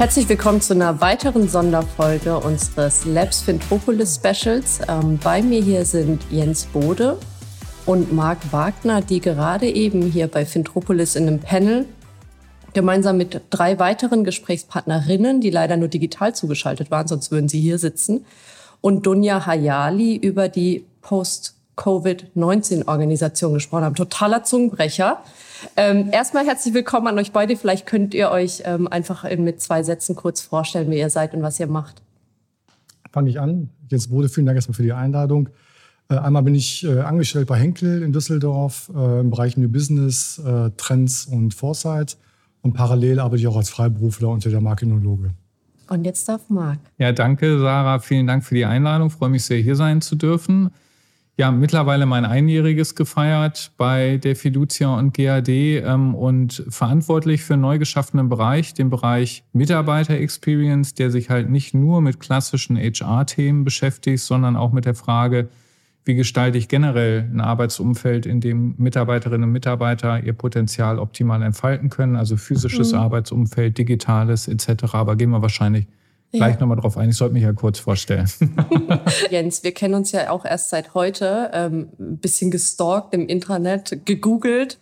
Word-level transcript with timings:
Herzlich 0.00 0.30
willkommen 0.30 0.62
zu 0.62 0.72
einer 0.72 1.02
weiteren 1.02 1.46
Sonderfolge 1.46 2.38
unseres 2.38 3.04
Labs 3.04 3.42
Fintropolis 3.42 4.14
Specials. 4.14 4.80
Ähm, 4.88 5.18
bei 5.22 5.42
mir 5.42 5.62
hier 5.62 5.84
sind 5.84 6.22
Jens 6.30 6.64
Bode 6.64 7.18
und 7.84 8.10
Marc 8.10 8.50
Wagner, 8.50 9.02
die 9.02 9.20
gerade 9.20 9.68
eben 9.68 10.00
hier 10.00 10.26
bei 10.26 10.46
Fintropolis 10.46 11.16
in 11.16 11.26
einem 11.26 11.38
Panel 11.38 11.84
gemeinsam 12.72 13.18
mit 13.18 13.42
drei 13.50 13.78
weiteren 13.78 14.24
Gesprächspartnerinnen, 14.24 15.42
die 15.42 15.50
leider 15.50 15.76
nur 15.76 15.88
digital 15.88 16.34
zugeschaltet 16.34 16.90
waren, 16.90 17.06
sonst 17.06 17.30
würden 17.30 17.50
sie 17.50 17.60
hier 17.60 17.76
sitzen, 17.76 18.24
und 18.80 19.04
Dunja 19.04 19.44
Hayali 19.44 20.16
über 20.16 20.48
die 20.48 20.86
Post-Covid-19-Organisation 21.76 23.54
gesprochen 23.54 23.84
haben. 23.84 23.94
Totaler 23.94 24.44
Zungenbrecher. 24.44 25.22
Ähm, 25.76 26.10
erstmal 26.12 26.46
herzlich 26.46 26.74
willkommen 26.74 27.06
an 27.06 27.18
euch 27.18 27.32
beide. 27.32 27.56
Vielleicht 27.56 27.86
könnt 27.86 28.14
ihr 28.14 28.30
euch 28.30 28.62
ähm, 28.64 28.88
einfach 28.88 29.24
mit 29.36 29.60
zwei 29.60 29.82
Sätzen 29.82 30.16
kurz 30.16 30.40
vorstellen, 30.40 30.90
wer 30.90 30.98
ihr 30.98 31.10
seid 31.10 31.34
und 31.34 31.42
was 31.42 31.60
ihr 31.60 31.66
macht. 31.66 32.02
Fange 33.12 33.30
ich 33.30 33.40
an. 33.40 33.70
Jetzt 33.88 34.10
wurde 34.10 34.28
vielen 34.28 34.46
Dank 34.46 34.56
erstmal 34.56 34.76
für 34.76 34.82
die 34.82 34.92
Einladung. 34.92 35.48
Äh, 36.08 36.16
einmal 36.16 36.42
bin 36.42 36.54
ich 36.54 36.84
äh, 36.84 37.00
angestellt 37.00 37.46
bei 37.46 37.58
Henkel 37.58 38.02
in 38.02 38.12
Düsseldorf 38.12 38.90
äh, 38.94 39.20
im 39.20 39.30
Bereich 39.30 39.56
New 39.56 39.68
Business, 39.68 40.38
äh, 40.38 40.70
Trends 40.76 41.26
und 41.26 41.54
Foresight. 41.54 42.16
Und 42.62 42.74
parallel 42.74 43.20
arbeite 43.20 43.40
ich 43.40 43.48
auch 43.48 43.56
als 43.56 43.70
Freiberufler 43.70 44.28
unter 44.28 44.50
der 44.50 44.60
Marke 44.60 44.84
Inologe. 44.84 45.30
Und 45.88 46.04
jetzt 46.04 46.28
darf 46.28 46.48
Marc. 46.48 46.78
Ja, 46.98 47.10
danke, 47.10 47.58
Sarah. 47.58 47.98
Vielen 47.98 48.26
Dank 48.26 48.44
für 48.44 48.54
die 48.54 48.64
Einladung. 48.64 49.08
Ich 49.08 49.14
freue 49.14 49.30
mich 49.30 49.44
sehr, 49.44 49.60
hier 49.60 49.74
sein 49.74 50.00
zu 50.00 50.14
dürfen. 50.14 50.70
Ja, 51.36 51.50
mittlerweile 51.50 52.04
mein 52.04 52.26
Einjähriges 52.26 52.94
gefeiert 52.94 53.72
bei 53.78 54.18
der 54.18 54.36
Fiducia 54.36 54.98
und 54.98 55.14
GAD 55.14 55.48
ähm, 55.48 56.14
und 56.14 56.64
verantwortlich 56.68 57.42
für 57.42 57.54
einen 57.54 57.62
neu 57.62 57.78
geschaffenen 57.78 58.28
Bereich, 58.28 58.74
den 58.74 58.90
Bereich 58.90 59.42
Mitarbeiter-Experience, 59.54 60.94
der 60.94 61.10
sich 61.10 61.30
halt 61.30 61.48
nicht 61.48 61.72
nur 61.72 62.02
mit 62.02 62.20
klassischen 62.20 62.76
HR-Themen 62.76 63.64
beschäftigt, 63.64 64.22
sondern 64.22 64.56
auch 64.56 64.72
mit 64.72 64.84
der 64.84 64.94
Frage, 64.94 65.48
wie 66.04 66.14
gestalte 66.14 66.58
ich 66.58 66.68
generell 66.68 67.28
ein 67.32 67.40
Arbeitsumfeld, 67.40 68.26
in 68.26 68.40
dem 68.40 68.74
Mitarbeiterinnen 68.78 69.44
und 69.44 69.52
Mitarbeiter 69.52 70.22
ihr 70.22 70.32
Potenzial 70.32 70.98
optimal 70.98 71.42
entfalten 71.42 71.90
können, 71.90 72.16
also 72.16 72.36
physisches 72.36 72.92
mhm. 72.92 72.98
Arbeitsumfeld, 72.98 73.78
digitales 73.78 74.48
etc. 74.48 74.92
Aber 74.92 75.16
gehen 75.16 75.30
wir 75.30 75.42
wahrscheinlich 75.42 75.86
gleich 76.32 76.54
ja. 76.54 76.60
nochmal 76.60 76.76
drauf 76.78 76.96
ein. 76.96 77.10
Ich 77.10 77.16
sollte 77.16 77.34
mich 77.34 77.42
ja 77.42 77.52
kurz 77.52 77.78
vorstellen. 77.78 78.28
Jens, 79.30 79.62
wir 79.62 79.72
kennen 79.72 79.94
uns 79.94 80.12
ja 80.12 80.30
auch 80.30 80.44
erst 80.44 80.70
seit 80.70 80.94
heute, 80.94 81.50
ähm, 81.52 81.88
ein 81.98 82.18
bisschen 82.18 82.50
gestalkt 82.50 83.14
im 83.14 83.26
Intranet, 83.26 84.06
gegoogelt, 84.06 84.78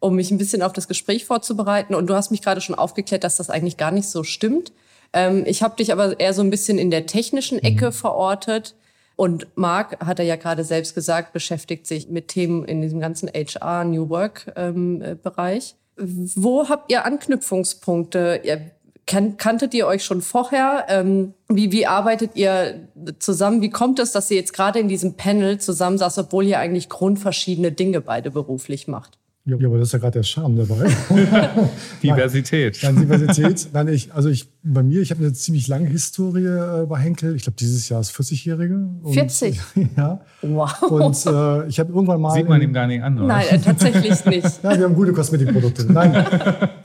um 0.00 0.16
mich 0.16 0.30
ein 0.30 0.38
bisschen 0.38 0.62
auf 0.62 0.72
das 0.72 0.88
Gespräch 0.88 1.24
vorzubereiten. 1.24 1.94
Und 1.94 2.08
du 2.08 2.14
hast 2.14 2.30
mich 2.30 2.42
gerade 2.42 2.60
schon 2.60 2.74
aufgeklärt, 2.74 3.24
dass 3.24 3.36
das 3.36 3.50
eigentlich 3.50 3.76
gar 3.76 3.90
nicht 3.90 4.08
so 4.08 4.22
stimmt. 4.22 4.72
Ähm, 5.12 5.44
ich 5.46 5.62
habe 5.62 5.76
dich 5.76 5.92
aber 5.92 6.18
eher 6.18 6.34
so 6.34 6.42
ein 6.42 6.50
bisschen 6.50 6.78
in 6.78 6.90
der 6.90 7.06
technischen 7.06 7.58
Ecke 7.58 7.86
mhm. 7.86 7.92
verortet. 7.92 8.74
Und 9.16 9.46
Marc, 9.54 10.04
hat 10.04 10.18
er 10.18 10.24
ja 10.24 10.36
gerade 10.36 10.64
selbst 10.64 10.94
gesagt, 10.94 11.32
beschäftigt 11.32 11.86
sich 11.86 12.08
mit 12.08 12.28
Themen 12.28 12.64
in 12.64 12.82
diesem 12.82 12.98
ganzen 13.00 13.28
HR, 13.28 13.84
New 13.84 14.08
Work-Bereich. 14.08 15.76
Ähm, 15.98 16.30
Wo 16.34 16.68
habt 16.68 16.90
ihr 16.90 17.04
Anknüpfungspunkte? 17.04 18.40
Ihr, 18.42 18.72
kan 19.06 19.36
kanntet 19.36 19.74
ihr 19.74 19.86
euch 19.86 20.04
schon 20.04 20.22
vorher? 20.22 20.86
Ähm, 20.88 21.34
wie, 21.48 21.72
wie 21.72 21.86
arbeitet 21.86 22.32
ihr 22.34 22.88
zusammen? 23.18 23.60
Wie 23.60 23.70
kommt 23.70 23.98
es, 23.98 24.12
dass 24.12 24.30
ihr 24.30 24.36
jetzt 24.36 24.52
gerade 24.52 24.78
in 24.78 24.88
diesem 24.88 25.14
Panel 25.14 25.58
zusammen 25.58 25.98
saßt, 25.98 26.18
obwohl 26.18 26.44
ihr 26.44 26.58
eigentlich 26.58 26.88
grundverschiedene 26.88 27.72
Dinge 27.72 28.00
beide 28.00 28.30
beruflich 28.30 28.88
macht? 28.88 29.18
Ja, 29.46 29.56
aber 29.56 29.76
das 29.76 29.88
ist 29.88 29.92
ja 29.92 29.98
gerade 29.98 30.12
der 30.12 30.22
Charme 30.22 30.56
dabei. 30.56 30.90
Diversität. 32.02 32.78
Nein, 32.82 32.96
Diversität. 32.96 33.68
Nein, 33.74 33.88
ich, 33.88 34.14
also 34.14 34.30
ich, 34.30 34.48
bei 34.62 34.82
mir, 34.82 35.02
ich 35.02 35.10
habe 35.10 35.22
eine 35.22 35.34
ziemlich 35.34 35.68
lange 35.68 35.86
Historie 35.86 36.46
äh, 36.46 36.86
bei 36.86 36.98
Henkel. 36.98 37.36
Ich 37.36 37.42
glaube, 37.42 37.56
dieses 37.60 37.90
Jahr 37.90 38.00
ist 38.00 38.12
40-Jährige. 38.12 38.88
40? 39.12 39.60
Ja. 39.96 40.20
Wow. 40.40 40.82
Und 40.82 41.26
äh, 41.26 41.68
ich 41.68 41.78
habe 41.78 41.92
irgendwann 41.92 42.22
mal... 42.22 42.30
Sieht 42.30 42.48
man 42.48 42.62
ihm 42.62 42.72
gar 42.72 42.86
nicht 42.86 43.02
an, 43.02 43.18
oder? 43.18 43.26
Nein, 43.26 43.46
äh, 43.50 43.58
tatsächlich 43.58 44.24
nicht. 44.24 44.62
ja, 44.62 44.78
wir 44.78 44.84
haben 44.84 44.94
gute 44.94 45.12
Kosmetikprodukte. 45.12 45.92
Nein, 45.92 46.26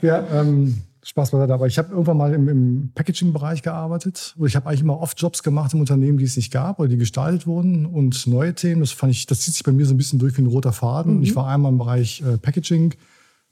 wir, 0.02 0.26
ähm, 0.32 0.82
Spaß 1.02 1.30
beiseite. 1.30 1.54
Aber 1.54 1.66
ich 1.66 1.78
habe 1.78 1.90
irgendwann 1.90 2.16
mal 2.16 2.34
im, 2.34 2.48
im 2.48 2.92
Packaging-Bereich 2.94 3.62
gearbeitet. 3.62 4.34
Und 4.36 4.46
ich 4.46 4.56
habe 4.56 4.68
eigentlich 4.68 4.82
immer 4.82 5.00
oft 5.00 5.20
Jobs 5.20 5.42
gemacht 5.42 5.72
im 5.72 5.80
Unternehmen, 5.80 6.18
die 6.18 6.24
es 6.24 6.36
nicht 6.36 6.52
gab 6.52 6.78
oder 6.78 6.88
die 6.88 6.98
gestaltet 6.98 7.46
wurden. 7.46 7.86
Und 7.86 8.26
neue 8.26 8.54
Themen, 8.54 8.80
das 8.80 8.92
fand 8.92 9.12
ich, 9.12 9.26
das 9.26 9.40
zieht 9.40 9.54
sich 9.54 9.64
bei 9.64 9.72
mir 9.72 9.86
so 9.86 9.94
ein 9.94 9.96
bisschen 9.96 10.18
durch 10.18 10.36
wie 10.36 10.42
ein 10.42 10.46
roter 10.46 10.72
Faden. 10.72 11.18
Mhm. 11.18 11.22
Ich 11.22 11.34
war 11.34 11.46
einmal 11.46 11.72
im 11.72 11.78
Bereich 11.78 12.22
äh, 12.22 12.36
Packaging, 12.36 12.94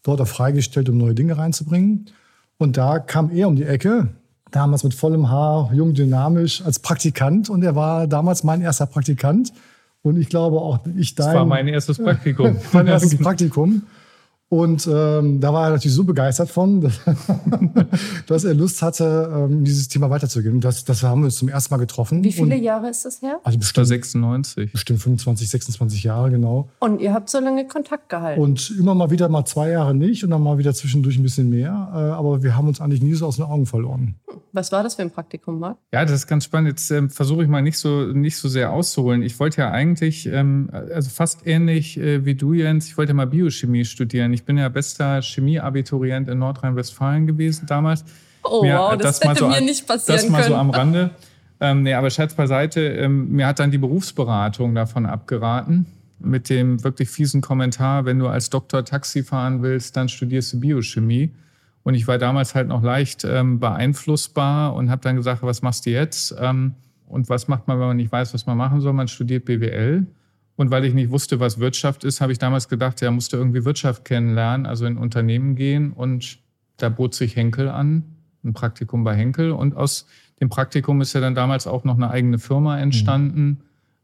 dort 0.02 0.20
auch 0.20 0.28
freigestellt, 0.28 0.88
um 0.88 0.98
neue 0.98 1.14
Dinge 1.14 1.38
reinzubringen. 1.38 2.06
Und 2.58 2.76
da 2.76 2.98
kam 2.98 3.30
er 3.30 3.48
um 3.48 3.56
die 3.56 3.64
Ecke, 3.64 4.08
damals 4.50 4.84
mit 4.84 4.94
vollem 4.94 5.30
Haar, 5.30 5.70
jung, 5.72 5.94
dynamisch, 5.94 6.62
als 6.62 6.78
Praktikant. 6.80 7.48
Und 7.48 7.62
er 7.62 7.74
war 7.74 8.06
damals 8.06 8.44
mein 8.44 8.60
erster 8.60 8.86
Praktikant. 8.86 9.52
Und 10.02 10.18
ich 10.18 10.28
glaube 10.28 10.58
auch, 10.58 10.80
ich 10.96 11.14
dein... 11.14 11.26
Das 11.26 11.34
war 11.34 11.46
mein 11.46 11.68
erstes 11.68 11.98
Praktikum. 11.98 12.56
mein 12.72 12.86
erstes 12.86 13.16
Praktikum. 13.18 13.82
Und 14.50 14.86
ähm, 14.90 15.40
da 15.40 15.52
war 15.52 15.64
er 15.66 15.70
natürlich 15.72 15.94
so 15.94 16.04
begeistert 16.04 16.48
von, 16.48 16.80
dass 18.26 18.44
er 18.44 18.54
Lust 18.54 18.80
hatte, 18.80 19.30
ähm, 19.50 19.62
dieses 19.62 19.88
Thema 19.88 20.08
weiterzugehen. 20.08 20.60
Das, 20.60 20.84
das 20.86 21.02
haben 21.02 21.20
wir 21.20 21.26
uns 21.26 21.36
zum 21.36 21.50
ersten 21.50 21.74
Mal 21.74 21.78
getroffen. 21.78 22.24
Wie 22.24 22.32
viele 22.32 22.56
und, 22.56 22.62
Jahre 22.62 22.88
ist 22.88 23.04
das 23.04 23.20
her? 23.20 23.40
Also 23.44 23.58
bestimmt 23.58 23.88
96. 23.88 24.72
Bestimmt 24.72 25.02
25, 25.02 25.50
26 25.50 26.02
Jahre, 26.02 26.30
genau. 26.30 26.70
Und 26.78 27.02
ihr 27.02 27.12
habt 27.12 27.28
so 27.28 27.40
lange 27.40 27.66
Kontakt 27.66 28.08
gehalten? 28.08 28.40
Und 28.40 28.70
immer 28.78 28.94
mal 28.94 29.10
wieder 29.10 29.28
mal 29.28 29.44
zwei 29.44 29.68
Jahre 29.68 29.94
nicht 29.94 30.24
und 30.24 30.30
dann 30.30 30.42
mal 30.42 30.56
wieder 30.56 30.72
zwischendurch 30.72 31.18
ein 31.18 31.22
bisschen 31.22 31.50
mehr. 31.50 31.90
Äh, 31.92 31.98
aber 31.98 32.42
wir 32.42 32.56
haben 32.56 32.68
uns 32.68 32.80
eigentlich 32.80 33.02
nie 33.02 33.14
so 33.14 33.26
aus 33.26 33.36
den 33.36 33.44
Augen 33.44 33.66
verloren. 33.66 34.14
Was 34.52 34.72
war 34.72 34.82
das 34.82 34.94
für 34.94 35.02
ein 35.02 35.10
Praktikum, 35.10 35.58
Marc? 35.58 35.76
Ja, 35.92 36.04
das 36.04 36.12
ist 36.12 36.26
ganz 36.26 36.44
spannend. 36.44 36.70
Jetzt 36.70 36.90
ähm, 36.90 37.10
versuche 37.10 37.42
ich 37.42 37.48
mal 37.48 37.60
nicht 37.60 37.78
so, 37.78 38.06
nicht 38.06 38.36
so 38.36 38.48
sehr 38.48 38.72
auszuholen. 38.72 39.22
Ich 39.22 39.38
wollte 39.38 39.60
ja 39.60 39.70
eigentlich, 39.70 40.26
ähm, 40.26 40.70
also 40.72 41.10
fast 41.10 41.46
ähnlich 41.46 41.98
äh, 41.98 42.24
wie 42.24 42.34
du, 42.34 42.54
Jens, 42.54 42.86
ich 42.86 42.96
wollte 42.96 43.12
mal 43.12 43.26
Biochemie 43.26 43.84
studieren. 43.84 44.32
Ich 44.32 44.37
bin 44.44 44.58
ja 44.58 44.68
bester 44.68 45.20
Chemieabiturient 45.22 46.28
in 46.28 46.38
Nordrhein-Westfalen 46.38 47.26
gewesen 47.26 47.66
damals. 47.66 48.04
Oh, 48.42 48.62
mir, 48.62 48.76
wow, 48.76 48.96
das, 48.96 49.20
das 49.20 49.28
hätte 49.28 49.40
so, 49.40 49.48
mir 49.48 49.60
nicht 49.60 49.86
passieren 49.86 50.20
Das 50.20 50.30
mal 50.30 50.44
so 50.44 50.54
am 50.54 50.70
Rande. 50.70 51.10
Ähm, 51.60 51.82
nee, 51.82 51.94
aber 51.94 52.10
Scherz 52.10 52.34
beiseite, 52.34 52.80
ähm, 52.80 53.32
mir 53.32 53.46
hat 53.46 53.58
dann 53.58 53.70
die 53.70 53.78
Berufsberatung 53.78 54.74
davon 54.74 55.06
abgeraten. 55.06 55.86
Mit 56.20 56.50
dem 56.50 56.82
wirklich 56.82 57.10
fiesen 57.10 57.40
Kommentar, 57.40 58.04
wenn 58.04 58.18
du 58.18 58.26
als 58.26 58.50
Doktor 58.50 58.84
Taxi 58.84 59.22
fahren 59.22 59.62
willst, 59.62 59.96
dann 59.96 60.08
studierst 60.08 60.52
du 60.52 60.60
Biochemie. 60.60 61.32
Und 61.82 61.94
ich 61.94 62.06
war 62.06 62.18
damals 62.18 62.54
halt 62.54 62.68
noch 62.68 62.82
leicht 62.82 63.24
ähm, 63.24 63.60
beeinflussbar 63.60 64.74
und 64.74 64.90
habe 64.90 65.00
dann 65.02 65.16
gesagt, 65.16 65.42
was 65.42 65.62
machst 65.62 65.86
du 65.86 65.90
jetzt? 65.90 66.34
Ähm, 66.38 66.74
und 67.06 67.28
was 67.28 67.48
macht 67.48 67.66
man, 67.66 67.80
wenn 67.80 67.86
man 67.88 67.96
nicht 67.96 68.12
weiß, 68.12 68.34
was 68.34 68.46
man 68.46 68.56
machen 68.56 68.80
soll? 68.80 68.92
Man 68.92 69.08
studiert 69.08 69.44
BWL. 69.44 70.06
Und 70.58 70.72
weil 70.72 70.84
ich 70.84 70.92
nicht 70.92 71.12
wusste, 71.12 71.38
was 71.38 71.60
Wirtschaft 71.60 72.02
ist, 72.02 72.20
habe 72.20 72.32
ich 72.32 72.38
damals 72.38 72.68
gedacht, 72.68 73.00
ja, 73.00 73.12
musste 73.12 73.36
irgendwie 73.36 73.64
Wirtschaft 73.64 74.04
kennenlernen, 74.04 74.66
also 74.66 74.86
in 74.86 74.96
Unternehmen 74.96 75.54
gehen. 75.54 75.92
Und 75.92 76.40
da 76.78 76.88
bot 76.88 77.14
sich 77.14 77.36
Henkel 77.36 77.68
an, 77.68 78.02
ein 78.42 78.54
Praktikum 78.54 79.04
bei 79.04 79.14
Henkel. 79.14 79.52
Und 79.52 79.76
aus 79.76 80.06
dem 80.40 80.48
Praktikum 80.48 81.00
ist 81.00 81.12
ja 81.12 81.20
dann 81.20 81.36
damals 81.36 81.68
auch 81.68 81.84
noch 81.84 81.94
eine 81.94 82.10
eigene 82.10 82.40
Firma 82.40 82.76
entstanden 82.76 83.60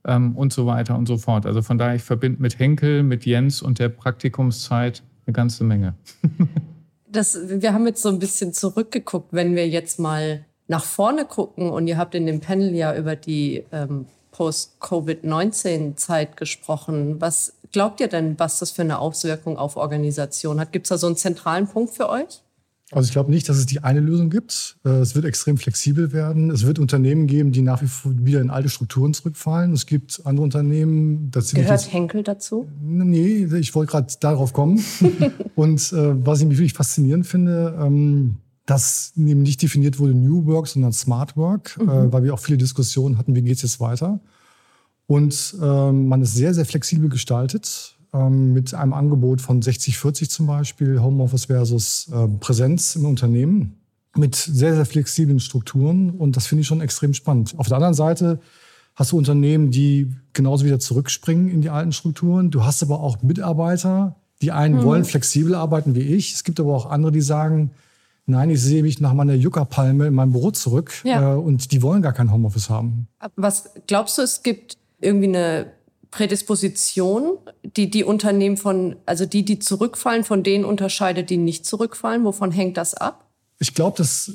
mhm. 0.06 0.36
und 0.36 0.52
so 0.52 0.64
weiter 0.64 0.96
und 0.96 1.06
so 1.06 1.18
fort. 1.18 1.44
Also 1.44 1.60
von 1.60 1.76
daher, 1.76 1.96
ich 1.96 2.04
verbinde 2.04 2.40
mit 2.40 2.56
Henkel, 2.56 3.02
mit 3.02 3.26
Jens 3.26 3.60
und 3.60 3.80
der 3.80 3.88
Praktikumszeit 3.88 5.02
eine 5.26 5.34
ganze 5.34 5.64
Menge. 5.64 5.94
das, 7.10 7.36
wir 7.48 7.74
haben 7.74 7.84
jetzt 7.88 8.00
so 8.00 8.10
ein 8.10 8.20
bisschen 8.20 8.52
zurückgeguckt, 8.52 9.32
wenn 9.32 9.56
wir 9.56 9.68
jetzt 9.68 9.98
mal 9.98 10.44
nach 10.68 10.84
vorne 10.84 11.24
gucken 11.24 11.68
und 11.70 11.88
ihr 11.88 11.98
habt 11.98 12.14
in 12.14 12.26
dem 12.26 12.38
Panel 12.38 12.72
ja 12.76 12.96
über 12.96 13.16
die 13.16 13.64
ähm, 13.72 14.06
Post-Covid-19-Zeit 14.34 16.36
gesprochen. 16.36 17.20
Was 17.20 17.54
glaubt 17.72 18.00
ihr 18.00 18.08
denn, 18.08 18.38
was 18.38 18.58
das 18.58 18.72
für 18.72 18.82
eine 18.82 18.98
Auswirkung 18.98 19.56
auf 19.56 19.76
Organisation 19.76 20.60
hat? 20.60 20.72
Gibt 20.72 20.86
es 20.86 20.88
da 20.88 20.98
so 20.98 21.06
einen 21.06 21.16
zentralen 21.16 21.68
Punkt 21.68 21.94
für 21.94 22.08
euch? 22.08 22.42
Also 22.90 23.06
ich 23.06 23.12
glaube 23.12 23.30
nicht, 23.30 23.48
dass 23.48 23.56
es 23.56 23.66
die 23.66 23.82
eine 23.82 24.00
Lösung 24.00 24.30
gibt. 24.30 24.76
Äh, 24.84 24.90
es 24.90 25.14
wird 25.14 25.24
extrem 25.24 25.56
flexibel 25.56 26.12
werden. 26.12 26.50
Es 26.50 26.66
wird 26.66 26.78
Unternehmen 26.78 27.26
geben, 27.26 27.52
die 27.52 27.62
nach 27.62 27.80
wie 27.80 27.86
vor 27.86 28.12
wieder 28.16 28.40
in 28.40 28.50
alte 28.50 28.68
Strukturen 28.68 29.14
zurückfallen. 29.14 29.72
Es 29.72 29.86
gibt 29.86 30.20
andere 30.24 30.44
Unternehmen, 30.44 31.30
das 31.30 31.48
sind 31.48 31.62
Gehört 31.62 31.92
Henkel 31.92 32.22
dazu? 32.22 32.68
Nee, 32.82 33.48
ich 33.58 33.74
wollte 33.74 33.92
gerade 33.92 34.12
darauf 34.20 34.52
kommen. 34.52 34.84
Und 35.54 35.92
äh, 35.92 36.26
was 36.26 36.40
ich 36.40 36.46
mich 36.46 36.58
wirklich 36.58 36.74
faszinierend 36.74 37.26
finde, 37.26 37.76
ähm, 37.80 38.36
dass 38.66 39.12
eben 39.16 39.42
nicht 39.42 39.62
definiert 39.62 39.98
wurde 39.98 40.14
New 40.14 40.46
Work, 40.46 40.68
sondern 40.68 40.92
Smart 40.92 41.36
Work, 41.36 41.76
äh, 41.78 41.82
mhm. 41.82 41.88
äh, 41.88 42.12
weil 42.12 42.24
wir 42.24 42.34
auch 42.34 42.38
viele 42.38 42.58
Diskussionen 42.58 43.18
hatten, 43.18 43.34
wie 43.34 43.42
geht 43.42 43.56
es 43.56 43.62
jetzt 43.62 43.80
weiter. 43.80 44.20
Und 45.06 45.56
ähm, 45.62 46.08
man 46.08 46.22
ist 46.22 46.34
sehr, 46.34 46.54
sehr 46.54 46.64
flexibel 46.64 47.08
gestaltet 47.08 47.96
ähm, 48.12 48.52
mit 48.52 48.74
einem 48.74 48.94
Angebot 48.94 49.40
von 49.40 49.60
60-40 49.60 50.28
zum 50.28 50.46
Beispiel, 50.46 51.00
Homeoffice 51.00 51.46
versus 51.46 52.08
äh, 52.12 52.28
Präsenz 52.40 52.96
im 52.96 53.04
Unternehmen, 53.04 53.76
mit 54.16 54.34
sehr, 54.34 54.74
sehr 54.74 54.86
flexiblen 54.86 55.40
Strukturen. 55.40 56.10
Und 56.10 56.36
das 56.36 56.46
finde 56.46 56.62
ich 56.62 56.66
schon 56.66 56.80
extrem 56.80 57.12
spannend. 57.12 57.54
Auf 57.58 57.68
der 57.68 57.76
anderen 57.76 57.94
Seite 57.94 58.40
hast 58.94 59.12
du 59.12 59.18
Unternehmen, 59.18 59.70
die 59.70 60.14
genauso 60.32 60.64
wieder 60.64 60.78
zurückspringen 60.78 61.48
in 61.48 61.60
die 61.60 61.70
alten 61.70 61.92
Strukturen. 61.92 62.50
Du 62.50 62.64
hast 62.64 62.82
aber 62.82 63.00
auch 63.00 63.22
Mitarbeiter, 63.22 64.16
die 64.40 64.52
einen 64.52 64.76
mhm. 64.76 64.82
wollen 64.84 65.04
flexibel 65.04 65.54
arbeiten 65.54 65.94
wie 65.94 66.02
ich. 66.02 66.32
Es 66.32 66.44
gibt 66.44 66.60
aber 66.60 66.74
auch 66.74 66.86
andere, 66.86 67.12
die 67.12 67.20
sagen, 67.20 67.72
Nein, 68.26 68.48
ich 68.50 68.62
sehe 68.62 68.82
mich 68.82 69.00
nach 69.00 69.12
meiner 69.12 69.34
Juckerpalme 69.34 70.06
in 70.06 70.14
meinem 70.14 70.32
Büro 70.32 70.50
zurück 70.50 70.94
Ja. 71.04 71.34
äh, 71.34 71.36
und 71.36 71.72
die 71.72 71.82
wollen 71.82 72.00
gar 72.00 72.14
kein 72.14 72.32
Homeoffice 72.32 72.70
haben. 72.70 73.06
Was 73.36 73.70
glaubst 73.86 74.16
du, 74.16 74.22
es 74.22 74.42
gibt 74.42 74.78
irgendwie 75.04 75.28
eine 75.28 75.72
Prädisposition, 76.10 77.38
die 77.62 77.90
die 77.90 78.04
Unternehmen 78.04 78.56
von, 78.56 78.96
also 79.04 79.26
die, 79.26 79.44
die 79.44 79.58
zurückfallen, 79.58 80.24
von 80.24 80.42
denen 80.42 80.64
unterscheidet, 80.64 81.30
die 81.30 81.36
nicht 81.36 81.66
zurückfallen? 81.66 82.24
Wovon 82.24 82.52
hängt 82.52 82.76
das 82.76 82.94
ab? 82.94 83.28
Ich 83.58 83.74
glaube, 83.74 83.96
das, 83.98 84.32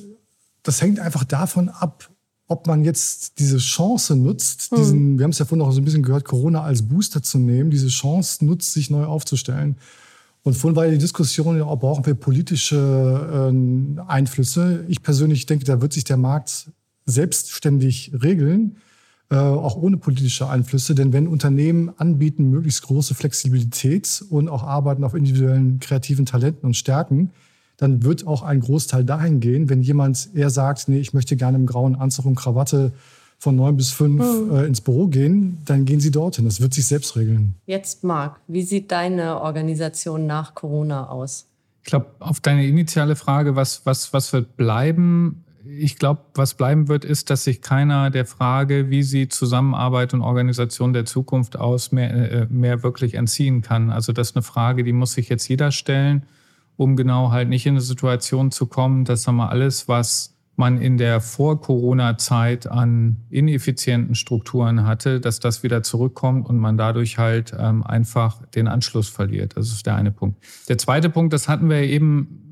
das 0.63 0.81
hängt 0.81 0.99
einfach 0.99 1.23
davon 1.23 1.69
ab, 1.69 2.09
ob 2.47 2.67
man 2.67 2.83
jetzt 2.83 3.39
diese 3.39 3.59
Chance 3.59 4.15
nutzt, 4.15 4.75
diesen, 4.75 5.19
wir 5.19 5.23
haben 5.23 5.31
es 5.31 5.39
ja 5.39 5.45
vorhin 5.45 5.65
auch 5.65 5.71
so 5.71 5.79
ein 5.79 5.85
bisschen 5.85 6.01
gehört, 6.03 6.25
Corona 6.25 6.63
als 6.63 6.81
Booster 6.81 7.21
zu 7.21 7.37
nehmen, 7.37 7.69
diese 7.69 7.89
Chance 7.89 8.43
nutzt, 8.43 8.73
sich 8.73 8.89
neu 8.89 9.05
aufzustellen. 9.05 9.77
Und 10.41 10.55
vorhin 10.55 10.75
war 10.75 10.85
ja 10.85 10.91
die 10.91 10.97
Diskussion, 10.97 11.57
ja, 11.57 11.63
brauchen 11.75 12.05
wir 12.05 12.15
politische 12.15 13.51
äh, 13.53 14.01
Einflüsse? 14.07 14.83
Ich 14.87 15.03
persönlich 15.03 15.45
denke, 15.45 15.63
da 15.65 15.79
wird 15.79 15.93
sich 15.93 16.05
der 16.05 16.17
Markt 16.17 16.71
selbstständig 17.05 18.13
regeln, 18.23 18.77
äh, 19.31 19.35
auch 19.35 19.75
ohne 19.75 19.97
politische 19.97 20.49
Einflüsse. 20.49 20.95
Denn 20.95 21.13
wenn 21.13 21.27
Unternehmen 21.27 21.91
anbieten, 21.97 22.49
möglichst 22.49 22.83
große 22.83 23.13
Flexibilität 23.13 24.23
und 24.29 24.49
auch 24.49 24.63
arbeiten 24.63 25.03
auf 25.03 25.13
individuellen 25.13 25.79
kreativen 25.79 26.25
Talenten 26.25 26.65
und 26.65 26.75
Stärken, 26.75 27.31
dann 27.77 28.03
wird 28.03 28.27
auch 28.27 28.43
ein 28.43 28.59
Großteil 28.59 29.05
dahin 29.05 29.39
gehen, 29.39 29.69
wenn 29.69 29.81
jemand 29.81 30.29
eher 30.33 30.49
sagt, 30.49 30.89
nee, 30.89 30.99
ich 30.99 31.13
möchte 31.13 31.37
gerne 31.37 31.57
im 31.57 31.65
grauen 31.65 31.95
Anzug 31.95 32.25
und 32.25 32.35
Krawatte 32.35 32.91
von 33.37 33.55
neun 33.55 33.77
bis 33.77 33.91
fünf 33.91 34.21
äh, 34.51 34.65
ins 34.65 34.81
Büro 34.81 35.07
gehen, 35.07 35.59
dann 35.63 35.85
gehen 35.85 36.01
sie 36.01 36.11
dorthin. 36.11 36.43
Das 36.43 36.59
wird 36.59 36.73
sich 36.73 36.85
selbst 36.87 37.15
regeln. 37.15 37.55
Jetzt, 37.65 38.03
Marc, 38.03 38.41
wie 38.47 38.63
sieht 38.63 38.91
deine 38.91 39.39
Organisation 39.39 40.27
nach 40.27 40.55
Corona 40.55 41.07
aus? 41.07 41.47
Ich 41.83 41.89
glaube, 41.89 42.07
auf 42.19 42.41
deine 42.41 42.65
initiale 42.65 43.15
Frage, 43.15 43.55
was, 43.55 43.85
was, 43.85 44.11
was 44.11 44.33
wird 44.33 44.57
bleiben? 44.57 45.45
Ich 45.81 45.97
glaube, 45.97 46.21
was 46.35 46.53
bleiben 46.53 46.87
wird, 46.87 47.05
ist, 47.05 47.29
dass 47.29 47.43
sich 47.43 47.61
keiner 47.61 48.09
der 48.09 48.25
Frage, 48.25 48.89
wie 48.89 49.03
sieht 49.03 49.33
Zusammenarbeit 49.33 50.13
und 50.13 50.21
Organisation 50.21 50.93
der 50.93 51.05
Zukunft 51.05 51.57
aus, 51.57 51.91
mehr, 51.91 52.11
äh, 52.13 52.47
mehr 52.49 52.83
wirklich 52.83 53.13
entziehen 53.13 53.61
kann. 53.61 53.89
Also 53.89 54.11
das 54.11 54.31
ist 54.31 54.35
eine 54.35 54.43
Frage, 54.43 54.83
die 54.83 54.93
muss 54.93 55.13
sich 55.13 55.29
jetzt 55.29 55.47
jeder 55.47 55.71
stellen, 55.71 56.23
um 56.75 56.95
genau 56.95 57.31
halt 57.31 57.49
nicht 57.49 57.65
in 57.65 57.73
eine 57.73 57.81
Situation 57.81 58.51
zu 58.51 58.67
kommen, 58.67 59.05
dass 59.05 59.25
wir, 59.27 59.49
alles, 59.49 59.87
was 59.87 60.35
man 60.59 60.81
in 60.81 60.97
der 60.97 61.21
Vor-Corona-Zeit 61.21 62.69
an 62.69 63.15
ineffizienten 63.29 64.13
Strukturen 64.13 64.85
hatte, 64.85 65.21
dass 65.21 65.39
das 65.39 65.63
wieder 65.63 65.83
zurückkommt 65.83 66.47
und 66.49 66.57
man 66.57 66.77
dadurch 66.77 67.17
halt 67.17 67.55
ähm, 67.57 67.81
einfach 67.81 68.45
den 68.47 68.67
Anschluss 68.67 69.07
verliert. 69.07 69.55
Das 69.55 69.71
ist 69.71 69.85
der 69.85 69.95
eine 69.95 70.11
Punkt. 70.11 70.37
Der 70.67 70.77
zweite 70.77 71.09
Punkt, 71.09 71.31
das 71.31 71.47
hatten 71.47 71.69
wir 71.69 71.83
eben 71.83 72.48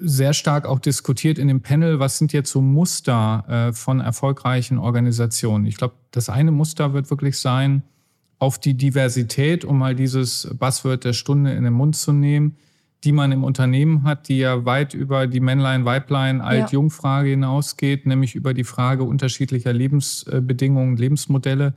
sehr 0.00 0.32
stark 0.32 0.66
auch 0.66 0.78
diskutiert 0.78 1.38
in 1.38 1.48
dem 1.48 1.60
Panel, 1.60 1.98
was 1.98 2.18
sind 2.18 2.32
jetzt 2.32 2.50
so 2.50 2.60
Muster 2.60 3.44
äh, 3.48 3.72
von 3.72 4.00
erfolgreichen 4.00 4.78
Organisationen. 4.78 5.66
Ich 5.66 5.76
glaube, 5.76 5.94
das 6.10 6.28
eine 6.28 6.50
Muster 6.50 6.92
wird 6.92 7.10
wirklich 7.10 7.38
sein, 7.38 7.82
auf 8.38 8.58
die 8.58 8.74
Diversität, 8.74 9.64
um 9.64 9.78
mal 9.78 9.94
dieses 9.94 10.48
Buzzword 10.58 11.04
der 11.04 11.12
Stunde 11.12 11.52
in 11.52 11.64
den 11.64 11.72
Mund 11.72 11.96
zu 11.96 12.12
nehmen, 12.12 12.56
die 13.04 13.12
man 13.12 13.32
im 13.32 13.44
Unternehmen 13.44 14.04
hat, 14.04 14.28
die 14.28 14.38
ja 14.38 14.64
weit 14.64 14.94
über 14.94 15.26
die 15.26 15.40
Männlein-Weiblein, 15.40 16.40
Alt-Jung-Frage 16.40 17.30
hinausgeht, 17.30 18.06
nämlich 18.06 18.34
über 18.34 18.54
die 18.54 18.64
Frage 18.64 19.04
unterschiedlicher 19.04 19.72
Lebensbedingungen, 19.72 20.96
Lebensmodelle, 20.96 21.74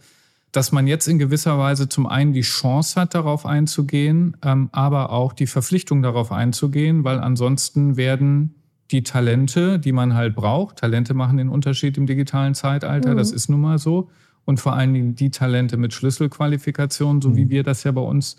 dass 0.51 0.71
man 0.71 0.87
jetzt 0.87 1.07
in 1.07 1.17
gewisser 1.19 1.57
Weise 1.57 1.87
zum 1.87 2.07
einen 2.07 2.33
die 2.33 2.41
Chance 2.41 2.99
hat, 2.99 3.15
darauf 3.15 3.45
einzugehen, 3.45 4.35
ähm, 4.43 4.69
aber 4.71 5.11
auch 5.11 5.33
die 5.33 5.47
Verpflichtung, 5.47 6.01
darauf 6.01 6.31
einzugehen, 6.31 7.03
weil 7.03 7.19
ansonsten 7.19 7.95
werden 7.97 8.55
die 8.91 9.03
Talente, 9.03 9.79
die 9.79 9.93
man 9.93 10.13
halt 10.15 10.35
braucht, 10.35 10.77
Talente 10.77 11.13
machen 11.13 11.37
den 11.37 11.47
Unterschied 11.47 11.97
im 11.97 12.05
digitalen 12.05 12.53
Zeitalter, 12.53 13.15
das 13.15 13.31
ist 13.31 13.49
nun 13.49 13.61
mal 13.61 13.77
so, 13.77 14.09
und 14.43 14.59
vor 14.59 14.73
allen 14.73 14.93
Dingen 14.93 15.15
die 15.15 15.31
Talente 15.31 15.77
mit 15.77 15.93
Schlüsselqualifikationen, 15.93 17.21
so 17.21 17.35
wie 17.37 17.49
wir 17.49 17.63
das 17.63 17.83
ja 17.83 17.91
bei 17.91 18.01
uns 18.01 18.37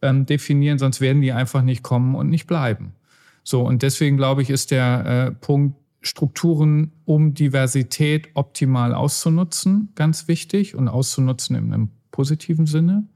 ähm, 0.00 0.26
definieren, 0.26 0.78
sonst 0.78 1.00
werden 1.00 1.22
die 1.22 1.32
einfach 1.32 1.62
nicht 1.62 1.82
kommen 1.84 2.16
und 2.16 2.28
nicht 2.28 2.46
bleiben. 2.46 2.94
So, 3.44 3.62
und 3.62 3.82
deswegen 3.82 4.16
glaube 4.16 4.42
ich, 4.42 4.50
ist 4.50 4.70
der 4.70 5.06
äh, 5.06 5.30
Punkt 5.32 5.76
Strukturen, 6.02 6.92
um 7.04 7.34
Diversität 7.34 8.28
optimal 8.34 8.94
auszunutzen, 8.94 9.90
ganz 9.94 10.28
wichtig 10.28 10.74
und 10.74 10.88
auszunutzen 10.88 11.56
in 11.56 11.72
einem 11.72 11.88
positiven 12.10 12.66
Sinne. 12.66 13.06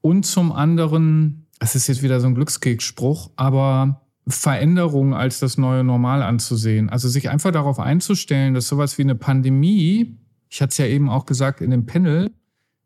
Und 0.00 0.24
zum 0.24 0.52
anderen, 0.52 1.46
es 1.58 1.74
ist 1.74 1.88
jetzt 1.88 2.02
wieder 2.02 2.20
so 2.20 2.26
ein 2.26 2.34
Glückskeksspruch, 2.34 3.30
aber 3.36 4.02
Veränderungen 4.26 5.14
als 5.14 5.40
das 5.40 5.58
neue 5.58 5.84
Normal 5.84 6.22
anzusehen. 6.22 6.88
Also 6.88 7.08
sich 7.08 7.28
einfach 7.28 7.50
darauf 7.50 7.78
einzustellen, 7.78 8.54
dass 8.54 8.68
sowas 8.68 8.98
wie 8.98 9.02
eine 9.02 9.16
Pandemie, 9.16 10.16
ich 10.48 10.62
hatte 10.62 10.70
es 10.70 10.78
ja 10.78 10.86
eben 10.86 11.08
auch 11.10 11.26
gesagt 11.26 11.60
in 11.60 11.70
dem 11.70 11.86
Panel, 11.86 12.30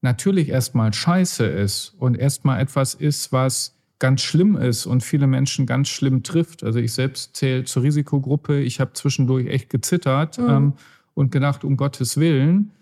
natürlich 0.01 0.49
erstmal 0.49 0.93
scheiße 0.93 1.45
ist 1.45 1.95
und 1.99 2.17
erstmal 2.17 2.61
etwas 2.61 2.95
ist, 2.95 3.33
was 3.33 3.76
ganz 3.99 4.23
schlimm 4.23 4.57
ist 4.57 4.87
und 4.87 5.03
viele 5.03 5.27
Menschen 5.27 5.67
ganz 5.67 5.89
schlimm 5.89 6.23
trifft. 6.23 6.63
Also 6.63 6.79
ich 6.79 6.93
selbst 6.93 7.37
zähle 7.37 7.65
zur 7.65 7.83
Risikogruppe. 7.83 8.61
Ich 8.61 8.81
habe 8.81 8.93
zwischendurch 8.93 9.47
echt 9.47 9.71
gezittert 9.71 10.39
ähm, 10.39 10.75
und 11.15 11.33
gedacht, 11.33 11.65
um 11.65 11.77
Gottes 11.77 12.19
Willen. 12.19 12.73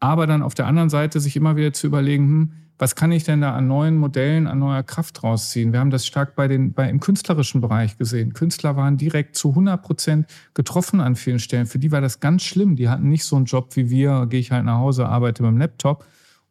Aber 0.00 0.26
dann 0.26 0.42
auf 0.42 0.54
der 0.54 0.66
anderen 0.66 0.90
Seite 0.90 1.20
sich 1.20 1.36
immer 1.36 1.56
wieder 1.56 1.72
zu 1.72 1.86
überlegen, 1.86 2.26
hm, 2.26 2.52
was 2.76 2.96
kann 2.96 3.12
ich 3.12 3.22
denn 3.22 3.40
da 3.40 3.54
an 3.54 3.68
neuen 3.68 3.96
Modellen, 3.96 4.48
an 4.48 4.58
neuer 4.58 4.82
Kraft 4.82 5.22
rausziehen? 5.22 5.72
Wir 5.72 5.78
haben 5.78 5.90
das 5.90 6.06
stark 6.06 6.34
bei 6.34 6.48
den, 6.48 6.72
bei, 6.72 6.90
im 6.90 6.98
künstlerischen 6.98 7.60
Bereich 7.60 7.96
gesehen. 7.98 8.32
Künstler 8.32 8.76
waren 8.76 8.96
direkt 8.96 9.36
zu 9.36 9.50
100 9.50 9.80
Prozent 9.80 10.26
getroffen 10.54 11.00
an 11.00 11.14
vielen 11.14 11.38
Stellen. 11.38 11.66
Für 11.66 11.78
die 11.78 11.92
war 11.92 12.00
das 12.00 12.18
ganz 12.18 12.42
schlimm. 12.42 12.74
Die 12.74 12.88
hatten 12.88 13.08
nicht 13.08 13.24
so 13.24 13.36
einen 13.36 13.44
Job 13.44 13.76
wie 13.76 13.90
wir, 13.90 14.26
gehe 14.26 14.40
ich 14.40 14.50
halt 14.50 14.64
nach 14.64 14.78
Hause, 14.78 15.06
arbeite 15.06 15.44
mit 15.44 15.52
dem 15.52 15.58
Laptop. 15.58 16.04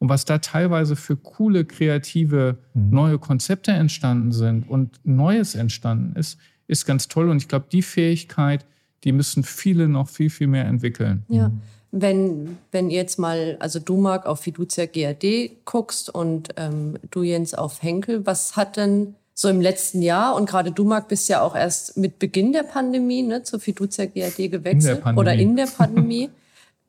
Und 0.03 0.09
was 0.09 0.25
da 0.25 0.39
teilweise 0.39 0.97
für 0.97 1.15
coole, 1.15 1.63
kreative, 1.63 2.57
neue 2.73 3.19
Konzepte 3.19 3.71
entstanden 3.71 4.33
sind 4.33 4.69
und 4.69 4.99
Neues 5.05 5.55
entstanden 5.55 6.19
ist, 6.19 6.37
ist 6.67 6.85
ganz 6.85 7.07
toll. 7.07 7.29
Und 7.29 7.37
ich 7.37 7.47
glaube, 7.47 7.67
die 7.71 7.81
Fähigkeit, 7.81 8.65
die 9.05 9.13
müssen 9.13 9.45
viele 9.45 9.87
noch 9.87 10.09
viel, 10.09 10.29
viel 10.29 10.47
mehr 10.47 10.65
entwickeln. 10.65 11.23
Ja. 11.29 11.51
Wenn, 11.91 12.57
wenn 12.73 12.89
ihr 12.89 12.97
jetzt 12.97 13.17
mal, 13.17 13.55
also 13.61 13.79
du 13.79 13.95
Marc 13.95 14.25
auf 14.25 14.41
Fiducia 14.41 14.87
GAD 14.87 15.51
guckst 15.63 16.13
und 16.13 16.49
ähm, 16.57 16.97
du 17.09 17.23
Jens 17.23 17.53
auf 17.53 17.81
Henkel, 17.81 18.25
was 18.25 18.57
hat 18.57 18.75
denn 18.75 19.15
so 19.33 19.47
im 19.47 19.61
letzten 19.61 20.01
Jahr 20.01 20.35
und 20.35 20.49
gerade 20.49 20.73
du 20.73 20.83
Marc 20.83 21.07
bist 21.07 21.29
ja 21.29 21.41
auch 21.41 21.55
erst 21.55 21.95
mit 21.95 22.19
Beginn 22.19 22.51
der 22.51 22.63
Pandemie 22.63 23.23
ne, 23.23 23.43
zur 23.43 23.61
Fiducia 23.61 24.07
GAD 24.07 24.51
gewechselt 24.51 24.99
Pandemie. 25.01 25.19
oder 25.21 25.33
in 25.33 25.55
der 25.55 25.67
Pandemie. 25.67 26.29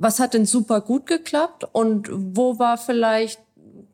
was 0.04 0.20
hat 0.20 0.34
denn 0.34 0.44
super 0.44 0.82
gut 0.82 1.06
geklappt 1.06 1.64
und 1.73 2.11
wo 2.12 2.58
war 2.58 2.76
vielleicht, 2.76 3.40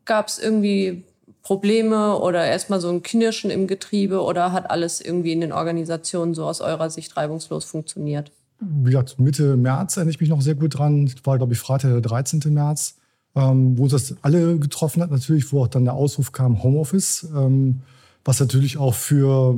gab 0.03 0.27
es 0.27 0.39
irgendwie 0.39 1.05
Probleme 1.41 2.19
oder 2.19 2.45
erstmal 2.45 2.81
so 2.81 2.89
ein 2.89 3.01
Knirschen 3.01 3.49
im 3.49 3.65
Getriebe 3.65 4.21
oder 4.21 4.51
hat 4.51 4.69
alles 4.69 4.99
irgendwie 4.99 5.31
in 5.31 5.39
den 5.39 5.53
Organisationen 5.53 6.33
so 6.33 6.45
aus 6.45 6.59
eurer 6.59 6.89
Sicht 6.89 7.15
reibungslos 7.15 7.63
funktioniert? 7.63 8.33
Wie 8.59 8.91
gesagt, 8.91 9.19
Mitte 9.19 9.55
März 9.55 9.95
erinnere 9.95 10.11
ich 10.11 10.19
mich 10.19 10.29
noch 10.29 10.41
sehr 10.41 10.55
gut 10.55 10.77
dran. 10.77 11.05
Das 11.05 11.15
war, 11.25 11.37
glaube 11.37 11.53
ich, 11.53 11.59
Freitag, 11.59 11.91
der 11.91 12.01
13. 12.01 12.41
März, 12.53 12.97
ähm, 13.33 13.77
wo 13.77 13.87
das 13.87 14.15
alle 14.21 14.59
getroffen 14.59 15.01
hat, 15.01 15.11
natürlich, 15.11 15.53
wo 15.53 15.63
auch 15.63 15.69
dann 15.69 15.85
der 15.85 15.93
Ausruf 15.93 16.33
kam, 16.33 16.61
Homeoffice, 16.61 17.25
ähm, 17.33 17.83
was 18.25 18.39
natürlich 18.41 18.77
auch 18.77 18.93
für 18.93 19.55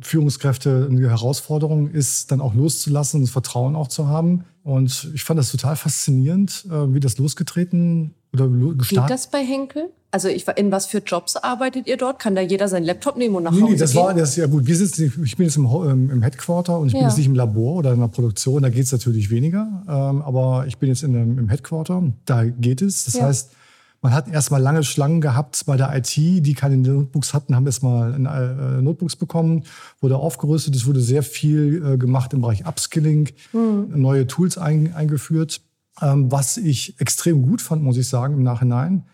Führungskräfte 0.00 0.86
eine 0.90 1.10
Herausforderung 1.10 1.90
ist, 1.90 2.30
dann 2.30 2.40
auch 2.40 2.54
loszulassen 2.54 3.18
und 3.18 3.24
das 3.24 3.32
Vertrauen 3.32 3.74
auch 3.74 3.88
zu 3.88 4.06
haben. 4.06 4.44
Und 4.68 5.10
ich 5.14 5.24
fand 5.24 5.38
das 5.38 5.50
total 5.50 5.76
faszinierend, 5.76 6.66
äh, 6.70 6.92
wie 6.94 7.00
das 7.00 7.16
losgetreten 7.18 8.14
oder 8.34 8.46
lo- 8.46 8.70
Geht 8.70 8.78
gestartet 8.80 9.10
das 9.14 9.30
bei 9.30 9.38
Henkel? 9.44 9.84
Also 10.10 10.28
ich, 10.28 10.46
in 10.56 10.70
was 10.72 10.86
für 10.86 10.98
Jobs 10.98 11.36
arbeitet 11.36 11.86
ihr 11.86 11.96
dort? 11.96 12.18
Kann 12.18 12.34
da 12.34 12.40
jeder 12.40 12.68
seinen 12.68 12.84
Laptop 12.84 13.16
nehmen 13.16 13.34
und 13.34 13.42
nach 13.44 13.52
Nee, 13.52 13.60
Hause 13.62 13.72
nee, 13.72 13.78
das 13.78 13.92
gehen? 13.92 14.02
war 14.02 14.14
das 14.14 14.36
ja 14.36 14.46
gut. 14.46 14.66
Wir 14.66 14.76
sitzen, 14.76 15.12
ich 15.24 15.36
bin 15.36 15.46
jetzt 15.46 15.56
im, 15.56 15.66
im 16.10 16.22
Headquarter 16.22 16.78
und 16.78 16.88
ich 16.88 16.92
bin 16.92 17.02
Ja. 17.02 17.08
jetzt 17.08 17.16
nicht 17.18 17.26
im 17.26 17.34
Labor 17.34 17.76
oder 17.76 17.92
in 17.92 18.00
der 18.00 18.08
Produktion. 18.08 18.62
Da 18.62 18.68
geht 18.70 18.84
es 18.84 18.92
natürlich 18.92 19.30
weniger. 19.30 19.82
Ähm, 19.88 20.22
aber 20.22 20.64
ich 20.66 20.76
bin 20.78 20.88
jetzt 20.90 21.02
in 21.02 21.14
im 21.14 21.48
Headquarter. 21.48 22.02
Da 22.26 22.44
geht 22.44 22.80
es. 22.82 23.04
Das 23.06 23.14
Ja. 23.14 23.24
heißt, 23.26 23.50
man 24.00 24.12
hat 24.12 24.28
erstmal 24.28 24.62
lange 24.62 24.84
Schlangen 24.84 25.20
gehabt 25.20 25.64
bei 25.66 25.76
der 25.76 25.94
IT, 25.96 26.14
die 26.16 26.54
keine 26.54 26.76
Notebooks 26.76 27.34
hatten, 27.34 27.56
haben 27.56 27.66
erstmal 27.66 28.14
äh, 28.14 28.82
Notebooks 28.82 29.16
bekommen, 29.16 29.64
wurde 30.00 30.16
aufgerüstet. 30.16 30.76
Es 30.76 30.86
wurde 30.86 31.00
sehr 31.00 31.22
viel 31.22 31.84
äh, 31.84 31.98
gemacht 31.98 32.32
im 32.32 32.42
Bereich 32.42 32.66
Upskilling, 32.66 33.30
neue 33.52 34.26
Tools 34.26 34.56
ein, 34.56 34.94
eingeführt. 34.94 35.60
Ähm, 36.00 36.30
was 36.30 36.56
ich 36.56 37.00
extrem 37.00 37.42
gut 37.42 37.60
fand, 37.60 37.82
muss 37.82 37.96
ich 37.96 38.08
sagen, 38.08 38.34
im 38.34 38.42
Nachhinein, 38.44 39.04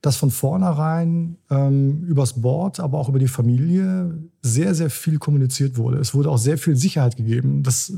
dass 0.00 0.16
von 0.16 0.30
vornherein 0.30 1.36
ähm, 1.50 2.04
übers 2.04 2.40
Board, 2.40 2.80
aber 2.80 2.98
auch 2.98 3.10
über 3.10 3.18
die 3.18 3.28
Familie 3.28 4.18
sehr, 4.40 4.74
sehr 4.74 4.88
viel 4.88 5.18
kommuniziert 5.18 5.76
wurde. 5.76 5.98
Es 5.98 6.14
wurde 6.14 6.30
auch 6.30 6.38
sehr 6.38 6.56
viel 6.56 6.76
Sicherheit 6.76 7.16
gegeben. 7.16 7.62
Das 7.62 7.92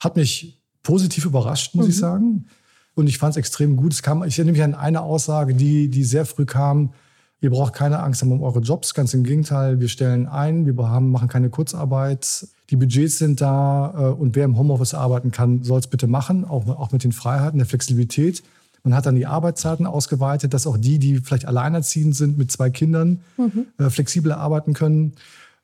hat 0.00 0.16
mich 0.16 0.60
positiv 0.82 1.24
überrascht, 1.24 1.76
muss 1.76 1.88
ich 1.88 1.96
sagen. 1.96 2.46
Und 2.94 3.08
ich 3.08 3.18
fand 3.18 3.32
es 3.32 3.36
extrem 3.36 3.76
gut. 3.76 3.92
Es 3.92 4.02
kam, 4.02 4.22
ich 4.24 4.38
erinnere 4.38 4.52
mich 4.52 4.62
an 4.62 4.74
eine 4.74 5.02
Aussage, 5.02 5.54
die, 5.54 5.88
die 5.88 6.04
sehr 6.04 6.26
früh 6.26 6.44
kam. 6.44 6.92
Ihr 7.40 7.50
braucht 7.50 7.74
keine 7.74 7.98
Angst 7.98 8.22
haben 8.22 8.32
um 8.32 8.42
eure 8.42 8.60
Jobs, 8.60 8.94
ganz 8.94 9.12
im 9.12 9.24
Gegenteil. 9.24 9.80
Wir 9.80 9.88
stellen 9.88 10.26
ein, 10.26 10.64
wir 10.64 10.88
haben, 10.88 11.10
machen 11.10 11.28
keine 11.28 11.50
Kurzarbeit. 11.50 12.46
Die 12.70 12.76
Budgets 12.76 13.18
sind 13.18 13.40
da 13.40 13.92
äh, 13.96 14.12
und 14.12 14.34
wer 14.34 14.44
im 14.44 14.56
Homeoffice 14.56 14.94
arbeiten 14.94 15.30
kann, 15.30 15.62
soll 15.62 15.80
es 15.80 15.86
bitte 15.86 16.06
machen, 16.06 16.44
auch, 16.44 16.66
auch 16.68 16.92
mit 16.92 17.04
den 17.04 17.12
Freiheiten, 17.12 17.58
der 17.58 17.66
Flexibilität. 17.66 18.42
Man 18.82 18.94
hat 18.94 19.06
dann 19.06 19.16
die 19.16 19.26
Arbeitszeiten 19.26 19.86
ausgeweitet, 19.86 20.54
dass 20.54 20.66
auch 20.66 20.76
die, 20.76 20.98
die 20.98 21.18
vielleicht 21.18 21.46
alleinerziehend 21.46 22.14
sind 22.14 22.38
mit 22.38 22.52
zwei 22.52 22.70
Kindern, 22.70 23.20
mhm. 23.36 23.66
äh, 23.78 23.90
flexibler 23.90 24.38
arbeiten 24.38 24.72
können. 24.72 25.12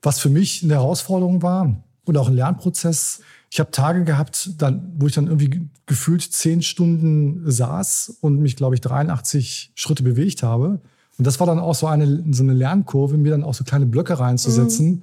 Was 0.03 0.19
für 0.19 0.31
mich 0.31 0.63
eine 0.63 0.75
Herausforderung 0.75 1.43
war 1.43 1.77
und 2.05 2.17
auch 2.17 2.29
ein 2.29 2.35
Lernprozess. 2.35 3.21
Ich 3.53 3.59
habe 3.59 3.73
Tage 3.73 4.05
gehabt, 4.05 4.51
dann, 4.59 4.93
wo 4.97 5.09
ich 5.09 5.15
dann 5.15 5.27
irgendwie 5.27 5.69
gefühlt 5.87 6.23
zehn 6.23 6.63
Stunden 6.63 7.51
saß 7.51 8.19
und 8.21 8.41
mich, 8.41 8.55
glaube 8.55 8.77
ich, 8.77 8.81
83 8.81 9.73
Schritte 9.75 10.05
bewegt 10.05 10.45
habe. 10.45 10.81
Und 11.19 11.27
das 11.27 11.41
war 11.41 11.47
dann 11.47 11.59
auch 11.59 11.75
so 11.75 11.89
eine, 11.89 12.25
so 12.31 12.45
eine 12.45 12.55
Lernkurve, 12.55 13.19
mir 13.19 13.33
dann 13.33 13.43
auch 13.43 13.55
so 13.55 13.65
kleine 13.65 13.87
Blöcke 13.87 14.21
reinzusetzen, 14.21 14.89
mhm. 14.89 15.03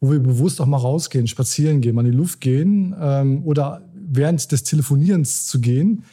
wo 0.00 0.12
wir 0.12 0.20
bewusst 0.20 0.60
auch 0.60 0.66
mal 0.66 0.76
rausgehen, 0.76 1.26
spazieren 1.26 1.80
gehen, 1.80 1.94
mal 1.94 2.04
in 2.04 2.12
die 2.12 2.16
Luft 2.16 2.42
gehen 2.42 2.94
ähm, 3.00 3.42
oder 3.44 3.82
während 3.94 4.52
des 4.52 4.62
Telefonierens 4.62 5.46
zu 5.46 5.60
gehen. 5.60 6.04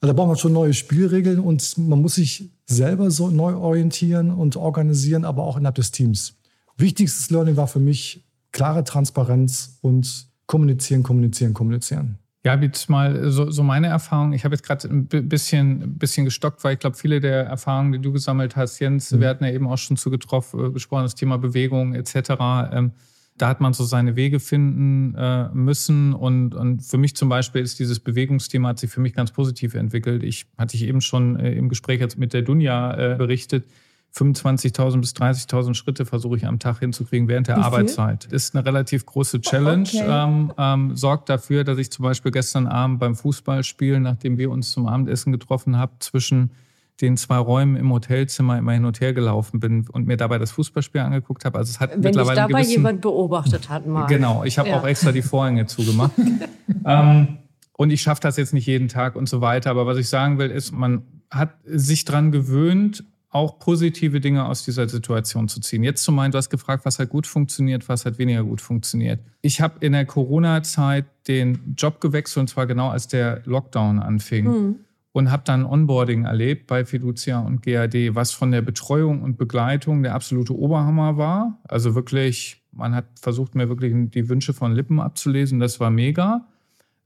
Also 0.00 0.12
da 0.12 0.16
braucht 0.16 0.28
man 0.28 0.36
schon 0.36 0.52
neue 0.52 0.74
Spielregeln 0.74 1.40
und 1.40 1.76
man 1.76 2.00
muss 2.00 2.14
sich 2.14 2.50
selber 2.66 3.10
so 3.10 3.30
neu 3.30 3.56
orientieren 3.56 4.30
und 4.30 4.56
organisieren, 4.56 5.24
aber 5.24 5.42
auch 5.42 5.56
innerhalb 5.56 5.74
des 5.74 5.90
Teams. 5.90 6.34
Wichtigstes 6.76 7.30
Learning 7.30 7.56
war 7.56 7.66
für 7.66 7.80
mich 7.80 8.24
klare 8.52 8.84
Transparenz 8.84 9.78
und 9.80 10.31
kommunizieren, 10.52 11.02
kommunizieren, 11.02 11.54
kommunizieren. 11.54 12.18
Ja, 12.44 12.60
jetzt 12.60 12.90
mal 12.90 13.30
so, 13.30 13.50
so 13.50 13.62
meine 13.62 13.86
Erfahrung. 13.86 14.34
Ich 14.34 14.44
habe 14.44 14.54
jetzt 14.54 14.62
gerade 14.62 14.86
ein 14.86 15.06
bisschen, 15.06 15.96
bisschen 15.96 16.26
gestockt, 16.26 16.62
weil 16.62 16.74
ich 16.74 16.78
glaube, 16.78 16.94
viele 16.94 17.20
der 17.20 17.46
Erfahrungen, 17.46 17.92
die 17.92 18.00
du 18.00 18.12
gesammelt 18.12 18.54
hast, 18.54 18.78
Jens, 18.78 19.12
mhm. 19.12 19.20
wir 19.20 19.28
hatten 19.28 19.44
ja 19.44 19.50
eben 19.50 19.66
auch 19.66 19.78
schon 19.78 19.96
zu 19.96 20.10
getroffen, 20.10 20.62
äh, 20.62 20.70
gesprochen, 20.70 21.04
das 21.04 21.14
Thema 21.14 21.38
Bewegung 21.38 21.94
etc. 21.94 22.32
Ähm, 22.70 22.92
da 23.38 23.48
hat 23.48 23.62
man 23.62 23.72
so 23.72 23.84
seine 23.84 24.14
Wege 24.14 24.40
finden 24.40 25.14
äh, 25.14 25.48
müssen. 25.54 26.12
Und, 26.12 26.54
und 26.54 26.82
für 26.82 26.98
mich 26.98 27.16
zum 27.16 27.30
Beispiel 27.30 27.62
ist 27.62 27.78
dieses 27.78 27.98
Bewegungsthema 27.98 28.68
hat 28.68 28.78
sich 28.78 28.90
für 28.90 29.00
mich 29.00 29.14
ganz 29.14 29.30
positiv 29.30 29.72
entwickelt. 29.72 30.22
Ich 30.22 30.44
hatte 30.58 30.76
ich 30.76 30.82
eben 30.82 31.00
schon 31.00 31.40
äh, 31.40 31.52
im 31.52 31.70
Gespräch 31.70 31.98
jetzt 31.98 32.18
mit 32.18 32.34
der 32.34 32.42
Dunja 32.42 33.14
äh, 33.14 33.16
berichtet 33.16 33.64
25.000 34.14 35.00
bis 35.00 35.12
30.000 35.12 35.74
Schritte 35.74 36.04
versuche 36.04 36.36
ich 36.36 36.46
am 36.46 36.58
Tag 36.58 36.80
hinzukriegen 36.80 37.28
während 37.28 37.48
der 37.48 37.58
Arbeitszeit. 37.58 38.26
Ist 38.26 38.54
eine 38.54 38.64
relativ 38.64 39.06
große 39.06 39.40
Challenge. 39.40 39.88
Okay. 39.88 40.04
Ähm, 40.06 40.52
ähm, 40.58 40.96
sorgt 40.96 41.30
dafür, 41.30 41.64
dass 41.64 41.78
ich 41.78 41.90
zum 41.90 42.02
Beispiel 42.02 42.30
gestern 42.30 42.66
Abend 42.66 43.00
beim 43.00 43.14
Fußballspielen, 43.14 44.02
nachdem 44.02 44.36
wir 44.36 44.50
uns 44.50 44.70
zum 44.72 44.86
Abendessen 44.86 45.32
getroffen 45.32 45.78
haben, 45.78 45.92
zwischen 46.00 46.50
den 47.00 47.16
zwei 47.16 47.38
Räumen 47.38 47.76
im 47.76 47.90
Hotelzimmer 47.90 48.58
immer 48.58 48.72
hin 48.72 48.84
und 48.84 49.00
her 49.00 49.14
gelaufen 49.14 49.60
bin 49.60 49.88
und 49.90 50.06
mir 50.06 50.18
dabei 50.18 50.38
das 50.38 50.50
Fußballspiel 50.52 51.00
angeguckt 51.00 51.44
habe. 51.46 51.58
Also 51.58 51.70
es 51.70 51.80
hat 51.80 51.90
Wenn 51.92 52.00
mittlerweile 52.00 52.36
dabei 52.36 52.60
gewissen, 52.60 52.70
jemand 52.70 53.00
beobachtet 53.00 53.70
hat, 53.70 53.86
mal. 53.86 54.06
Genau, 54.06 54.44
ich 54.44 54.58
habe 54.58 54.68
ja. 54.68 54.78
auch 54.78 54.86
extra 54.86 55.10
die 55.10 55.22
Vorhänge 55.22 55.66
zugemacht. 55.66 56.12
ähm, 56.84 57.38
und 57.72 57.90
ich 57.90 58.02
schaffe 58.02 58.20
das 58.20 58.36
jetzt 58.36 58.52
nicht 58.52 58.66
jeden 58.66 58.88
Tag 58.88 59.16
und 59.16 59.28
so 59.28 59.40
weiter. 59.40 59.70
Aber 59.70 59.86
was 59.86 59.96
ich 59.96 60.08
sagen 60.08 60.38
will, 60.38 60.50
ist, 60.50 60.70
man 60.70 61.02
hat 61.30 61.54
sich 61.64 62.04
dran 62.04 62.30
gewöhnt, 62.30 63.04
auch 63.32 63.58
positive 63.58 64.20
Dinge 64.20 64.44
aus 64.44 64.62
dieser 64.62 64.88
Situation 64.88 65.48
zu 65.48 65.60
ziehen. 65.60 65.82
Jetzt 65.82 66.04
zu 66.04 66.12
meinen, 66.12 66.32
du 66.32 66.38
hast 66.38 66.50
gefragt, 66.50 66.84
was 66.84 66.98
hat 66.98 67.08
gut 67.08 67.26
funktioniert, 67.26 67.88
was 67.88 68.04
hat 68.04 68.18
weniger 68.18 68.44
gut 68.44 68.60
funktioniert. 68.60 69.20
Ich 69.40 69.62
habe 69.62 69.74
in 69.80 69.92
der 69.92 70.04
Corona-Zeit 70.04 71.06
den 71.26 71.74
Job 71.76 72.00
gewechselt 72.00 72.42
und 72.42 72.48
zwar 72.48 72.66
genau 72.66 72.90
als 72.90 73.08
der 73.08 73.40
Lockdown 73.44 73.98
anfing. 73.98 74.44
Mhm. 74.44 74.74
Und 75.14 75.30
habe 75.30 75.42
dann 75.44 75.66
Onboarding 75.66 76.24
erlebt 76.24 76.66
bei 76.66 76.86
Fiducia 76.86 77.40
und 77.40 77.62
GAD, 77.62 78.14
was 78.14 78.32
von 78.32 78.50
der 78.50 78.62
Betreuung 78.62 79.20
und 79.20 79.36
Begleitung 79.36 80.02
der 80.02 80.14
absolute 80.14 80.56
Oberhammer 80.56 81.18
war. 81.18 81.58
Also 81.68 81.94
wirklich, 81.94 82.62
man 82.72 82.94
hat 82.94 83.04
versucht, 83.20 83.54
mir 83.54 83.68
wirklich 83.68 83.92
die 84.10 84.30
Wünsche 84.30 84.54
von 84.54 84.72
Lippen 84.72 85.00
abzulesen. 85.00 85.60
Das 85.60 85.80
war 85.80 85.90
mega. 85.90 86.46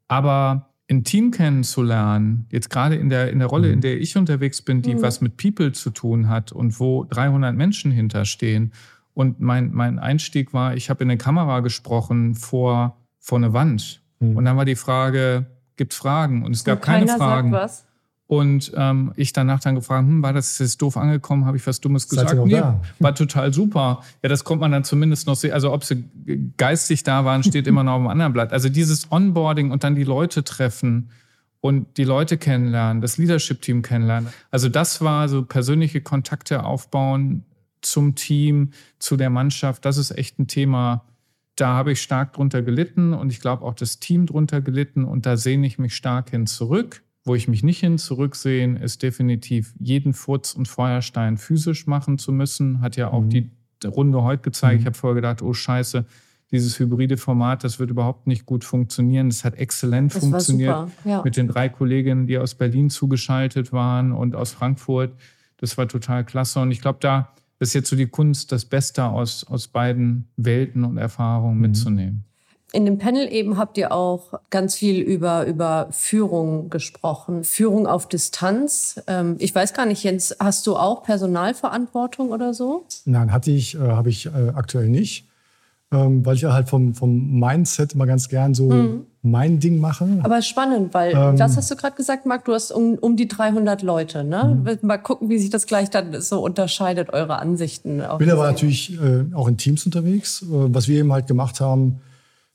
Aber 0.06 0.68
ein 0.88 1.04
Team 1.04 1.30
kennenzulernen, 1.30 2.46
jetzt 2.50 2.70
gerade 2.70 2.94
in 2.94 3.08
der, 3.08 3.30
in 3.30 3.40
der 3.40 3.48
Rolle, 3.48 3.68
in 3.68 3.76
mhm. 3.76 3.82
der 3.82 4.00
ich 4.00 4.16
unterwegs 4.16 4.62
bin, 4.62 4.82
die 4.82 4.94
mhm. 4.94 5.02
was 5.02 5.20
mit 5.20 5.36
People 5.36 5.72
zu 5.72 5.90
tun 5.90 6.28
hat 6.28 6.52
und 6.52 6.78
wo 6.78 7.04
300 7.04 7.54
Menschen 7.56 7.90
hinterstehen. 7.90 8.72
Und 9.12 9.40
mein, 9.40 9.72
mein 9.72 9.98
Einstieg 9.98 10.52
war, 10.52 10.74
ich 10.74 10.90
habe 10.90 11.02
in 11.02 11.10
eine 11.10 11.18
Kamera 11.18 11.60
gesprochen 11.60 12.34
vor, 12.34 12.98
vor 13.18 13.38
eine 13.38 13.52
Wand. 13.52 14.02
Mhm. 14.20 14.36
Und 14.36 14.44
dann 14.44 14.56
war 14.56 14.64
die 14.64 14.76
Frage, 14.76 15.46
gibt 15.76 15.92
es 15.92 15.98
Fragen? 15.98 16.44
Und 16.44 16.54
es 16.54 16.64
gab 16.64 16.78
und 16.78 16.84
keine 16.84 17.08
Fragen. 17.08 17.50
Sagt 17.50 17.64
was. 17.64 17.86
Und 18.28 18.72
ähm, 18.74 19.12
ich 19.14 19.32
danach 19.32 19.60
dann 19.60 19.76
gefragt, 19.76 20.06
hm, 20.06 20.20
war 20.20 20.32
das 20.32 20.58
jetzt 20.58 20.82
doof 20.82 20.96
angekommen? 20.96 21.44
Habe 21.44 21.56
ich 21.56 21.66
was 21.66 21.80
Dummes 21.80 22.08
gesagt? 22.08 22.34
Nee, 22.44 22.54
da? 22.54 22.80
war 22.98 23.14
total 23.14 23.54
super. 23.54 24.02
Ja, 24.22 24.28
das 24.28 24.42
kommt 24.42 24.60
man 24.60 24.72
dann 24.72 24.82
zumindest 24.82 25.28
noch 25.28 25.36
sehen. 25.36 25.52
Also 25.52 25.72
ob 25.72 25.84
sie 25.84 26.04
geistig 26.56 27.04
da 27.04 27.24
waren, 27.24 27.44
steht 27.44 27.68
immer 27.68 27.84
noch 27.84 27.92
auf 27.92 28.00
dem 28.02 28.08
anderen 28.08 28.32
Blatt. 28.32 28.52
Also 28.52 28.68
dieses 28.68 29.12
Onboarding 29.12 29.70
und 29.70 29.84
dann 29.84 29.94
die 29.94 30.02
Leute 30.02 30.42
treffen 30.42 31.10
und 31.60 31.96
die 31.98 32.04
Leute 32.04 32.36
kennenlernen, 32.36 33.00
das 33.00 33.16
Leadership-Team 33.16 33.82
kennenlernen. 33.82 34.30
Also 34.50 34.68
das 34.68 35.00
war 35.02 35.28
so 35.28 35.44
persönliche 35.44 36.00
Kontakte 36.00 36.64
aufbauen 36.64 37.44
zum 37.80 38.16
Team, 38.16 38.70
zu 38.98 39.16
der 39.16 39.30
Mannschaft. 39.30 39.84
Das 39.84 39.98
ist 39.98 40.10
echt 40.10 40.40
ein 40.40 40.48
Thema, 40.48 41.04
da 41.54 41.68
habe 41.68 41.92
ich 41.92 42.02
stark 42.02 42.34
drunter 42.34 42.62
gelitten 42.62 43.14
und 43.14 43.30
ich 43.30 43.40
glaube 43.40 43.64
auch 43.64 43.74
das 43.74 43.98
Team 43.98 44.26
drunter 44.26 44.60
gelitten 44.60 45.04
und 45.04 45.26
da 45.26 45.36
sehne 45.36 45.66
ich 45.66 45.78
mich 45.78 45.94
stark 45.94 46.30
hin 46.30 46.46
zurück. 46.46 47.02
Wo 47.26 47.34
ich 47.34 47.48
mich 47.48 47.64
nicht 47.64 47.80
hin 47.80 47.98
zurücksehen, 47.98 48.76
ist 48.76 49.02
definitiv 49.02 49.74
jeden 49.80 50.12
Furz 50.12 50.54
und 50.54 50.68
Feuerstein 50.68 51.38
physisch 51.38 51.88
machen 51.88 52.18
zu 52.18 52.30
müssen. 52.30 52.80
Hat 52.80 52.96
ja 52.96 53.10
auch 53.10 53.22
mhm. 53.22 53.30
die 53.30 53.50
Runde 53.84 54.22
heute 54.22 54.42
gezeigt. 54.42 54.74
Mhm. 54.74 54.80
Ich 54.80 54.86
habe 54.86 54.96
vorher 54.96 55.16
gedacht, 55.16 55.42
oh 55.42 55.52
Scheiße, 55.52 56.04
dieses 56.52 56.78
hybride 56.78 57.16
Format, 57.16 57.64
das 57.64 57.80
wird 57.80 57.90
überhaupt 57.90 58.28
nicht 58.28 58.46
gut 58.46 58.62
funktionieren. 58.62 59.28
Das 59.28 59.44
hat 59.44 59.56
exzellent 59.56 60.14
das 60.14 60.20
funktioniert 60.20 60.88
ja. 61.04 61.22
mit 61.24 61.36
den 61.36 61.48
drei 61.48 61.68
Kolleginnen, 61.68 62.28
die 62.28 62.38
aus 62.38 62.54
Berlin 62.54 62.90
zugeschaltet 62.90 63.72
waren 63.72 64.12
und 64.12 64.36
aus 64.36 64.52
Frankfurt. 64.52 65.12
Das 65.56 65.76
war 65.76 65.88
total 65.88 66.24
klasse. 66.24 66.60
Und 66.60 66.70
ich 66.70 66.80
glaube, 66.80 66.98
da 67.00 67.32
ist 67.58 67.74
jetzt 67.74 67.88
so 67.88 67.96
die 67.96 68.06
Kunst, 68.06 68.52
das 68.52 68.64
Beste 68.64 69.02
aus, 69.02 69.42
aus 69.42 69.66
beiden 69.66 70.28
Welten 70.36 70.84
und 70.84 70.96
Erfahrungen 70.96 71.56
mhm. 71.56 71.62
mitzunehmen. 71.62 72.24
In 72.72 72.84
dem 72.84 72.98
Panel 72.98 73.32
eben 73.32 73.58
habt 73.58 73.78
ihr 73.78 73.92
auch 73.92 74.34
ganz 74.50 74.74
viel 74.74 75.00
über, 75.00 75.46
über 75.46 75.88
Führung 75.92 76.68
gesprochen, 76.68 77.44
Führung 77.44 77.86
auf 77.86 78.08
Distanz. 78.08 79.00
Ähm, 79.06 79.36
ich 79.38 79.54
weiß 79.54 79.72
gar 79.72 79.86
nicht, 79.86 80.02
Jens, 80.02 80.34
hast 80.40 80.66
du 80.66 80.76
auch 80.76 81.04
Personalverantwortung 81.04 82.30
oder 82.30 82.54
so? 82.54 82.84
Nein, 83.04 83.32
hatte 83.32 83.52
ich, 83.52 83.76
äh, 83.76 83.78
habe 83.78 84.10
ich 84.10 84.26
äh, 84.26 84.50
aktuell 84.54 84.88
nicht, 84.88 85.28
ähm, 85.92 86.26
weil 86.26 86.34
ich 86.34 86.44
halt 86.44 86.68
vom, 86.68 86.92
vom 86.92 87.38
Mindset 87.38 87.94
immer 87.94 88.04
ganz 88.04 88.28
gern 88.28 88.52
so 88.52 88.68
mhm. 88.68 89.06
mein 89.22 89.60
Ding 89.60 89.78
mache. 89.78 90.18
Aber 90.24 90.42
spannend, 90.42 90.92
weil, 90.92 91.12
ähm, 91.12 91.38
was 91.38 91.56
hast 91.56 91.70
du 91.70 91.76
gerade 91.76 91.94
gesagt, 91.94 92.26
Marc? 92.26 92.46
Du 92.46 92.52
hast 92.52 92.72
um, 92.72 92.96
um 92.96 93.16
die 93.16 93.28
300 93.28 93.82
Leute, 93.82 94.24
ne? 94.24 94.60
Mhm. 94.64 94.86
Mal 94.88 94.98
gucken, 94.98 95.30
wie 95.30 95.38
sich 95.38 95.50
das 95.50 95.68
gleich 95.68 95.88
dann 95.88 96.20
so 96.20 96.42
unterscheidet, 96.42 97.10
eure 97.12 97.38
Ansichten. 97.38 98.00
Ich 98.00 98.18
bin 98.18 98.30
aber 98.30 98.50
natürlich 98.50 99.00
äh, 99.00 99.24
auch 99.34 99.46
in 99.46 99.56
Teams 99.56 99.86
unterwegs. 99.86 100.44
Was 100.48 100.88
wir 100.88 100.98
eben 100.98 101.12
halt 101.12 101.28
gemacht 101.28 101.60
haben, 101.60 102.00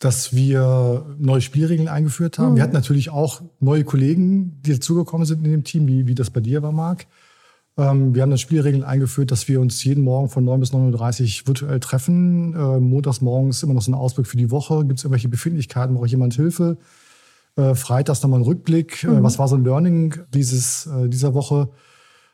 dass 0.01 0.35
wir 0.35 1.05
neue 1.19 1.41
Spielregeln 1.41 1.87
eingeführt 1.87 2.39
haben. 2.39 2.53
Mhm. 2.53 2.55
Wir 2.55 2.63
hatten 2.63 2.73
natürlich 2.73 3.11
auch 3.11 3.43
neue 3.59 3.83
Kollegen, 3.83 4.59
die 4.63 4.73
dazugekommen 4.73 5.25
sind 5.27 5.45
in 5.45 5.51
dem 5.51 5.63
Team, 5.63 5.87
wie, 5.87 6.07
wie 6.07 6.15
das 6.15 6.31
bei 6.31 6.41
dir 6.41 6.63
war, 6.63 6.71
Marc. 6.71 7.05
Ähm, 7.77 8.15
wir 8.15 8.23
haben 8.23 8.31
dann 8.31 8.39
Spielregeln 8.39 8.83
eingeführt, 8.83 9.29
dass 9.29 9.47
wir 9.47 9.61
uns 9.61 9.83
jeden 9.83 10.03
Morgen 10.03 10.27
von 10.27 10.43
9 10.43 10.59
bis 10.59 10.73
9.30 10.73 11.41
Uhr 11.41 11.47
virtuell 11.47 11.79
treffen. 11.79 12.55
Äh, 12.55 12.79
montags 12.79 13.21
morgens 13.21 13.61
immer 13.61 13.75
noch 13.75 13.83
so 13.83 13.91
ein 13.91 13.95
Ausblick 13.95 14.25
für 14.25 14.37
die 14.37 14.49
Woche. 14.49 14.83
Gibt 14.85 14.97
es 14.97 15.03
irgendwelche 15.05 15.29
Befindlichkeiten? 15.29 15.95
Braucht 15.95 16.09
jemand 16.09 16.33
Hilfe? 16.33 16.77
Äh, 17.55 17.75
freitags 17.75 18.23
nochmal 18.23 18.39
ein 18.39 18.43
Rückblick. 18.43 19.03
Äh, 19.03 19.07
mhm. 19.07 19.17
Äh, 19.19 19.23
was 19.23 19.37
war 19.37 19.47
so 19.47 19.55
ein 19.55 19.63
Learning 19.63 20.15
dieses, 20.33 20.87
äh, 20.87 21.09
dieser 21.09 21.35
Woche? 21.35 21.69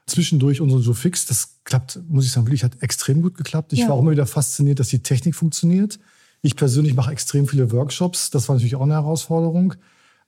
Zwischendurch 0.06 0.62
unsere 0.62 0.82
so 0.82 0.94
fix. 0.94 1.26
Das 1.26 1.58
klappt, 1.66 2.00
muss 2.08 2.26
ich 2.26 2.32
sagen, 2.32 2.48
wirklich 2.48 2.64
hat 2.64 2.82
extrem 2.82 3.22
gut 3.22 3.36
geklappt. 3.36 3.74
Ich 3.74 3.80
ja. 3.80 3.90
war 3.90 3.96
auch 3.96 4.02
immer 4.02 4.12
wieder 4.12 4.26
fasziniert, 4.26 4.80
dass 4.80 4.88
die 4.88 5.00
Technik 5.00 5.36
funktioniert. 5.36 6.00
Ich 6.42 6.56
persönlich 6.56 6.94
mache 6.94 7.12
extrem 7.12 7.48
viele 7.48 7.72
Workshops. 7.72 8.30
Das 8.30 8.48
war 8.48 8.56
natürlich 8.56 8.76
auch 8.76 8.82
eine 8.82 8.94
Herausforderung. 8.94 9.76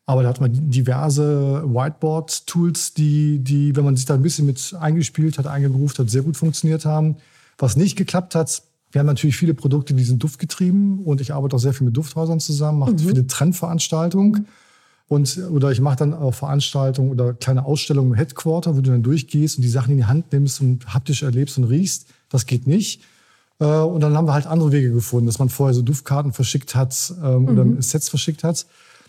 Aber 0.06 0.24
da 0.24 0.30
hat 0.30 0.42
man 0.42 0.72
diverse 0.72 1.64
Whiteboard-Tools, 1.66 2.96
die, 2.96 3.44
die, 3.44 3.76
wenn 3.76 3.86
man 3.86 3.96
sich 3.96 4.06
da 4.06 4.16
ein 4.16 4.24
bisschen 4.24 4.48
mit 4.48 4.76
eingespielt 4.80 5.38
hat, 5.38 5.46
eingegroovt 5.46 6.00
hat, 6.00 6.10
sehr 6.10 6.24
gut 6.24 6.36
funktioniert 6.36 6.84
haben. 6.84 7.18
Was 7.60 7.76
nicht 7.76 7.96
geklappt 7.96 8.34
hat, 8.34 8.64
wir 8.92 9.00
haben 9.00 9.06
natürlich 9.06 9.38
viele 9.38 9.54
Produkte, 9.54 9.94
die 9.94 10.04
sind 10.04 10.24
duftgetrieben 10.24 11.04
und 11.04 11.22
ich 11.22 11.34
arbeite 11.34 11.56
auch 11.56 11.60
sehr 11.60 11.74
viel 11.74 11.86
mit 11.86 11.96
Dufthäusern 11.96 12.40
zusammen, 12.40 12.80
mache 12.80 12.94
mhm. 12.94 13.00
viele 13.00 13.28
Trendveranstaltungen. 13.28 14.48
Und, 15.08 15.40
oder 15.52 15.72
ich 15.72 15.82
mache 15.82 15.98
dann 15.98 16.14
auch 16.14 16.34
Veranstaltungen 16.34 17.12
oder 17.12 17.34
kleine 17.34 17.66
Ausstellungen 17.66 18.12
im 18.12 18.16
Headquarter, 18.16 18.76
wo 18.76 18.82
du 18.82 18.92
dann 18.92 19.04
durchgehst 19.04 19.58
und 19.58 19.64
die 19.64 19.70
Sachen 19.70 19.92
in 19.92 19.98
die 19.98 20.06
Hand 20.06 20.32
nimmst 20.32 20.62
und 20.62 20.92
haptisch 20.94 21.24
erlebst 21.24 21.58
und 21.58 21.66
riechst. 21.66 22.08
Das 22.30 22.46
geht 22.46 22.68
nicht. 22.68 23.02
Äh, 23.60 23.66
und 23.66 24.02
dann 24.02 24.16
haben 24.16 24.28
wir 24.28 24.34
halt 24.34 24.48
andere 24.48 24.72
Wege 24.72 24.92
gefunden, 24.92 25.28
dass 25.28 25.40
man 25.40 25.50
vorher 25.50 25.74
so 25.74 25.82
Duftkarten 25.82 26.34
verschickt 26.34 26.76
hat 26.76 27.14
ähm, 27.24 27.44
mhm. 27.44 27.48
oder 27.48 27.82
Sets 27.82 28.10
verschickt 28.10 28.44
hat. 28.44 28.66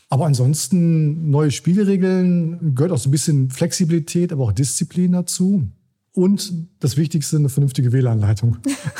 Aber 0.09 0.26
ansonsten 0.26 1.30
neue 1.30 1.52
Spielregeln, 1.52 2.75
gehört 2.75 2.92
auch 2.92 2.99
so 2.99 3.09
ein 3.09 3.12
bisschen 3.12 3.50
Flexibilität, 3.50 4.33
aber 4.33 4.45
auch 4.45 4.52
Disziplin 4.52 5.12
dazu. 5.12 5.69
und 6.12 6.52
das 6.80 6.97
Wichtigste, 6.97 7.37
eine 7.37 7.49
vernünftige 7.49 7.92
WLAN-Leitung. 7.92 8.57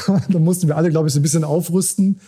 da 0.29 0.39
mussten 0.39 0.69
wir 0.69 0.77
alle, 0.77 0.91
glaube 0.91 1.09
ich, 1.09 1.15
so 1.15 1.19
ein 1.19 1.23
bisschen 1.23 1.43
aufrüsten. 1.43 2.21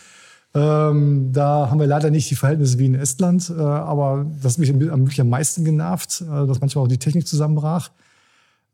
Ähm, 0.53 1.31
da 1.31 1.69
haben 1.71 1.79
wir 1.79 1.87
leider 1.87 2.11
nicht 2.11 2.29
die 2.29 2.35
Verhältnisse 2.35 2.77
wie 2.77 2.85
in 2.85 2.93
Estland, 2.93 3.49
äh, 3.49 3.59
aber 3.59 4.29
das 4.41 4.53
hat 4.53 4.59
mich 4.59 4.73
wirklich 4.73 5.21
am 5.21 5.29
meisten 5.29 5.63
genervt, 5.63 6.21
äh, 6.21 6.45
dass 6.45 6.59
manchmal 6.59 6.83
auch 6.83 6.89
die 6.89 6.99
Technik 6.99 7.27
zusammenbrach. 7.27 7.89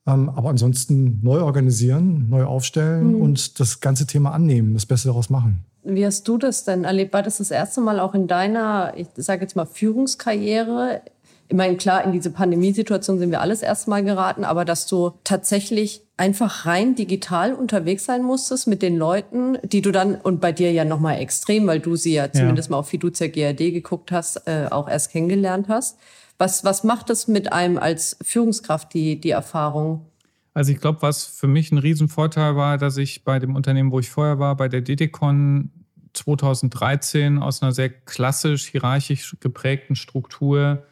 Ähm, 0.10 0.30
aber 0.30 0.50
ansonsten 0.50 1.20
neu 1.24 1.42
organisieren, 1.42 2.28
neu 2.30 2.46
aufstellen 2.46 3.16
mhm. 3.16 3.22
und 3.22 3.60
das 3.60 3.80
ganze 3.80 4.08
Thema 4.08 4.32
annehmen, 4.32 4.74
das 4.74 4.86
Beste 4.86 5.10
daraus 5.10 5.30
machen. 5.30 5.64
Wie 5.84 6.06
hast 6.06 6.28
du 6.28 6.38
das 6.38 6.66
denn 6.66 6.84
erlebt? 6.84 7.14
War 7.14 7.24
das 7.24 7.38
das 7.38 7.52
erste 7.52 7.82
Mal 7.82 8.00
auch 8.00 8.14
in 8.14 8.28
deiner, 8.28 8.94
ich 8.96 9.08
sage 9.16 9.42
jetzt 9.42 9.56
mal, 9.56 9.66
Führungskarriere? 9.66 11.02
Ich 11.48 11.56
meine, 11.56 11.78
klar, 11.78 12.04
in 12.04 12.12
diese 12.12 12.30
Pandemiesituation 12.30 13.18
sind 13.18 13.32
wir 13.32 13.42
alles 13.42 13.62
erstmal 13.62 14.04
geraten, 14.04 14.44
aber 14.44 14.66
dass 14.66 14.86
du 14.86 15.14
tatsächlich 15.24 16.04
einfach 16.18 16.66
rein 16.66 16.96
digital 16.96 17.54
unterwegs 17.54 18.06
sein 18.06 18.24
musstest 18.24 18.68
mit 18.68 18.82
den 18.82 18.98
Leuten, 18.98 19.58
die 19.64 19.82
du 19.82 19.92
dann, 19.92 20.16
und 20.16 20.42
bei 20.42 20.52
dir 20.52 20.72
ja 20.72 20.84
nochmal 20.84 21.20
extrem, 21.20 21.66
weil 21.66 21.80
du 21.80 21.96
sie 21.96 22.14
ja 22.14 22.32
zumindest 22.32 22.70
ja. 22.70 22.74
mal 22.74 22.80
auf 22.80 22.90
Fiducia 22.90 23.28
GRD 23.28 23.72
geguckt 23.72 24.12
hast, 24.12 24.48
äh, 24.48 24.68
auch 24.70 24.90
erst 24.90 25.12
kennengelernt 25.12 25.70
hast. 25.70 25.98
Was, 26.40 26.64
was 26.64 26.84
macht 26.84 27.10
es 27.10 27.28
mit 27.28 27.52
einem 27.52 27.78
als 27.78 28.18
Führungskraft, 28.22 28.94
die, 28.94 29.20
die 29.20 29.30
Erfahrung? 29.30 30.06
Also 30.54 30.72
ich 30.72 30.80
glaube, 30.80 31.02
was 31.02 31.26
für 31.26 31.48
mich 31.48 31.72
ein 31.72 31.78
Riesenvorteil 31.78 32.56
war, 32.56 32.78
dass 32.78 32.98
ich 32.98 33.24
bei 33.24 33.40
dem 33.40 33.56
Unternehmen, 33.56 33.92
wo 33.92 34.00
ich 34.00 34.10
vorher 34.10 34.40
war, 34.40 34.56
bei 34.56 34.70
der 34.70 34.82
DDCon 34.82 35.70
2013 36.14 37.40
aus 37.40 37.62
einer 37.62 37.74
sehr 37.74 37.90
klassisch 37.90 38.68
hierarchisch 38.68 39.38
geprägten 39.42 39.96
Struktur 39.96 40.84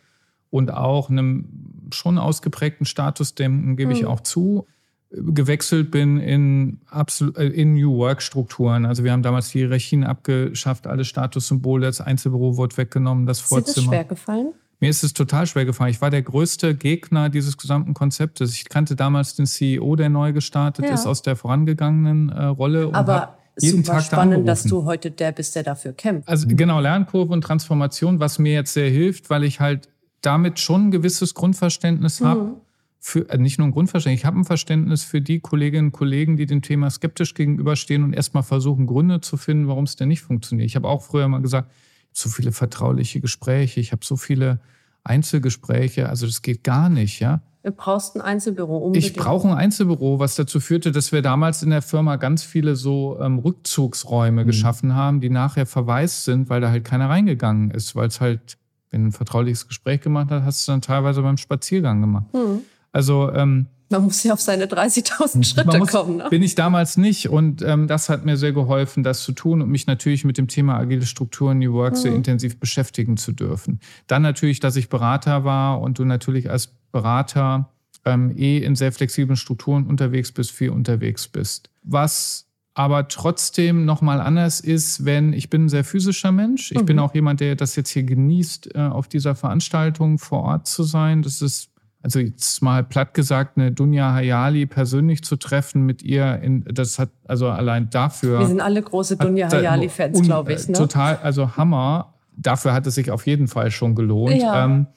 und 0.50 0.72
auch 0.72 1.10
einem 1.10 1.89
schon 1.92 2.18
ausgeprägten 2.18 2.86
Status, 2.86 3.34
dem 3.34 3.77
gebe 3.77 3.94
ich 3.94 4.01
mhm. 4.01 4.10
auch 4.10 4.20
zu, 4.20 4.68
gewechselt 5.12 5.92
bin 5.92 6.18
in, 6.18 6.82
äh, 6.92 7.44
in 7.48 7.75
New 7.75 7.98
Work-Strukturen. 7.98 8.86
Also 8.86 9.06
wir 9.06 9.13
haben 9.13 9.24
damals 9.24 9.50
die 9.50 9.60
Hierarchien 9.60 10.04
abgeschafft, 10.04 10.88
alle 10.88 11.06
Statussymbole, 11.06 11.86
das 11.86 12.01
Einzelbüro 12.01 12.58
wurde 12.58 12.75
weggenommen, 12.75 13.25
das 13.25 13.39
Vorzimmer. 13.39 13.68
Ist 13.68 13.77
dir 13.77 13.82
das 13.82 13.89
schwer 13.89 14.04
gefallen? 14.04 14.54
Mir 14.80 14.90
ist 14.90 15.04
es 15.04 15.14
total 15.14 15.48
schwer 15.48 15.66
gefallen. 15.66 15.90
Ich 15.90 16.02
war 16.02 16.12
der 16.12 16.22
größte 16.22 16.76
Gegner 16.76 17.30
dieses 17.30 17.58
gesamten 17.58 17.94
Konzeptes. 17.96 18.54
Ich 18.54 18.70
kannte 18.70 18.96
damals 18.96 19.36
den 19.36 19.48
CEO, 19.48 19.96
der 19.96 20.10
neu 20.10 20.34
gestartet 20.34 20.86
ja. 20.86 20.94
ist, 20.94 21.08
aus 21.08 21.24
der 21.24 21.36
vorangegangenen 21.36 22.30
äh, 22.30 22.46
Rolle. 22.46 22.88
Und 22.88 22.96
Aber 22.96 23.38
jeden 23.60 23.84
super 23.84 23.98
Tag 23.98 24.04
spannend, 24.04 24.48
da 24.48 24.52
dass 24.52 24.64
du 24.64 24.86
heute 24.86 25.10
der 25.10 25.32
bist, 25.32 25.56
der 25.56 25.64
dafür 25.64 25.94
kämpft. 25.94 26.30
Also 26.30 26.48
genau, 26.48 26.80
Lernkurve 26.80 27.34
und 27.34 27.42
Transformation, 27.42 28.20
was 28.20 28.38
mir 28.38 28.54
jetzt 28.54 28.74
sehr 28.74 28.90
hilft, 28.90 29.32
weil 29.32 29.44
ich 29.44 29.60
halt 29.60 29.90
damit 30.22 30.60
schon 30.60 30.88
ein 30.88 30.92
gewisses 30.92 31.34
Grundverständnis 31.34 32.20
mhm. 32.20 32.26
habe. 32.26 32.54
Für, 33.00 33.30
äh, 33.30 33.38
nicht 33.38 33.58
nur 33.58 33.68
ein 33.68 33.72
Grundverständnis, 33.72 34.22
ich 34.22 34.26
habe 34.26 34.40
ein 34.40 34.44
Verständnis 34.44 35.04
für 35.04 35.22
die 35.22 35.40
Kolleginnen 35.40 35.88
und 35.88 35.92
Kollegen, 35.92 36.36
die 36.36 36.46
dem 36.46 36.62
Thema 36.62 36.90
skeptisch 36.90 37.34
gegenüberstehen 37.36 38.04
und 38.04 38.14
erstmal 38.14 38.44
versuchen, 38.44 38.86
Gründe 38.86 39.22
zu 39.22 39.38
finden, 39.38 39.68
warum 39.68 39.86
es 39.86 39.96
denn 39.96 40.08
nicht 40.10 40.22
funktioniert. 40.22 40.68
Ich 40.68 40.76
habe 40.76 40.88
auch 40.88 41.04
früher 41.04 41.28
mal 41.28 41.42
gesagt, 41.42 41.72
so 42.18 42.30
viele 42.30 42.52
vertrauliche 42.52 43.22
Gespräche, 43.22 43.80
ich 43.80 43.92
habe 43.92 44.04
so 44.04 44.16
viele 44.16 44.60
Einzelgespräche, 45.04 46.10
also 46.10 46.26
das 46.26 46.42
geht 46.42 46.64
gar 46.64 46.90
nicht, 46.90 47.20
ja. 47.20 47.42
Du 47.64 47.72
brauchst 47.72 48.16
ein 48.16 48.22
Einzelbüro 48.22 48.78
unbedingt. 48.78 49.06
Ich 49.06 49.14
brauche 49.14 49.48
ein 49.48 49.54
Einzelbüro, 49.54 50.20
was 50.20 50.36
dazu 50.36 50.60
führte, 50.60 50.92
dass 50.92 51.12
wir 51.12 51.22
damals 51.22 51.64
in 51.64 51.70
der 51.70 51.82
Firma 51.82 52.16
ganz 52.16 52.44
viele 52.44 52.76
so 52.78 53.18
ähm, 53.20 53.40
Rückzugsräume 53.40 54.44
mhm. 54.44 54.48
geschaffen 54.48 54.96
haben, 54.96 55.20
die 55.20 55.30
nachher 55.30 55.66
verwaist 55.66 56.24
sind, 56.24 56.50
weil 56.50 56.62
da 56.62 56.70
halt 56.70 56.86
keiner 56.86 57.10
reingegangen 57.10 57.72
ist, 57.72 57.96
weil 57.96 58.08
es 58.08 58.22
halt, 58.22 58.58
wenn 58.90 59.02
du 59.02 59.10
ein 59.10 59.12
vertrauliches 59.12 59.68
Gespräch 59.68 60.00
gemacht 60.00 60.28
hast, 60.32 60.44
hast 60.44 60.68
du 60.68 60.72
dann 60.72 60.82
teilweise 60.82 61.22
beim 61.22 61.38
Spaziergang 61.38 62.00
gemacht. 62.00 62.34
Mhm. 62.34 62.62
Also 62.94 63.32
ähm, 63.34 63.68
man 63.89 64.03
muss 64.03 64.24
ja 64.24 64.34
auf 64.34 64.41
seine 64.41 64.65
30.000 64.65 65.44
Schritte 65.44 65.77
muss, 65.77 65.91
kommen. 65.91 66.17
Ne? 66.17 66.27
Bin 66.29 66.44
ich 66.44 66.56
damals 66.56 66.98
nicht. 66.98 67.29
Und 67.29 67.62
ähm, 67.62 67.88
das 67.88 68.10
hat 68.10 68.25
mir 68.25 68.38
sehr 68.38 68.51
geholfen, 68.51 69.03
das 69.03 69.24
zu 69.24 69.32
tun 69.32 69.62
und 69.62 69.70
mich 69.70 69.88
natürlich 69.88 70.25
mit 70.25 70.38
dem 70.38 70.48
Thema 70.48 70.77
agile 70.77 71.06
Strukturen, 71.06 71.60
New 71.60 71.74
Work 71.74 71.94
mhm. 71.94 71.98
sehr 71.98 72.15
intensiv 72.15 72.60
beschäftigen 72.60 73.17
zu 73.17 73.32
dürfen. 73.32 73.79
Dann 74.08 74.21
natürlich, 74.21 74.60
dass 74.60 74.76
ich 74.76 74.89
Berater 74.89 75.43
war 75.43 75.82
und 75.82 76.00
du 76.00 76.06
natürlich 76.06 76.50
als 76.50 76.73
Berater 76.91 77.69
ähm, 78.06 78.34
eh 78.38 78.58
in 78.58 78.76
sehr 78.76 78.91
flexiblen 78.91 79.38
Strukturen 79.38 79.86
unterwegs 79.86 80.32
bist, 80.32 80.52
viel 80.52 80.69
unterwegs 80.69 81.28
bist. 81.28 81.69
Was 81.84 82.47
aber 82.73 83.08
trotzdem 83.08 83.86
nochmal 83.86 84.21
anders 84.21 84.60
ist, 84.60 85.04
wenn 85.04 85.34
ich 85.34 85.50
bin 85.50 85.65
ein 85.65 85.69
sehr 85.69 85.84
physischer 85.84 86.32
Mensch. 86.32 86.71
Ich 86.71 86.82
mhm. 86.82 86.86
bin 86.86 87.00
auch 87.00 87.15
jemand, 87.15 87.39
der 87.39 87.56
das 87.56 87.76
jetzt 87.76 87.89
hier 87.89 88.04
genießt, 88.04 88.76
äh, 88.76 88.80
auf 88.80 89.08
dieser 89.08 89.34
Veranstaltung 89.34 90.19
vor 90.19 90.43
Ort 90.43 90.67
zu 90.67 90.84
sein. 90.84 91.23
Das 91.23 91.41
ist 91.41 91.71
also 92.08 92.20
jetzt 92.20 92.62
mal 92.62 92.86
platt 92.86 93.13
gesagt, 93.13 93.58
eine 93.58 93.74
Dunja 93.74 94.13
Hayali 94.13 94.65
persönlich 94.65 95.26
zu 95.26 95.36
treffen 95.36 95.86
mit 95.86 96.04
ihr, 96.04 96.39
in, 96.41 96.63
das 96.63 97.00
hat 97.00 97.10
also 97.26 97.50
allein 97.50 97.89
dafür. 97.89 98.39
Wir 98.39 98.48
sind 98.48 98.62
alle 98.62 98.82
große 98.82 99.17
Dunja 99.17 99.52
Hayali-Fans, 99.52 100.22
glaube 100.22 100.54
ich. 100.54 100.70
Ne? 100.70 100.74
Total, 100.74 101.17
also 101.17 101.58
Hammer. 101.58 102.13
Dafür 102.38 102.72
hat 102.72 102.88
es 102.88 102.96
sich 102.96 103.12
auf 103.12 103.28
jeden 103.28 103.50
Fall 103.50 103.72
schon 103.72 103.93
gelohnt. 103.93 104.41
Ja. 104.41 104.63
Ähm, 104.63 104.88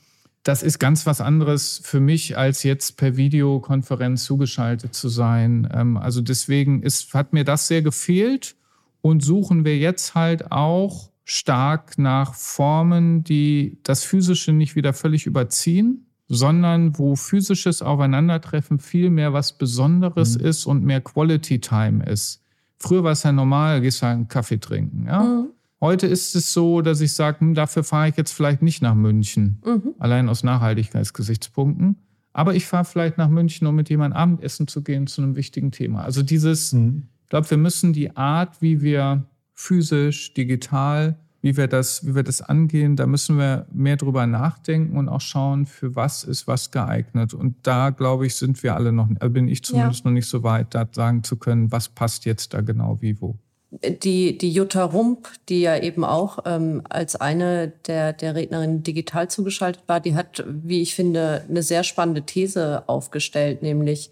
das 0.45 0.63
ist 0.63 0.79
ganz 0.79 1.05
was 1.05 1.21
anderes 1.21 1.81
für 1.83 1.99
mich, 1.99 2.39
als 2.39 2.63
jetzt 2.63 2.97
per 2.97 3.17
Videokonferenz 3.17 4.23
zugeschaltet 4.23 4.95
zu 4.95 5.09
sein. 5.09 5.69
Ähm, 5.75 5.97
also 5.97 6.21
deswegen 6.21 6.81
ist, 6.85 7.13
hat 7.13 7.33
mir 7.33 7.43
das 7.43 7.67
sehr 7.67 7.83
gefehlt 7.83 8.55
und 9.01 9.25
suchen 9.25 9.65
wir 9.65 9.77
jetzt 9.77 10.15
halt 10.15 10.53
auch 10.53 11.11
stark 11.25 11.99
nach 11.99 12.35
Formen, 12.35 13.25
die 13.25 13.81
das 13.83 14.05
Physische 14.05 14.53
nicht 14.53 14.77
wieder 14.77 14.93
völlig 14.93 15.27
überziehen, 15.27 16.07
sondern 16.33 16.97
wo 16.97 17.17
physisches 17.17 17.83
Aufeinandertreffen 17.83 18.79
viel 18.79 19.11
mehr 19.11 19.33
was 19.33 19.53
Besonderes 19.53 20.39
mhm. 20.39 20.45
ist 20.45 20.65
und 20.65 20.85
mehr 20.85 21.01
Quality 21.01 21.61
Time 21.61 22.05
ist. 22.05 22.41
Früher 22.79 23.03
war 23.03 23.13
es 23.13 23.25
ja 23.25 23.33
normal, 23.33 23.81
gehst 23.81 24.03
halt 24.03 24.15
einen 24.15 24.29
Kaffee 24.29 24.59
trinken. 24.59 25.07
Ja? 25.07 25.25
Mhm. 25.25 25.49
Heute 25.81 26.07
ist 26.07 26.37
es 26.37 26.53
so, 26.53 26.83
dass 26.83 27.01
ich 27.01 27.15
sage, 27.15 27.41
hm, 27.41 27.55
dafür 27.55 27.83
fahre 27.83 28.09
ich 28.11 28.17
jetzt 28.17 28.33
vielleicht 28.33 28.63
nicht 28.63 28.81
nach 28.81 28.95
München, 28.95 29.61
mhm. 29.67 29.95
allein 29.99 30.29
aus 30.29 30.45
Nachhaltigkeitsgesichtspunkten. 30.45 31.97
Aber 32.33 32.55
ich 32.55 32.65
fahre 32.65 32.85
vielleicht 32.85 33.19
nach 33.19 33.29
München, 33.29 33.67
um 33.67 33.75
mit 33.75 33.91
jemandem 33.91 34.17
Abendessen 34.17 34.69
zu 34.69 34.83
gehen 34.83 35.09
zu 35.09 35.23
einem 35.23 35.35
wichtigen 35.35 35.73
Thema. 35.73 36.05
Also 36.05 36.23
dieses, 36.23 36.73
mhm. 36.73 37.09
ich 37.25 37.31
glaube, 37.31 37.51
wir 37.51 37.59
müssen 37.59 37.93
die 37.93 38.17
Art, 38.17 38.63
wie 38.63 38.83
wir 38.83 39.25
physisch, 39.53 40.33
digital 40.35 41.19
wie 41.43 41.57
wir 41.57 41.69
das, 41.69 42.07
wie 42.07 42.15
wir 42.15 42.23
das 42.23 42.43
angehen, 42.43 42.97
da 42.97 43.07
müssen 43.07 43.39
wir 43.39 43.67
mehr 43.73 43.97
drüber 43.97 44.27
nachdenken 44.27 44.97
und 44.97 45.09
auch 45.09 45.21
schauen, 45.21 45.67
für 45.67 45.97
was 45.97 46.23
ist 46.23 46.47
was 46.47 46.71
geeignet. 46.71 47.33
Und 47.33 47.57
da, 47.63 47.91
glaube 47.91 48.27
ich, 48.27 48.35
sind 48.35 48.63
wir 48.63 48.75
alle 48.75 48.93
noch, 48.93 49.09
also 49.19 49.33
bin 49.33 49.49
ich 49.49 49.65
zumindest 49.65 50.05
ja. 50.05 50.11
noch 50.11 50.15
nicht 50.15 50.29
so 50.29 50.43
weit, 50.43 50.75
da 50.75 50.87
sagen 50.91 51.25
zu 51.25 51.37
können, 51.37 51.73
was 51.73 51.89
passt 51.89 52.27
jetzt 52.27 52.53
da 52.53 52.61
genau 52.61 52.99
wie 53.01 53.21
wo. 53.21 53.37
Die, 53.71 54.37
die 54.37 54.51
Jutta 54.51 54.83
Rump, 54.85 55.29
die 55.49 55.61
ja 55.61 55.79
eben 55.79 56.05
auch 56.05 56.41
ähm, 56.45 56.83
als 56.89 57.15
eine 57.17 57.73
der, 57.87 58.13
der 58.13 58.35
Rednerinnen 58.35 58.83
digital 58.83 59.31
zugeschaltet 59.31 59.85
war, 59.87 60.01
die 60.01 60.17
hat, 60.17 60.45
wie 60.47 60.83
ich 60.83 60.95
finde, 60.95 61.45
eine 61.49 61.63
sehr 61.63 61.85
spannende 61.85 62.23
These 62.23 62.83
aufgestellt, 62.89 63.63
nämlich, 63.63 64.11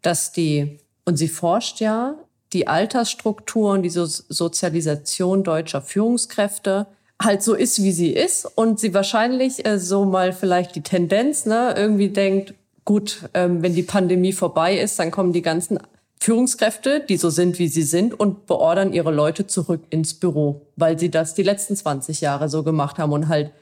dass 0.00 0.30
die, 0.30 0.78
und 1.04 1.16
sie 1.16 1.28
forscht 1.28 1.80
ja 1.80 2.14
die 2.52 2.66
Altersstruktur 2.66 3.72
und 3.72 3.82
die 3.82 3.90
so 3.90 4.04
Sozialisation 4.06 5.44
deutscher 5.44 5.82
Führungskräfte 5.82 6.86
halt 7.22 7.42
so 7.42 7.54
ist, 7.54 7.82
wie 7.82 7.92
sie 7.92 8.10
ist 8.10 8.46
und 8.46 8.80
sie 8.80 8.94
wahrscheinlich 8.94 9.66
äh, 9.66 9.78
so 9.78 10.04
mal 10.04 10.32
vielleicht 10.32 10.74
die 10.74 10.82
Tendenz 10.82 11.46
ne, 11.46 11.74
irgendwie 11.76 12.08
denkt, 12.08 12.54
gut, 12.84 13.28
ähm, 13.34 13.62
wenn 13.62 13.74
die 13.74 13.82
Pandemie 13.82 14.32
vorbei 14.32 14.78
ist, 14.78 14.98
dann 14.98 15.10
kommen 15.10 15.32
die 15.32 15.42
ganzen 15.42 15.78
Führungskräfte, 16.18 17.00
die 17.00 17.16
so 17.16 17.30
sind, 17.30 17.58
wie 17.58 17.68
sie 17.68 17.82
sind, 17.82 18.18
und 18.18 18.46
beordern 18.46 18.92
ihre 18.92 19.10
Leute 19.10 19.46
zurück 19.46 19.82
ins 19.90 20.14
Büro, 20.14 20.66
weil 20.76 20.98
sie 20.98 21.10
das 21.10 21.34
die 21.34 21.42
letzten 21.42 21.76
20 21.76 22.20
Jahre 22.20 22.48
so 22.48 22.62
gemacht 22.62 22.98
haben 22.98 23.12
und 23.12 23.28
halt 23.28 23.52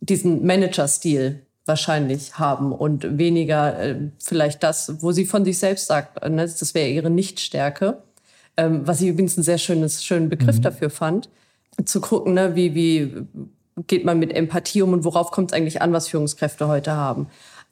diesen 0.00 0.46
Manager-Stil 0.46 1.40
wahrscheinlich 1.66 2.38
haben 2.38 2.72
und 2.72 3.18
weniger 3.18 3.78
äh, 3.78 3.96
vielleicht 4.22 4.62
das, 4.62 5.02
wo 5.02 5.12
sie 5.12 5.26
von 5.26 5.44
sich 5.44 5.58
selbst 5.58 5.86
sagt, 5.86 6.22
ne, 6.28 6.42
das 6.42 6.74
wäre 6.74 6.88
ihre 6.88 7.10
Nichtstärke 7.10 8.02
ähm, 8.60 8.86
was 8.86 9.00
ich 9.00 9.08
übrigens 9.08 9.36
einen 9.36 9.44
sehr 9.44 9.58
schönes, 9.58 10.04
schönen 10.04 10.28
Begriff 10.28 10.58
mhm. 10.58 10.62
dafür 10.62 10.90
fand, 10.90 11.30
zu 11.84 12.00
gucken, 12.00 12.34
ne, 12.34 12.54
wie, 12.54 12.74
wie 12.74 13.26
geht 13.86 14.04
man 14.04 14.18
mit 14.18 14.32
Empathie 14.32 14.82
um 14.82 14.92
und 14.92 15.04
worauf 15.04 15.30
kommt 15.30 15.50
es 15.50 15.56
eigentlich 15.56 15.80
an, 15.80 15.92
was 15.92 16.08
Führungskräfte 16.08 16.68
heute 16.68 16.92
haben. 16.92 17.28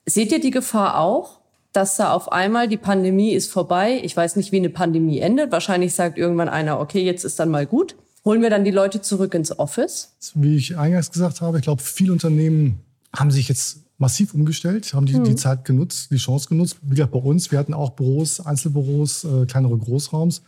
Seht 0.07 0.33
ihr 0.33 0.41
die 0.41 0.51
Gefahr 0.51 0.99
auch, 0.99 1.41
dass 1.73 1.97
da 1.97 2.13
auf 2.13 2.33
einmal 2.33 2.69
die 2.69 2.79
Pandemie 2.79 3.33
ist 3.33 3.51
vorbei? 3.53 4.01
Ich 4.03 4.17
weiß 4.17 4.37
nicht, 4.37 4.51
wie 4.53 4.57
eine 4.57 4.71
Pandemie 4.71 5.19
endet. 5.19 5.53
Wahrscheinlich 5.53 5.95
sagt 5.95 6.17
irgendwann 6.17 6.49
einer, 6.49 6.81
okay, 6.81 7.05
jetzt 7.05 7.25
ist 7.25 7.39
dann 7.39 7.51
mal 7.51 7.67
gut. 7.67 7.95
Holen 8.25 8.41
wir 8.41 8.49
dann 8.49 8.65
die 8.65 8.71
Leute 8.71 9.03
zurück 9.03 9.35
ins 9.35 9.59
Office? 9.59 10.17
Wie 10.35 10.57
ich 10.57 10.79
eingangs 10.79 11.11
gesagt 11.11 11.43
habe, 11.43 11.59
ich 11.59 11.65
glaube, 11.65 11.83
viele 11.83 12.13
Unternehmen 12.13 12.81
haben 13.15 13.31
sich 13.31 13.49
jetzt 13.49 13.81
massiv 13.99 14.33
umgestellt, 14.33 14.95
haben 14.95 15.07
die, 15.07 15.19
mhm. 15.19 15.25
die 15.25 15.37
Zeit 15.37 15.65
genutzt, 15.65 16.11
die 16.11 16.17
Chance 16.17 16.49
genutzt. 16.49 16.79
Wie 16.83 16.95
gesagt, 16.95 17.13
bei 17.13 17.19
uns, 17.19 17.51
wir 17.51 17.59
hatten 17.59 17.75
auch 17.75 17.91
Büros, 17.91 18.41
Einzelbüros, 18.41 19.25
äh, 19.25 19.45
kleinere 19.47 19.77
Großraums. 19.77 20.43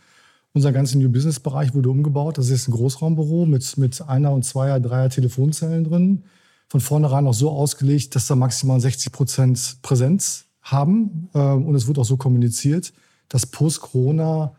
Unser 0.53 0.73
ganzer 0.73 0.97
New 0.97 1.09
Business 1.09 1.39
Bereich 1.39 1.73
wurde 1.73 1.89
umgebaut. 1.89 2.37
Das 2.37 2.49
ist 2.49 2.67
ein 2.67 2.71
Großraumbüro 2.71 3.45
mit, 3.45 3.77
mit 3.77 4.01
einer 4.01 4.31
und 4.33 4.43
zweier, 4.43 4.79
dreier 4.79 5.09
Telefonzellen 5.09 5.85
drin. 5.85 6.23
Von 6.67 6.81
vornherein 6.81 7.25
auch 7.27 7.33
so 7.33 7.51
ausgelegt, 7.51 8.15
dass 8.15 8.27
da 8.27 8.35
maximal 8.35 8.79
60 8.79 9.11
Prozent 9.11 9.77
Präsenz 9.81 10.45
haben. 10.61 11.29
Ähm, 11.33 11.65
und 11.65 11.75
es 11.75 11.87
wurde 11.87 12.01
auch 12.01 12.05
so 12.05 12.17
kommuniziert. 12.17 12.93
dass 13.29 13.45
post-Corona 13.45 14.53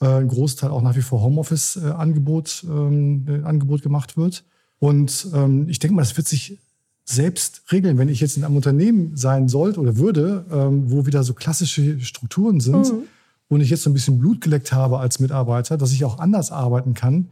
äh, 0.00 0.06
ein 0.06 0.28
Großteil 0.28 0.70
auch 0.70 0.82
nach 0.82 0.96
wie 0.96 1.02
vor 1.02 1.22
Homeoffice-Angebot 1.22 2.64
äh, 2.64 2.70
ähm, 2.70 3.26
äh, 3.28 3.46
Angebot 3.46 3.82
gemacht 3.82 4.16
wird. 4.16 4.44
Und 4.80 5.28
ähm, 5.32 5.68
ich 5.68 5.78
denke 5.78 5.94
mal, 5.94 6.02
das 6.02 6.16
wird 6.16 6.26
sich 6.26 6.58
selbst 7.04 7.62
regeln, 7.70 7.98
wenn 7.98 8.08
ich 8.08 8.20
jetzt 8.20 8.36
in 8.36 8.44
einem 8.44 8.56
Unternehmen 8.56 9.16
sein 9.16 9.48
sollte 9.48 9.78
oder 9.78 9.96
würde, 9.96 10.44
wo 10.86 11.06
wieder 11.06 11.22
so 11.22 11.34
klassische 11.34 12.00
Strukturen 12.00 12.58
sind 12.58 12.92
mhm. 12.92 13.02
Und 13.48 13.60
ich 13.60 13.70
jetzt 13.70 13.82
so 13.82 13.90
ein 13.90 13.94
bisschen 13.94 14.18
Blut 14.18 14.40
geleckt 14.40 14.72
habe 14.72 14.98
als 14.98 15.20
Mitarbeiter, 15.20 15.76
dass 15.76 15.92
ich 15.92 16.04
auch 16.04 16.18
anders 16.18 16.50
arbeiten 16.50 16.94
kann, 16.94 17.28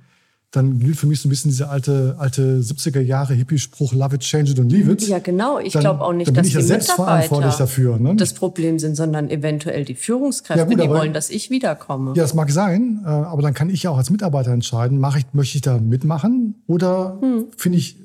dann 0.54 0.78
gilt 0.78 0.96
für 0.96 1.06
mich 1.06 1.20
so 1.20 1.28
ein 1.28 1.30
bisschen 1.30 1.50
dieser 1.50 1.70
alte, 1.70 2.14
alte 2.18 2.60
70er 2.60 3.00
Jahre 3.00 3.34
Hippie-Spruch, 3.34 3.92
love 3.92 4.14
it, 4.14 4.20
change 4.20 4.52
it 4.52 4.58
und 4.58 4.70
leave 4.70 4.92
it. 4.92 5.06
Ja, 5.08 5.18
genau. 5.18 5.58
Ich 5.58 5.72
glaube 5.72 6.02
auch 6.02 6.12
nicht, 6.12 6.36
dass 6.36 6.46
ich 6.46 6.54
ja 6.54 6.60
die 6.60 6.84
verantwortlich 6.84 7.54
dafür, 7.54 7.98
ne? 7.98 8.14
das 8.14 8.34
Problem 8.34 8.78
sind, 8.78 8.94
sondern 8.94 9.30
eventuell 9.30 9.84
die 9.84 9.94
Führungskräfte, 9.94 10.60
ja, 10.60 10.68
gut, 10.68 10.80
die 10.80 10.88
wollen, 10.88 11.12
dass 11.12 11.30
ich 11.30 11.50
wiederkomme. 11.50 12.12
Ja, 12.14 12.22
das 12.22 12.34
mag 12.34 12.50
sein, 12.50 13.02
äh, 13.04 13.08
aber 13.08 13.42
dann 13.42 13.54
kann 13.54 13.68
ich 13.68 13.82
ja 13.82 13.90
auch 13.90 13.98
als 13.98 14.10
Mitarbeiter 14.10 14.52
entscheiden, 14.52 14.98
mache 14.98 15.18
ich, 15.18 15.26
möchte 15.32 15.56
ich 15.56 15.62
da 15.62 15.78
mitmachen 15.78 16.62
oder 16.66 17.18
hm. 17.20 17.46
finde 17.56 17.78
ich 17.78 17.96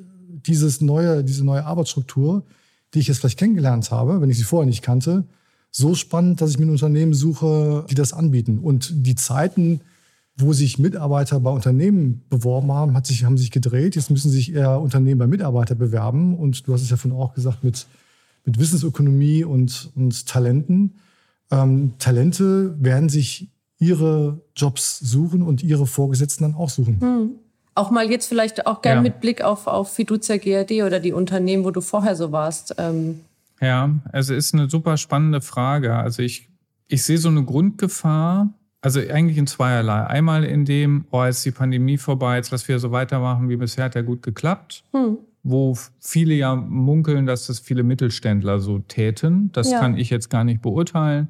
dieses 0.45 0.82
neue, 0.82 1.24
diese 1.24 1.45
neue 1.45 1.65
Arbeitsstruktur, 1.65 2.43
die 2.93 3.00
ich 3.00 3.08
jetzt 3.08 3.19
vielleicht 3.19 3.38
kennengelernt 3.38 3.91
habe, 3.91 4.22
wenn 4.22 4.30
ich 4.30 4.38
sie 4.38 4.43
vorher 4.43 4.65
nicht 4.65 4.82
kannte, 4.82 5.26
so 5.71 5.95
spannend, 5.95 6.41
dass 6.41 6.51
ich 6.51 6.60
mir 6.60 6.65
ein 6.65 6.71
Unternehmen 6.71 7.13
suche, 7.13 7.86
die 7.89 7.95
das 7.95 8.13
anbieten. 8.13 8.60
Und 8.60 8.91
die 9.05 9.15
Zeiten, 9.15 9.82
wo 10.36 10.53
sich 10.53 10.79
Mitarbeiter 10.79 11.39
bei 11.39 11.51
Unternehmen 11.51 12.23
beworben 12.29 12.71
haben, 12.71 12.95
hat 12.95 13.05
sich, 13.05 13.23
haben 13.23 13.38
sich 13.38 13.51
gedreht. 13.51 13.95
Jetzt 13.95 14.10
müssen 14.10 14.32
sich 14.32 14.53
eher 14.53 14.79
Unternehmen 14.79 15.19
bei 15.19 15.27
Mitarbeitern 15.27 15.77
bewerben. 15.77 16.38
Und 16.38 16.67
du 16.67 16.73
hast 16.73 16.82
es 16.82 16.89
ja 16.89 16.97
vorhin 16.97 17.19
auch 17.19 17.34
gesagt, 17.34 17.63
mit, 17.63 17.86
mit 18.45 18.60
Wissensökonomie 18.60 19.43
und, 19.43 19.91
und 19.95 20.25
Talenten. 20.27 20.95
Ähm, 21.51 21.93
Talente 21.99 22.75
werden 22.79 23.10
sich 23.10 23.49
ihre 23.79 24.41
Jobs 24.55 24.99
suchen 24.99 25.41
und 25.41 25.63
ihre 25.63 25.88
Vorgesetzten 25.88 26.43
dann 26.43 26.55
auch 26.55 26.69
suchen. 26.69 26.99
Hm. 26.99 27.29
Auch 27.75 27.91
mal 27.91 28.10
jetzt 28.10 28.27
vielleicht 28.27 28.67
auch 28.67 28.82
gern 28.82 28.97
ja. 28.97 29.01
mit 29.01 29.21
Blick 29.21 29.41
auf, 29.41 29.67
auf 29.67 29.93
Fiducia 29.93 30.38
GRD 30.38 30.84
oder 30.84 30.99
die 30.99 31.13
Unternehmen, 31.13 31.63
wo 31.63 31.71
du 31.71 31.79
vorher 31.79 32.15
so 32.15 32.32
warst. 32.32 32.75
Ähm. 32.77 33.21
Ja, 33.62 34.00
also 34.12 34.34
ist 34.34 34.54
eine 34.54 34.69
super 34.69 34.98
spannende 34.98 35.41
Frage. 35.41 35.95
Also 35.95 36.22
ich, 36.22 36.50
ich 36.88 37.04
sehe 37.04 37.17
so 37.17 37.30
eine 37.30 37.43
Grundgefahr, 37.43 38.54
also 38.82 39.00
eigentlich 39.00 39.38
in 39.38 39.48
zweierlei. 39.48 40.06
Einmal 40.06 40.45
in 40.45 40.65
dem, 40.65 41.06
oh, 41.12 41.24
jetzt 41.24 41.38
ist 41.38 41.45
die 41.45 41.52
Pandemie 41.52 41.98
vorbei, 41.98 42.38
jetzt 42.38 42.52
lass 42.52 42.67
wir 42.67 42.80
so 42.80 42.91
weitermachen 42.91 43.50
wie 43.50 43.58
bisher, 43.58 43.86
hat 43.86 43.95
ja 43.95 44.02
gut 44.02 44.24
geklappt. 44.24 44.84
Hm. 44.91 45.17
Wo 45.43 45.78
viele 46.00 46.34
ja 46.34 46.56
munkeln, 46.56 47.26
dass 47.26 47.48
das 47.48 47.60
viele 47.60 47.84
Mittelständler 47.84 48.60
so 48.60 48.80
täten. 48.80 49.52
Das 49.54 49.72
ja. 49.72 49.80
kann 49.80 49.98
ich 49.98 50.10
jetzt 50.10 50.30
gar 50.30 50.43
nicht 50.43 50.62
beurteilen, 50.62 51.30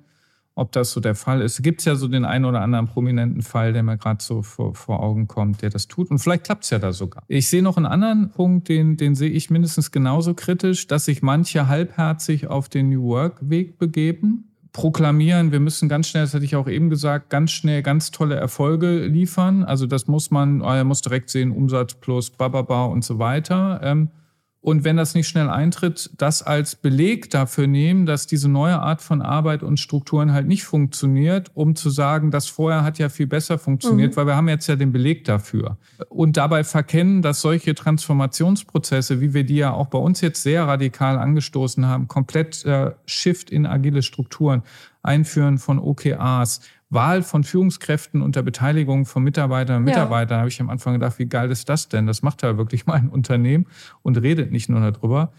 ob 0.60 0.72
das 0.72 0.92
so 0.92 1.00
der 1.00 1.16
Fall 1.16 1.42
ist. 1.42 1.62
Gibt 1.64 1.82
es 1.82 1.86
ja 1.86 1.96
so 1.96 2.08
den 2.08 2.26
einen 2.26 2.46
oder 2.46 2.62
anderen 2.62 2.88
prominenten 2.88 3.42
Fall, 3.42 3.74
der 3.74 3.84
mir 3.84 3.98
gerade 3.98 4.24
so 4.24 4.42
vor, 4.42 4.76
vor 4.76 5.02
Augen 5.02 5.28
kommt, 5.28 5.62
der 5.62 5.70
das 5.70 5.88
tut. 5.88 6.12
Und 6.12 6.20
vielleicht 6.20 6.44
klappt 6.44 6.64
es 6.66 6.70
ja 6.70 6.80
da 6.80 6.94
sogar. 6.94 7.24
Ich 7.28 7.50
sehe 7.50 7.64
noch 7.64 7.78
einen 7.78 7.86
anderen 7.86 8.30
Punkt, 8.32 8.70
den, 8.70 8.98
den 8.98 9.16
sehe 9.16 9.30
ich 9.30 9.50
mindestens 9.50 9.92
genauso 9.92 10.34
kritisch, 10.34 10.88
dass 10.88 11.06
sich 11.06 11.22
manche 11.22 11.68
halbherzig 11.68 12.48
auf 12.48 12.70
den 12.70 12.90
New 12.90 13.04
Work-Weg 13.04 13.78
begeben 13.78 14.46
proklamieren, 14.72 15.52
wir 15.52 15.60
müssen 15.60 15.90
ganz 15.90 16.08
schnell, 16.08 16.24
das 16.24 16.34
hatte 16.34 16.46
ich 16.46 16.56
auch 16.56 16.68
eben 16.68 16.90
gesagt, 16.90 17.30
ganz 17.30 17.52
schnell 17.52 17.82
ganz 17.82 18.12
tolle 18.12 18.36
Erfolge 18.36 19.06
liefern. 19.08 19.64
Also 19.64 19.88
das 19.88 20.08
muss 20.08 20.32
man, 20.32 20.62
er 20.62 20.84
muss 20.84 21.02
direkt 21.02 21.30
sehen, 21.30 21.52
Umsatz 21.52 21.96
plus 21.96 22.30
bababa 22.30 22.86
und 22.86 23.04
so 23.04 23.20
weiter. 23.20 23.80
Ähm, 23.84 24.10
und 24.62 24.84
wenn 24.84 24.98
das 24.98 25.16
nicht 25.16 25.30
schnell 25.30 25.50
eintritt, 25.50 26.10
das 26.18 26.44
als 26.44 26.76
Beleg 26.76 27.30
dafür 27.30 27.66
nehmen, 27.66 28.06
dass 28.06 28.28
diese 28.28 28.50
neue 28.50 28.78
Art 28.78 29.02
von 29.02 29.22
Arbeit 29.22 29.64
und 29.64 29.80
Strukturen 29.80 30.34
halt 30.34 30.48
nicht 30.48 30.66
funktioniert, 30.66 31.50
um 31.54 31.78
zu 31.78 31.90
sagen, 31.90 32.30
das 32.30 32.48
vorher 32.48 32.84
hat 32.84 33.00
ja 33.00 33.08
viel 33.08 33.28
besser 33.28 33.58
funktioniert, 33.58 34.12
mhm. 34.12 34.16
weil 34.18 34.28
wir 34.28 34.36
haben 34.36 34.50
jetzt 34.50 34.68
ja 34.68 34.76
den 34.76 34.92
Beleg 34.92 35.24
dafür. 35.24 35.78
Und 36.10 36.36
dabei 36.36 36.66
verkennen, 36.66 37.22
dass 37.22 37.40
solche 37.40 37.74
Transformationsprozesse, 37.74 39.22
wie 39.22 39.34
wir 39.34 39.46
die 39.46 39.56
ja 39.56 39.72
auch 39.72 39.88
bei 39.88 40.00
uns 40.00 40.20
jetzt 40.20 40.44
sehr 40.44 40.68
radikal 40.68 41.18
angestoßen 41.18 41.86
haben, 41.86 42.10
komplett 42.10 42.66
äh, 42.66 42.92
Shift 43.06 43.50
in 43.52 43.66
agile 43.66 44.02
Strukturen, 44.02 44.64
Einführen 45.02 45.58
von 45.58 45.80
OKRs, 45.80 46.60
Wahl 46.90 47.22
von 47.22 47.44
Führungskräften 47.44 48.22
unter 48.22 48.42
Beteiligung 48.42 49.06
von 49.06 49.24
Mitarbeitern 49.24 49.78
und 49.78 49.84
Mitarbeitern, 49.84 50.38
ja. 50.38 50.40
habe 50.40 50.50
ich 50.50 50.60
am 50.60 50.70
Anfang 50.70 50.94
gedacht, 50.94 51.20
wie 51.20 51.28
geil 51.28 51.52
ist 51.52 51.70
das 51.70 51.88
denn? 51.88 52.08
Das 52.08 52.24
macht 52.24 52.42
ja 52.42 52.58
wirklich 52.58 52.88
mal 52.88 52.96
ein 52.96 53.10
Unternehmen 53.10 53.68
und 54.02 54.18
redet 54.18 54.52
nicht 54.52 54.70
nur 54.70 54.80
darüber. 54.80 55.32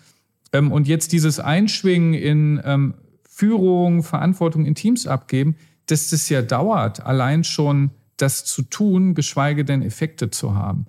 Ähm, 0.53 0.71
und 0.71 0.87
jetzt 0.87 1.13
dieses 1.13 1.41
Einschwingen 1.41 2.15
in 2.15 2.61
ähm, 2.65 2.95
Führung, 3.29 4.03
Verantwortung 4.03 4.65
in 4.65 4.75
Teams 4.75 5.07
abgeben, 5.07 5.57
dass 5.87 6.11
das 6.11 6.29
ja 6.29 6.43
dauert, 6.43 7.05
allein 7.05 7.43
schon 7.43 7.91
das 8.17 8.45
zu 8.45 8.63
tun, 8.63 9.15
geschweige 9.15 9.65
denn 9.65 9.83
Effekte 9.83 10.31
zu 10.31 10.55
haben. 10.55 10.87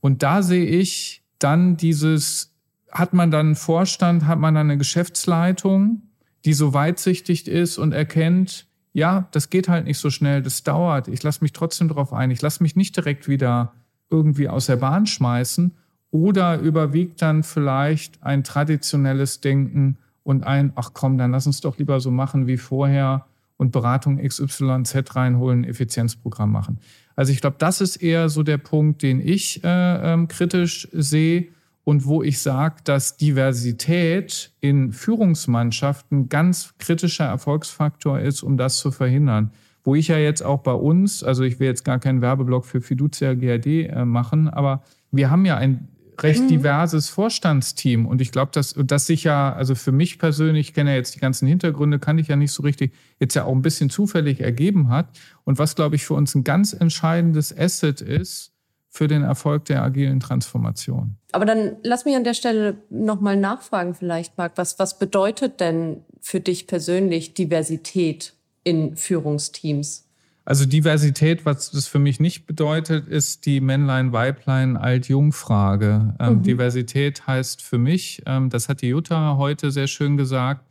Und 0.00 0.22
da 0.22 0.42
sehe 0.42 0.66
ich 0.66 1.22
dann 1.38 1.76
dieses, 1.76 2.54
hat 2.90 3.14
man 3.14 3.30
dann 3.30 3.46
einen 3.46 3.54
Vorstand, 3.54 4.26
hat 4.26 4.38
man 4.38 4.54
dann 4.54 4.68
eine 4.68 4.78
Geschäftsleitung, 4.78 6.02
die 6.44 6.52
so 6.52 6.74
weitsichtig 6.74 7.46
ist 7.48 7.78
und 7.78 7.92
erkennt, 7.92 8.66
ja, 8.92 9.28
das 9.32 9.50
geht 9.50 9.68
halt 9.68 9.86
nicht 9.86 9.98
so 9.98 10.10
schnell, 10.10 10.42
das 10.42 10.62
dauert. 10.62 11.08
Ich 11.08 11.22
lasse 11.22 11.42
mich 11.42 11.52
trotzdem 11.52 11.88
darauf 11.88 12.12
ein. 12.12 12.30
Ich 12.30 12.42
lasse 12.42 12.62
mich 12.62 12.76
nicht 12.76 12.96
direkt 12.96 13.28
wieder 13.28 13.72
irgendwie 14.10 14.48
aus 14.48 14.66
der 14.66 14.76
Bahn 14.76 15.06
schmeißen 15.06 15.72
oder 16.10 16.58
überwiegt 16.58 17.22
dann 17.22 17.42
vielleicht 17.42 18.22
ein 18.22 18.44
traditionelles 18.44 19.40
Denken 19.40 19.96
und 20.22 20.44
ein, 20.44 20.72
ach 20.76 20.90
komm, 20.92 21.16
dann 21.16 21.32
lass 21.32 21.46
uns 21.46 21.60
doch 21.60 21.78
lieber 21.78 22.00
so 22.00 22.10
machen 22.10 22.46
wie 22.46 22.58
vorher 22.58 23.26
und 23.56 23.72
Beratung 23.72 24.18
XYZ 24.18 25.16
reinholen, 25.16 25.64
Effizienzprogramm 25.64 26.52
machen. 26.52 26.78
Also 27.16 27.32
ich 27.32 27.40
glaube, 27.40 27.56
das 27.58 27.80
ist 27.80 27.96
eher 27.96 28.28
so 28.28 28.42
der 28.42 28.58
Punkt, 28.58 29.02
den 29.02 29.20
ich 29.26 29.64
äh, 29.64 30.12
ähm, 30.12 30.28
kritisch 30.28 30.88
sehe 30.92 31.48
und 31.84 32.06
wo 32.06 32.22
ich 32.22 32.40
sage, 32.40 32.76
dass 32.84 33.16
Diversität 33.16 34.52
in 34.60 34.92
Führungsmannschaften 34.92 36.28
ganz 36.28 36.74
kritischer 36.78 37.24
Erfolgsfaktor 37.24 38.20
ist, 38.20 38.42
um 38.42 38.56
das 38.56 38.78
zu 38.78 38.90
verhindern. 38.90 39.52
Wo 39.84 39.96
ich 39.96 40.08
ja 40.08 40.16
jetzt 40.16 40.44
auch 40.44 40.60
bei 40.60 40.72
uns, 40.72 41.24
also 41.24 41.42
ich 41.42 41.58
will 41.58 41.66
jetzt 41.66 41.84
gar 41.84 41.98
keinen 41.98 42.22
Werbeblock 42.22 42.66
für 42.66 42.80
Fiducia 42.80 43.34
GRD 43.34 43.88
äh, 43.88 44.04
machen, 44.04 44.48
aber 44.48 44.84
wir 45.10 45.28
haben 45.28 45.44
ja 45.44 45.56
ein 45.56 45.88
recht 46.20 46.42
mhm. 46.42 46.48
diverses 46.48 47.08
Vorstandsteam 47.08 48.06
und 48.06 48.20
ich 48.20 48.30
glaube, 48.30 48.52
dass 48.52 48.74
das 48.76 49.06
sich 49.06 49.24
ja, 49.24 49.52
also 49.52 49.74
für 49.74 49.90
mich 49.90 50.20
persönlich, 50.20 50.68
ich 50.68 50.74
kenne 50.74 50.90
ja 50.90 50.96
jetzt 50.96 51.16
die 51.16 51.20
ganzen 51.20 51.48
Hintergründe, 51.48 51.98
kann 51.98 52.18
ich 52.18 52.28
ja 52.28 52.36
nicht 52.36 52.52
so 52.52 52.62
richtig, 52.62 52.92
jetzt 53.18 53.34
ja 53.34 53.44
auch 53.44 53.52
ein 53.52 53.62
bisschen 53.62 53.90
zufällig 53.90 54.40
ergeben 54.40 54.88
hat 54.88 55.08
und 55.44 55.58
was, 55.58 55.74
glaube 55.74 55.96
ich, 55.96 56.04
für 56.04 56.14
uns 56.14 56.34
ein 56.36 56.44
ganz 56.44 56.74
entscheidendes 56.74 57.56
Asset 57.56 58.00
ist, 58.00 58.51
für 58.92 59.08
den 59.08 59.22
Erfolg 59.22 59.64
der 59.64 59.82
agilen 59.82 60.20
Transformation. 60.20 61.16
Aber 61.32 61.46
dann 61.46 61.76
lass 61.82 62.04
mich 62.04 62.14
an 62.14 62.24
der 62.24 62.34
Stelle 62.34 62.76
nochmal 62.90 63.38
nachfragen 63.38 63.94
vielleicht, 63.94 64.36
Marc. 64.36 64.52
Was, 64.56 64.78
was 64.78 64.98
bedeutet 64.98 65.60
denn 65.60 66.02
für 66.20 66.40
dich 66.40 66.66
persönlich 66.66 67.32
Diversität 67.32 68.34
in 68.64 68.94
Führungsteams? 68.94 70.06
Also 70.44 70.66
Diversität, 70.66 71.46
was 71.46 71.70
das 71.70 71.86
für 71.86 72.00
mich 72.00 72.20
nicht 72.20 72.46
bedeutet, 72.46 73.08
ist 73.08 73.46
die 73.46 73.62
Männlein-Weiblein 73.62 74.76
Alt-Jung-Frage. 74.76 76.14
Ähm, 76.20 76.34
mhm. 76.34 76.42
Diversität 76.42 77.26
heißt 77.26 77.62
für 77.62 77.78
mich, 77.78 78.22
ähm, 78.26 78.50
das 78.50 78.68
hat 78.68 78.82
die 78.82 78.88
Jutta 78.88 79.36
heute 79.38 79.70
sehr 79.70 79.86
schön 79.86 80.18
gesagt, 80.18 80.66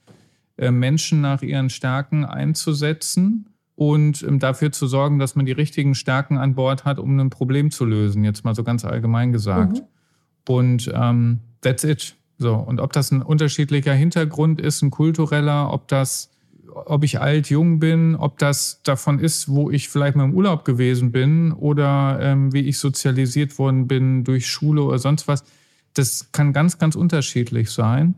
äh, 0.57 0.69
Menschen 0.69 1.21
nach 1.21 1.41
ihren 1.41 1.71
Stärken 1.71 2.23
einzusetzen 2.23 3.50
und 3.75 4.23
ähm, 4.23 4.39
dafür 4.39 4.71
zu 4.71 4.87
sorgen, 4.87 5.19
dass 5.19 5.35
man 5.35 5.45
die 5.45 5.51
richtigen 5.51 5.95
Stärken 5.95 6.37
an 6.37 6.55
Bord 6.55 6.85
hat, 6.85 6.99
um 6.99 7.19
ein 7.19 7.29
Problem 7.29 7.71
zu 7.71 7.85
lösen, 7.85 8.23
jetzt 8.23 8.43
mal 8.43 8.55
so 8.55 8.63
ganz 8.63 8.85
allgemein 8.85 9.31
gesagt. 9.31 9.77
Mhm. 9.77 9.87
Und 10.47 10.91
ähm, 10.93 11.39
that's 11.61 11.83
it. 11.83 12.15
So, 12.37 12.55
und 12.55 12.79
ob 12.79 12.91
das 12.93 13.11
ein 13.11 13.21
unterschiedlicher 13.21 13.93
Hintergrund 13.93 14.59
ist, 14.59 14.81
ein 14.81 14.89
kultureller, 14.89 15.71
ob 15.71 15.87
das, 15.87 16.31
ob 16.73 17.03
ich 17.03 17.21
alt, 17.21 17.49
jung 17.49 17.79
bin, 17.79 18.15
ob 18.15 18.39
das 18.39 18.81
davon 18.83 19.19
ist, 19.19 19.49
wo 19.49 19.69
ich 19.69 19.89
vielleicht 19.89 20.15
mal 20.15 20.23
im 20.23 20.33
Urlaub 20.33 20.65
gewesen 20.65 21.11
bin 21.11 21.51
oder 21.51 22.19
ähm, 22.19 22.51
wie 22.51 22.61
ich 22.61 22.79
sozialisiert 22.79 23.59
worden 23.59 23.87
bin 23.87 24.23
durch 24.23 24.47
Schule 24.47 24.81
oder 24.81 24.97
sonst 24.97 25.27
was, 25.27 25.43
das 25.93 26.31
kann 26.31 26.51
ganz, 26.51 26.79
ganz 26.79 26.95
unterschiedlich 26.95 27.69
sein. 27.69 28.15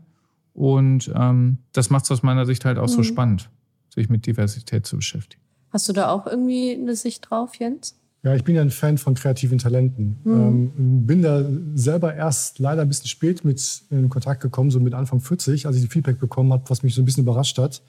Und 0.54 1.12
ähm, 1.14 1.58
das 1.72 1.90
macht 1.90 2.04
es 2.04 2.10
aus 2.10 2.22
meiner 2.22 2.46
Sicht 2.46 2.64
halt 2.64 2.78
auch 2.78 2.88
mhm. 2.88 2.92
so 2.92 3.02
spannend, 3.02 3.50
sich 3.90 4.08
mit 4.08 4.26
Diversität 4.26 4.86
zu 4.86 4.96
beschäftigen. 4.96 5.43
Hast 5.74 5.88
du 5.88 5.92
da 5.92 6.10
auch 6.10 6.28
irgendwie 6.28 6.70
eine 6.70 6.94
Sicht 6.94 7.28
drauf, 7.28 7.56
Jens? 7.56 7.96
Ja, 8.22 8.32
ich 8.36 8.44
bin 8.44 8.54
ja 8.54 8.62
ein 8.62 8.70
Fan 8.70 8.96
von 8.96 9.14
kreativen 9.14 9.58
Talenten. 9.58 10.20
Mhm. 10.22 10.32
Ähm, 10.32 11.06
bin 11.06 11.20
da 11.20 11.44
selber 11.74 12.14
erst 12.14 12.60
leider 12.60 12.82
ein 12.82 12.88
bisschen 12.88 13.08
spät 13.08 13.44
mit 13.44 13.82
in 13.90 14.08
Kontakt 14.08 14.40
gekommen, 14.40 14.70
so 14.70 14.78
mit 14.78 14.94
Anfang 14.94 15.18
40, 15.18 15.66
als 15.66 15.74
ich 15.74 15.82
ein 15.82 15.90
Feedback 15.90 16.20
bekommen 16.20 16.52
habe, 16.52 16.62
was 16.68 16.84
mich 16.84 16.94
so 16.94 17.02
ein 17.02 17.04
bisschen 17.04 17.24
überrascht 17.24 17.58
hat. 17.58 17.82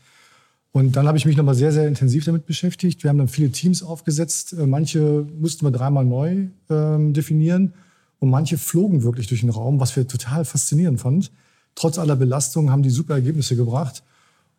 Und 0.72 0.96
dann 0.96 1.08
habe 1.08 1.20
ich 1.20 1.28
mich 1.28 1.38
nochmal 1.38 1.54
sehr, 1.54 1.72
sehr 1.72 1.88
intensiv 1.88 2.26
damit 2.26 2.48
beschäftigt. 2.48 3.04
Wir 3.04 3.10
haben 3.10 3.20
dann 3.20 3.28
viele 3.28 3.52
Teams 3.52 3.84
aufgesetzt. 3.84 4.54
Äh, 4.54 4.66
manche 4.66 5.28
mussten 5.40 5.64
wir 5.64 5.72
dreimal 5.72 6.06
neu 6.06 6.48
ähm, 6.72 7.14
definieren 7.14 7.76
und 8.18 8.32
manche 8.32 8.58
flogen 8.58 9.04
wirklich 9.04 9.28
durch 9.28 9.42
den 9.42 9.52
Raum, 9.52 9.80
was 9.80 9.96
wir 9.96 10.08
total 10.08 10.44
faszinierend 10.44 11.00
fanden. 11.00 11.28
Trotz 11.76 12.00
aller 12.00 12.16
Belastung 12.16 12.72
haben 12.72 12.82
die 12.82 12.90
super 12.90 13.14
Ergebnisse 13.14 13.56
gebracht. 13.56 14.02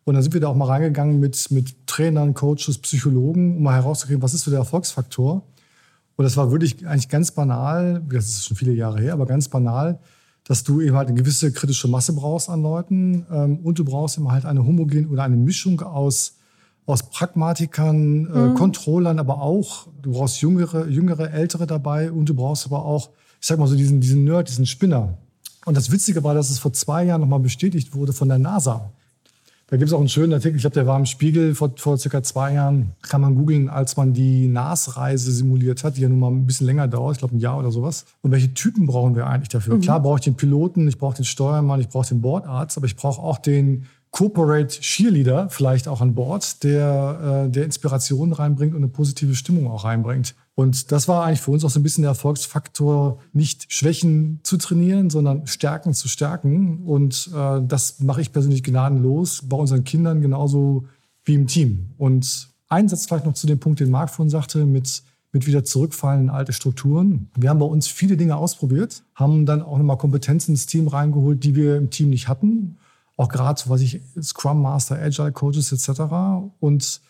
Und 0.07 0.13
dann 0.13 0.23
sind 0.23 0.33
wir 0.33 0.39
da 0.39 0.47
auch 0.47 0.55
mal 0.55 0.67
reingegangen 0.67 1.19
mit, 1.19 1.51
mit 1.51 1.85
Trainern, 1.85 2.33
Coaches, 2.33 2.77
Psychologen, 2.77 3.57
um 3.57 3.63
mal 3.63 3.73
herauszukriegen, 3.73 4.21
was 4.21 4.33
ist 4.33 4.45
so 4.45 4.51
der 4.51 4.61
Erfolgsfaktor. 4.61 5.43
Und 6.15 6.23
das 6.23 6.37
war 6.37 6.49
wirklich 6.49 6.87
eigentlich 6.87 7.09
ganz 7.09 7.31
banal, 7.31 8.01
das 8.09 8.29
ist 8.29 8.45
schon 8.45 8.55
viele 8.55 8.71
Jahre 8.71 9.01
her, 9.01 9.11
aber 9.11 9.25
ganz 9.25 9.49
banal, 9.49 9.99
dass 10.45 10.63
du 10.63 10.79
eben 10.79 10.95
halt 10.95 11.09
eine 11.09 11.17
gewisse 11.17 11.51
kritische 11.51 11.89
Masse 11.89 12.13
brauchst 12.13 12.49
an 12.49 12.61
Leuten 12.61 13.25
ähm, 13.29 13.59
und 13.65 13.79
du 13.79 13.83
brauchst 13.83 14.15
immer 14.15 14.31
halt 14.31 14.45
eine 14.45 14.65
homogene 14.65 15.09
oder 15.09 15.23
eine 15.23 15.35
Mischung 15.35 15.81
aus, 15.81 16.37
aus 16.85 17.09
Pragmatikern, 17.09 18.27
äh, 18.27 18.39
mhm. 18.47 18.53
Controllern, 18.53 19.19
aber 19.19 19.41
auch, 19.41 19.87
du 20.01 20.13
brauchst 20.13 20.41
jüngere, 20.41 20.87
jüngere, 20.87 21.33
ältere 21.33 21.67
dabei 21.67 22.13
und 22.13 22.29
du 22.29 22.33
brauchst 22.33 22.65
aber 22.65 22.85
auch, 22.85 23.09
ich 23.41 23.47
sag 23.47 23.59
mal 23.59 23.67
so, 23.67 23.75
diesen, 23.75 23.99
diesen 23.99 24.23
Nerd, 24.23 24.47
diesen 24.47 24.67
Spinner. 24.67 25.17
Und 25.65 25.75
das 25.75 25.91
Witzige 25.91 26.23
war, 26.23 26.33
dass 26.33 26.49
es 26.49 26.59
vor 26.59 26.71
zwei 26.71 27.03
Jahren 27.03 27.19
nochmal 27.19 27.41
bestätigt 27.41 27.93
wurde 27.93 28.13
von 28.13 28.29
der 28.29 28.37
NASA. 28.39 28.93
Da 29.69 29.75
gibt 29.75 29.89
es 29.89 29.93
auch 29.93 29.99
einen 29.99 30.07
schönen 30.07 30.31
Artikel, 30.31 30.55
ich 30.55 30.61
glaube, 30.61 30.75
der 30.75 30.87
war 30.87 30.97
im 30.97 31.05
Spiegel 31.05 31.53
vor, 31.53 31.73
vor 31.75 31.97
circa 31.97 32.23
zwei 32.23 32.53
Jahren, 32.53 32.93
kann 33.01 33.19
man 33.19 33.35
googeln, 33.35 33.67
als 33.67 33.97
man 33.97 34.13
die 34.13 34.47
NAS-Reise 34.47 35.29
simuliert 35.29 35.83
hat, 35.83 35.97
die 35.97 36.01
ja 36.01 36.09
nun 36.09 36.19
mal 36.19 36.31
ein 36.31 36.45
bisschen 36.45 36.67
länger 36.67 36.87
dauert, 36.87 37.15
ich 37.15 37.19
glaube 37.19 37.35
ein 37.35 37.39
Jahr 37.39 37.59
oder 37.59 37.69
sowas. 37.69 38.05
Und 38.21 38.31
welche 38.31 38.53
Typen 38.53 38.87
brauchen 38.87 39.17
wir 39.17 39.27
eigentlich 39.27 39.49
dafür? 39.49 39.75
Mhm. 39.75 39.81
Klar 39.81 40.01
brauche 40.01 40.19
ich 40.19 40.23
den 40.23 40.35
Piloten, 40.35 40.87
ich 40.87 40.97
brauche 40.97 41.17
den 41.17 41.25
Steuermann, 41.25 41.81
ich 41.81 41.89
brauche 41.89 42.07
den 42.07 42.21
Bordarzt, 42.21 42.77
aber 42.77 42.85
ich 42.85 42.95
brauche 42.95 43.21
auch 43.21 43.39
den 43.39 43.87
Corporate 44.11 44.79
Cheerleader 44.79 45.49
vielleicht 45.49 45.87
auch 45.87 46.01
an 46.01 46.15
Bord, 46.15 46.63
der, 46.63 47.45
äh, 47.47 47.51
der 47.51 47.65
Inspiration 47.65 48.33
reinbringt 48.33 48.73
und 48.73 48.81
eine 48.81 48.87
positive 48.87 49.35
Stimmung 49.35 49.67
auch 49.67 49.83
reinbringt. 49.83 50.35
Und 50.55 50.91
das 50.91 51.07
war 51.07 51.23
eigentlich 51.23 51.41
für 51.41 51.51
uns 51.51 51.63
auch 51.63 51.69
so 51.69 51.79
ein 51.79 51.83
bisschen 51.83 52.01
der 52.01 52.11
Erfolgsfaktor, 52.11 53.19
nicht 53.31 53.71
Schwächen 53.71 54.39
zu 54.41 54.57
trainieren, 54.57 55.11
sondern 55.11 55.45
Stärken 55.45 55.93
zu 55.93 56.07
stärken. 56.07 56.83
Und 56.85 57.29
äh, 57.35 57.61
das 57.67 57.99
mache 57.99 58.21
ich 58.21 58.31
persönlich 58.31 58.63
gnadenlos 58.63 59.43
bei 59.47 59.55
unseren 59.55 59.83
Kindern 59.83 60.21
genauso 60.21 60.85
wie 61.25 61.35
im 61.35 61.45
Team. 61.45 61.91
Und 61.97 62.49
ein 62.69 62.89
Satz 62.89 63.05
vielleicht 63.05 63.25
noch 63.25 63.33
zu 63.33 63.45
dem 63.45 63.59
Punkt, 63.59 63.79
den 63.79 63.91
Marc 63.91 64.09
vorhin 64.09 64.31
sagte, 64.31 64.65
mit, 64.65 65.03
mit 65.31 65.45
wieder 65.45 65.63
zurückfallen 65.63 66.23
in 66.23 66.29
alte 66.29 66.53
Strukturen. 66.53 67.29
Wir 67.35 67.49
haben 67.49 67.59
bei 67.59 67.65
uns 67.65 67.87
viele 67.87 68.17
Dinge 68.17 68.35
ausprobiert, 68.35 69.03
haben 69.13 69.45
dann 69.45 69.61
auch 69.61 69.77
nochmal 69.77 69.97
Kompetenzen 69.97 70.51
ins 70.51 70.65
Team 70.65 70.87
reingeholt, 70.87 71.43
die 71.43 71.55
wir 71.55 71.77
im 71.77 71.91
Team 71.91 72.09
nicht 72.09 72.27
hatten. 72.27 72.77
Auch 73.17 73.29
gerade, 73.29 73.61
was 73.65 73.81
ich, 73.81 73.99
Scrum 74.21 74.61
Master, 74.61 75.01
Agile 75.01 75.31
Coaches 75.31 75.71
etc. 75.71 76.01
Und 76.59 77.01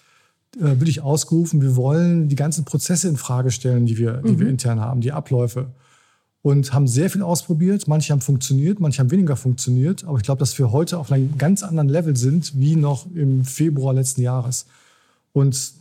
äh, 0.56 0.62
wirklich 0.62 1.02
ausgerufen, 1.02 1.62
wir 1.62 1.76
wollen 1.76 2.30
die 2.30 2.36
ganzen 2.36 2.63
Prozesse 2.63 3.10
in 3.10 3.17
Frage 3.17 3.52
stellen, 3.52 3.86
die 3.86 3.98
wir, 3.98 4.22
die 4.22 4.39
wir 4.39 4.46
mhm. 4.46 4.52
intern 4.52 4.80
haben, 4.80 5.02
die 5.02 5.12
Abläufe. 5.12 5.67
Und 6.41 6.72
haben 6.72 6.88
sehr 6.88 7.10
viel 7.10 7.24
ausprobiert. 7.24 7.89
Manche 7.89 8.13
haben 8.13 8.22
funktioniert, 8.22 8.80
manche 8.80 9.00
haben 9.00 9.12
weniger 9.12 9.36
funktioniert. 9.36 10.06
Aber 10.06 10.17
ich 10.17 10.24
glaube, 10.24 10.39
dass 10.39 10.58
wir 10.58 10.72
heute 10.72 10.98
auf 10.98 11.12
einem 11.12 11.38
ganz 11.38 11.62
anderen 11.62 11.89
Level 11.89 12.15
sind, 12.15 12.58
wie 12.58 12.78
noch 12.78 13.06
im 13.13 13.43
Februar 13.43 13.93
letzten 13.93 14.22
Jahres. 14.22 14.65
Und 15.34 15.74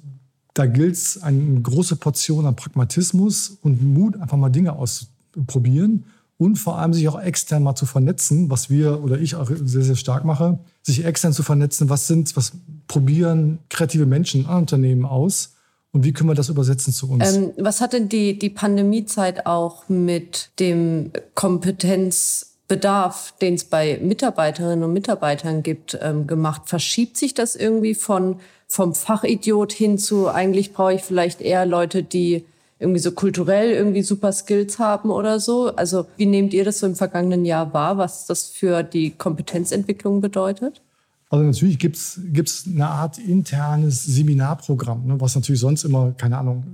da 0.54 0.66
gilt 0.66 0.94
es 0.94 1.22
eine 1.22 1.60
große 1.60 1.96
Portion 1.96 2.46
an 2.46 2.56
Pragmatismus 2.56 3.58
und 3.62 3.80
Mut, 3.80 4.20
einfach 4.20 4.36
mal 4.36 4.50
Dinge 4.50 4.72
auszuprobieren 4.72 6.04
und 6.38 6.56
vor 6.56 6.78
allem 6.78 6.92
sich 6.92 7.08
auch 7.08 7.20
extern 7.20 7.62
mal 7.62 7.74
zu 7.74 7.86
vernetzen, 7.86 8.50
was 8.50 8.68
wir 8.68 9.02
oder 9.02 9.18
ich 9.18 9.36
auch 9.36 9.50
sehr, 9.50 9.82
sehr 9.82 9.96
stark 9.96 10.24
mache, 10.24 10.58
sich 10.82 11.04
extern 11.04 11.32
zu 11.32 11.42
vernetzen, 11.42 11.88
was 11.88 12.06
sind, 12.06 12.36
was 12.36 12.52
probieren 12.88 13.58
kreative 13.68 14.06
Menschen 14.06 14.46
an 14.46 14.58
Unternehmen 14.58 15.04
aus 15.06 15.56
und 15.96 16.04
wie 16.04 16.12
können 16.12 16.28
wir 16.28 16.34
das 16.34 16.50
übersetzen 16.50 16.92
zu 16.92 17.10
uns? 17.10 17.34
Ähm, 17.34 17.52
was 17.56 17.80
hat 17.80 17.94
denn 17.94 18.10
die, 18.10 18.38
die 18.38 18.50
Pandemiezeit 18.50 19.46
auch 19.46 19.88
mit 19.88 20.50
dem 20.58 21.10
Kompetenzbedarf, 21.34 23.32
den 23.40 23.54
es 23.54 23.64
bei 23.64 23.98
Mitarbeiterinnen 24.02 24.84
und 24.84 24.92
Mitarbeitern 24.92 25.62
gibt, 25.62 25.98
ähm, 26.02 26.26
gemacht? 26.26 26.62
Verschiebt 26.66 27.16
sich 27.16 27.32
das 27.32 27.56
irgendwie 27.56 27.94
von, 27.94 28.40
vom 28.66 28.94
Fachidiot 28.94 29.72
hin 29.72 29.96
zu, 29.96 30.28
eigentlich 30.28 30.74
brauche 30.74 30.92
ich 30.92 31.02
vielleicht 31.02 31.40
eher 31.40 31.64
Leute, 31.64 32.02
die 32.02 32.44
irgendwie 32.78 33.00
so 33.00 33.12
kulturell 33.12 33.70
irgendwie 33.70 34.02
super 34.02 34.32
Skills 34.32 34.78
haben 34.78 35.10
oder 35.10 35.40
so. 35.40 35.74
Also 35.76 36.06
wie 36.16 36.26
nehmt 36.26 36.52
ihr 36.52 36.64
das 36.64 36.78
so 36.80 36.86
im 36.86 36.94
vergangenen 36.94 37.44
Jahr 37.44 37.72
wahr, 37.72 37.96
was 37.96 38.26
das 38.26 38.46
für 38.46 38.82
die 38.82 39.10
Kompetenzentwicklung 39.10 40.20
bedeutet? 40.20 40.82
Also 41.30 41.44
natürlich 41.44 41.78
gibt 41.78 41.96
es 41.96 42.64
eine 42.66 42.86
Art 42.86 43.18
internes 43.18 44.04
Seminarprogramm, 44.04 45.06
ne, 45.06 45.20
was 45.20 45.34
natürlich 45.34 45.60
sonst 45.60 45.84
immer, 45.84 46.12
keine 46.12 46.38
Ahnung, 46.38 46.64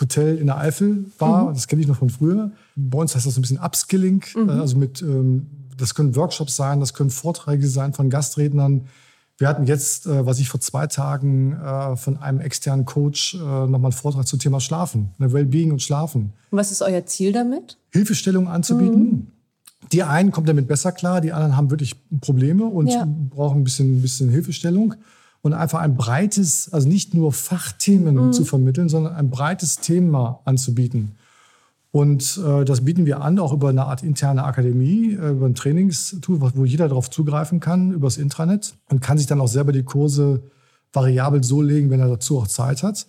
Hotel 0.00 0.38
in 0.38 0.46
der 0.46 0.58
Eifel 0.58 1.06
war. 1.18 1.48
Mhm. 1.50 1.54
Das 1.54 1.68
kenne 1.68 1.82
ich 1.82 1.88
noch 1.88 1.98
von 1.98 2.10
früher. 2.10 2.50
Bei 2.74 2.98
uns 2.98 3.14
heißt 3.14 3.26
das 3.26 3.34
so 3.34 3.40
ein 3.40 3.42
bisschen 3.42 3.58
Upskilling. 3.58 4.24
Mhm. 4.34 4.50
Also 4.50 4.76
mit, 4.76 5.02
ähm, 5.02 5.46
das 5.76 5.94
können 5.94 6.16
Workshops 6.16 6.56
sein, 6.56 6.80
das 6.80 6.94
können 6.94 7.10
Vorträge 7.10 7.66
sein 7.68 7.92
von 7.92 8.10
Gastrednern 8.10 8.86
wir 9.38 9.48
hatten 9.48 9.64
jetzt, 9.64 10.06
äh, 10.06 10.24
was 10.24 10.38
ich 10.38 10.48
vor 10.48 10.60
zwei 10.60 10.86
Tagen 10.86 11.52
äh, 11.52 11.96
von 11.96 12.16
einem 12.16 12.40
externen 12.40 12.86
Coach 12.86 13.34
äh, 13.34 13.38
nochmal 13.38 13.86
einen 13.86 13.92
Vortrag 13.92 14.26
zum 14.26 14.38
Thema 14.38 14.60
Schlafen, 14.60 15.10
ne, 15.18 15.32
Wellbeing 15.32 15.72
und 15.72 15.82
Schlafen. 15.82 16.32
Und 16.50 16.58
was 16.58 16.70
ist 16.70 16.82
euer 16.82 17.04
Ziel 17.04 17.32
damit? 17.32 17.76
Hilfestellung 17.90 18.48
anzubieten. 18.48 19.02
Mhm. 19.02 19.26
Die 19.92 20.02
einen 20.02 20.30
kommen 20.32 20.46
damit 20.46 20.66
besser 20.66 20.90
klar, 20.90 21.20
die 21.20 21.32
anderen 21.32 21.56
haben 21.56 21.70
wirklich 21.70 21.94
Probleme 22.20 22.64
und 22.64 22.88
ja. 22.88 23.06
brauchen 23.06 23.60
ein 23.60 23.64
bisschen, 23.64 23.98
ein 23.98 24.02
bisschen 24.02 24.30
Hilfestellung. 24.30 24.94
Und 25.42 25.52
einfach 25.52 25.78
ein 25.78 25.96
breites, 25.96 26.72
also 26.72 26.88
nicht 26.88 27.14
nur 27.14 27.32
Fachthemen 27.32 28.16
mhm. 28.16 28.32
zu 28.32 28.44
vermitteln, 28.44 28.88
sondern 28.88 29.14
ein 29.14 29.30
breites 29.30 29.76
Thema 29.76 30.40
anzubieten. 30.44 31.14
Und 31.96 32.38
äh, 32.46 32.66
das 32.66 32.84
bieten 32.84 33.06
wir 33.06 33.22
an, 33.22 33.38
auch 33.38 33.54
über 33.54 33.70
eine 33.70 33.86
Art 33.86 34.02
interne 34.02 34.44
Akademie, 34.44 35.14
äh, 35.14 35.30
über 35.30 35.46
ein 35.46 35.54
Trainingstool, 35.54 36.42
wo 36.54 36.66
jeder 36.66 36.88
darauf 36.88 37.08
zugreifen 37.08 37.58
kann, 37.58 37.90
übers 37.90 38.18
Intranet 38.18 38.74
und 38.90 39.00
kann 39.00 39.16
sich 39.16 39.26
dann 39.26 39.40
auch 39.40 39.48
selber 39.48 39.72
die 39.72 39.82
Kurse 39.82 40.42
variabel 40.92 41.42
so 41.42 41.62
legen, 41.62 41.88
wenn 41.88 42.00
er 42.00 42.08
dazu 42.08 42.38
auch 42.38 42.48
Zeit 42.48 42.82
hat. 42.82 43.06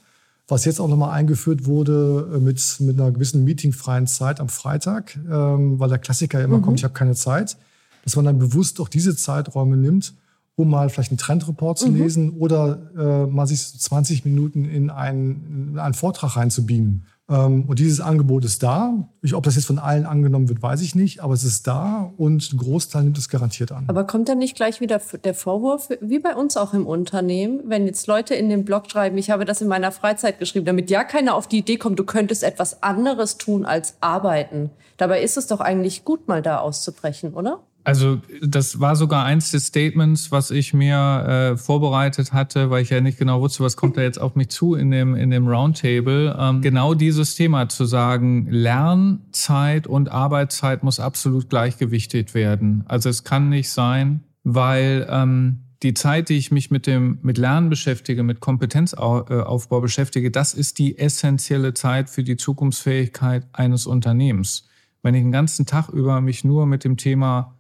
Was 0.48 0.64
jetzt 0.64 0.80
auch 0.80 0.88
nochmal 0.88 1.12
eingeführt 1.12 1.66
wurde 1.66 2.32
äh, 2.34 2.40
mit, 2.40 2.78
mit 2.80 2.98
einer 2.98 3.12
gewissen 3.12 3.44
meetingfreien 3.44 4.08
Zeit 4.08 4.40
am 4.40 4.48
Freitag, 4.48 5.20
ähm, 5.30 5.78
weil 5.82 5.90
der 5.90 6.00
Klassiker 6.00 6.42
immer 6.42 6.60
mhm. 6.60 6.62
kommt, 6.62 6.80
ich 6.80 6.86
habe 6.86 6.94
keine 6.94 7.16
Zeit, 7.16 7.58
dass 8.06 8.16
man 8.16 8.24
dann 8.24 8.40
bewusst 8.40 8.80
auch 8.80 8.88
diese 8.88 9.18
Zeiträume 9.18 9.76
nimmt, 9.76 10.14
um 10.56 10.70
mal 10.70 10.90
vielleicht 10.90 11.12
einen 11.12 11.18
Trendreport 11.18 11.78
zu 11.78 11.90
mhm. 11.90 11.98
lesen 11.98 12.30
oder 12.30 12.80
äh, 12.98 13.26
mal 13.28 13.48
sich 13.48 13.68
20 13.78 14.24
Minuten 14.24 14.64
in 14.64 14.90
einen, 14.90 15.72
in 15.74 15.78
einen 15.78 15.94
Vortrag 15.94 16.38
reinzubeamen. 16.38 17.04
Ähm, 17.30 17.66
und 17.68 17.80
dieses 17.80 18.00
Angebot 18.00 18.46
ist 18.46 18.64
da. 18.64 19.10
Ich, 19.22 19.34
ob 19.34 19.44
das 19.44 19.56
jetzt 19.56 19.66
von 19.66 19.80
allen 19.80 20.06
angenommen 20.06 20.48
wird, 20.48 20.62
weiß 20.62 20.82
ich 20.82 20.96
nicht, 20.96 21.22
aber 21.22 21.34
es 21.34 21.44
ist 21.44 21.68
da 21.68 22.12
und 22.18 22.54
ein 22.54 22.58
Großteil 22.58 23.04
nimmt 23.04 23.18
es 23.18 23.28
garantiert 23.30 23.72
an. 23.72 23.86
Aber 23.88 24.06
kommt 24.06 24.30
dann 24.30 24.38
nicht 24.38 24.56
gleich 24.56 24.80
wieder 24.80 25.02
der 25.24 25.34
Vorwurf, 25.34 25.90
wie 26.00 26.20
bei 26.20 26.36
uns 26.36 26.56
auch 26.56 26.74
im 26.74 26.88
Unternehmen, 26.88 27.62
wenn 27.66 27.86
jetzt 27.86 28.08
Leute 28.08 28.34
in 28.36 28.50
den 28.50 28.64
Blog 28.64 28.90
schreiben, 28.90 29.18
ich 29.18 29.30
habe 29.30 29.46
das 29.46 29.62
in 29.62 29.68
meiner 29.68 29.92
Freizeit 29.92 30.40
geschrieben, 30.40 30.66
damit 30.66 30.90
ja 30.90 31.04
keiner 31.04 31.36
auf 31.36 31.48
die 31.48 31.60
Idee 31.60 31.78
kommt, 31.78 32.00
du 32.00 32.06
könntest 32.06 32.44
etwas 32.44 32.82
anderes 32.82 33.38
tun 33.38 33.66
als 33.66 33.96
arbeiten. 34.00 34.70
Dabei 34.96 35.22
ist 35.22 35.38
es 35.38 35.48
doch 35.48 35.60
eigentlich 35.60 36.06
gut, 36.06 36.28
mal 36.28 36.42
da 36.42 36.60
auszubrechen, 36.60 37.34
oder? 37.34 37.60
Also 37.88 38.20
das 38.42 38.82
war 38.82 38.98
sogar 38.98 39.24
eins 39.24 39.52
des 39.52 39.68
Statements, 39.68 40.30
was 40.30 40.52
ich 40.52 40.74
mir 40.74 41.54
äh, 41.54 41.58
vorbereitet 41.58 42.34
hatte, 42.34 42.70
weil 42.70 42.82
ich 42.84 42.90
ja 42.90 43.00
nicht 43.00 43.18
genau 43.18 43.40
wusste, 43.40 43.64
was 43.64 43.78
kommt 43.78 43.96
da 43.96 44.02
jetzt 44.02 44.20
auf 44.20 44.36
mich 44.36 44.50
zu 44.50 44.76
in 44.76 44.92
dem, 44.92 45.16
in 45.16 45.32
dem 45.32 45.48
Roundtable. 45.48 46.36
Ähm, 46.38 46.62
genau 46.62 46.96
dieses 46.96 47.36
Thema 47.36 47.70
zu 47.70 47.86
sagen, 47.86 48.46
Lernzeit 48.50 49.88
und 49.88 50.12
Arbeitszeit 50.12 50.84
muss 50.84 51.00
absolut 51.00 51.50
gleichgewichtet 51.50 52.34
werden. 52.34 52.84
Also 52.90 53.08
es 53.08 53.24
kann 53.24 53.48
nicht 53.48 53.70
sein, 53.70 54.20
weil 54.44 55.08
ähm, 55.10 55.62
die 55.82 55.94
Zeit, 55.94 56.28
die 56.28 56.36
ich 56.36 56.52
mich 56.52 56.70
mit 56.70 56.88
dem 56.88 57.20
mit 57.22 57.38
Lernen 57.38 57.70
beschäftige, 57.70 58.22
mit 58.22 58.42
Kompetenzaufbau 58.42 59.80
beschäftige, 59.80 60.30
das 60.30 60.54
ist 60.54 60.78
die 60.78 60.98
essentielle 60.98 61.74
Zeit 61.74 62.10
für 62.10 62.26
die 62.26 62.36
Zukunftsfähigkeit 62.36 63.48
eines 63.54 63.88
Unternehmens. 63.88 64.68
Wenn 65.04 65.16
ich 65.16 65.22
den 65.22 65.32
ganzen 65.32 65.66
Tag 65.66 65.88
über 65.88 66.20
mich 66.20 66.44
nur 66.44 66.66
mit 66.66 66.84
dem 66.84 66.98
Thema 66.98 67.57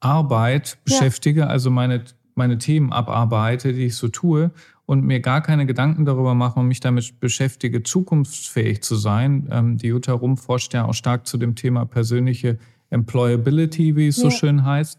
Arbeit 0.00 0.78
beschäftige, 0.84 1.40
ja. 1.40 1.46
also 1.46 1.70
meine, 1.70 2.04
meine 2.34 2.58
Themen 2.58 2.92
abarbeite, 2.92 3.72
die 3.72 3.86
ich 3.86 3.96
so 3.96 4.08
tue 4.08 4.50
und 4.86 5.04
mir 5.04 5.20
gar 5.20 5.40
keine 5.40 5.66
Gedanken 5.66 6.04
darüber 6.04 6.34
mache 6.34 6.58
und 6.58 6.66
mich 6.66 6.80
damit 6.80 7.20
beschäftige, 7.20 7.82
zukunftsfähig 7.82 8.82
zu 8.82 8.96
sein. 8.96 9.48
Ähm, 9.50 9.76
die 9.76 9.86
Jutta 9.86 10.12
Rum 10.12 10.36
forscht 10.36 10.74
ja 10.74 10.84
auch 10.84 10.94
stark 10.94 11.28
zu 11.28 11.36
dem 11.38 11.54
Thema 11.54 11.84
persönliche 11.84 12.58
Employability, 12.88 13.94
wie 13.94 14.08
es 14.08 14.16
ja. 14.16 14.24
so 14.24 14.30
schön 14.30 14.64
heißt. 14.64 14.98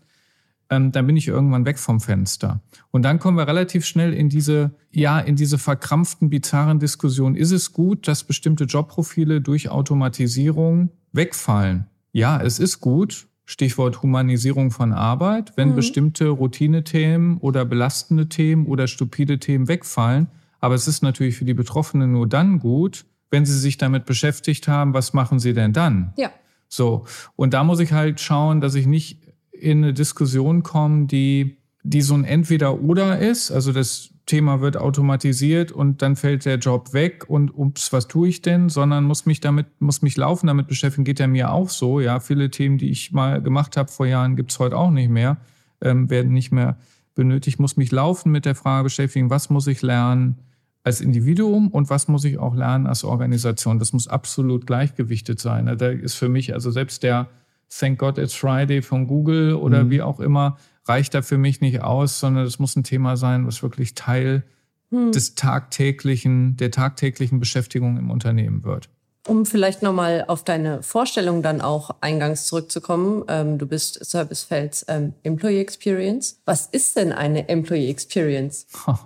Ähm, 0.69 0.93
dann 0.93 1.05
bin 1.05 1.17
ich 1.17 1.27
irgendwann 1.27 1.65
weg 1.65 1.77
vom 1.77 1.99
Fenster. 1.99 2.61
Und 2.91 3.03
dann 3.03 3.19
kommen 3.19 3.37
wir 3.37 3.45
relativ 3.45 3.85
schnell 3.85 4.13
in 4.13 4.29
diese, 4.29 4.71
ja, 4.91 5.19
in 5.19 5.35
diese 5.35 5.57
verkrampften, 5.57 6.29
bizarren 6.29 6.79
Diskussionen. 6.79 7.35
Ist 7.35 7.51
es 7.51 7.73
gut, 7.73 8.07
dass 8.07 8.23
bestimmte 8.23 8.63
Jobprofile 8.63 9.41
durch 9.41 9.67
Automatisierung 9.67 10.91
wegfallen? 11.11 11.87
Ja, 12.13 12.41
es 12.41 12.59
ist 12.59 12.79
gut, 12.79 13.27
Stichwort 13.51 14.01
Humanisierung 14.01 14.71
von 14.71 14.93
Arbeit, 14.93 15.51
wenn 15.57 15.71
mhm. 15.71 15.75
bestimmte 15.75 16.29
Routinethemen 16.29 17.37
oder 17.39 17.65
belastende 17.65 18.29
Themen 18.29 18.65
oder 18.65 18.87
stupide 18.87 19.39
Themen 19.39 19.67
wegfallen. 19.67 20.27
Aber 20.61 20.73
es 20.73 20.87
ist 20.87 21.03
natürlich 21.03 21.35
für 21.35 21.43
die 21.43 21.53
Betroffenen 21.53 22.13
nur 22.13 22.27
dann 22.27 22.59
gut, 22.59 23.03
wenn 23.29 23.45
sie 23.45 23.59
sich 23.59 23.77
damit 23.77 24.05
beschäftigt 24.05 24.69
haben, 24.69 24.93
was 24.93 25.11
machen 25.11 25.37
sie 25.39 25.53
denn 25.53 25.73
dann? 25.73 26.13
Ja. 26.15 26.31
So. 26.69 27.03
Und 27.35 27.53
da 27.53 27.65
muss 27.65 27.81
ich 27.81 27.91
halt 27.91 28.21
schauen, 28.21 28.61
dass 28.61 28.73
ich 28.73 28.87
nicht 28.87 29.19
in 29.51 29.79
eine 29.79 29.93
Diskussion 29.93 30.63
komme, 30.63 31.07
die 31.07 31.57
die 31.83 32.01
so 32.01 32.13
ein 32.13 32.23
Entweder-Oder 32.23 33.19
ist. 33.19 33.51
Also 33.51 33.73
das 33.73 34.10
Thema 34.31 34.61
wird 34.61 34.77
automatisiert 34.77 35.73
und 35.73 36.01
dann 36.01 36.15
fällt 36.15 36.45
der 36.45 36.57
Job 36.57 36.93
weg 36.93 37.29
und 37.29 37.53
ups, 37.53 37.91
was 37.91 38.07
tue 38.07 38.29
ich 38.29 38.41
denn? 38.41 38.69
Sondern 38.69 39.03
muss 39.03 39.25
mich 39.25 39.41
damit, 39.41 39.67
muss 39.81 40.01
mich 40.01 40.15
laufen 40.15 40.47
damit 40.47 40.67
beschäftigen, 40.67 41.03
geht 41.03 41.19
ja 41.19 41.27
mir 41.27 41.51
auch 41.51 41.69
so. 41.69 41.99
Ja, 41.99 42.21
viele 42.21 42.49
Themen, 42.49 42.77
die 42.77 42.91
ich 42.91 43.11
mal 43.11 43.41
gemacht 43.41 43.75
habe 43.75 43.91
vor 43.91 44.05
Jahren, 44.05 44.37
gibt 44.37 44.53
es 44.53 44.59
heute 44.59 44.77
auch 44.77 44.89
nicht 44.89 45.09
mehr, 45.09 45.35
ähm, 45.81 46.09
werden 46.09 46.31
nicht 46.31 46.53
mehr 46.53 46.77
benötigt, 47.13 47.59
muss 47.59 47.75
mich 47.75 47.91
laufen 47.91 48.31
mit 48.31 48.45
der 48.45 48.55
Frage 48.55 48.85
beschäftigen, 48.85 49.29
was 49.29 49.49
muss 49.49 49.67
ich 49.67 49.81
lernen 49.81 50.37
als 50.85 51.01
Individuum 51.01 51.67
und 51.67 51.89
was 51.89 52.07
muss 52.07 52.23
ich 52.23 52.39
auch 52.39 52.55
lernen 52.55 52.87
als 52.87 53.03
Organisation. 53.03 53.79
Das 53.79 53.91
muss 53.91 54.07
absolut 54.07 54.65
gleichgewichtet 54.65 55.41
sein. 55.41 55.65
Da 55.77 55.87
ist 55.87 56.15
für 56.15 56.29
mich, 56.29 56.53
also 56.53 56.71
selbst 56.71 57.03
der 57.03 57.27
Thank 57.69 57.99
God 57.99 58.17
It's 58.17 58.33
Friday 58.33 58.81
von 58.81 59.07
Google 59.07 59.55
oder 59.55 59.83
mhm. 59.83 59.89
wie 59.89 60.01
auch 60.01 60.21
immer, 60.21 60.57
reicht 60.85 61.13
da 61.13 61.21
für 61.21 61.37
mich 61.37 61.61
nicht 61.61 61.81
aus, 61.81 62.19
sondern 62.19 62.45
es 62.45 62.59
muss 62.59 62.75
ein 62.75 62.83
Thema 62.83 63.17
sein, 63.17 63.45
was 63.45 63.63
wirklich 63.63 63.95
Teil 63.95 64.43
mhm. 64.89 65.11
des 65.11 65.35
tagtäglichen, 65.35 66.57
der 66.57 66.71
tagtäglichen 66.71 67.39
Beschäftigung 67.39 67.97
im 67.97 68.11
Unternehmen 68.11 68.63
wird. 68.63 68.89
Um 69.27 69.45
vielleicht 69.45 69.83
nochmal 69.83 70.25
auf 70.27 70.43
deine 70.43 70.81
Vorstellung 70.81 71.43
dann 71.43 71.61
auch 71.61 71.91
eingangs 72.01 72.47
zurückzukommen. 72.47 73.23
Ähm, 73.27 73.59
du 73.59 73.67
bist 73.67 74.03
Servicefelds 74.03 74.85
ähm, 74.87 75.13
Employee 75.21 75.61
Experience. 75.61 76.41
Was 76.45 76.65
ist 76.65 76.95
denn 76.95 77.11
eine 77.11 77.47
Employee 77.47 77.89
Experience? 77.89 78.65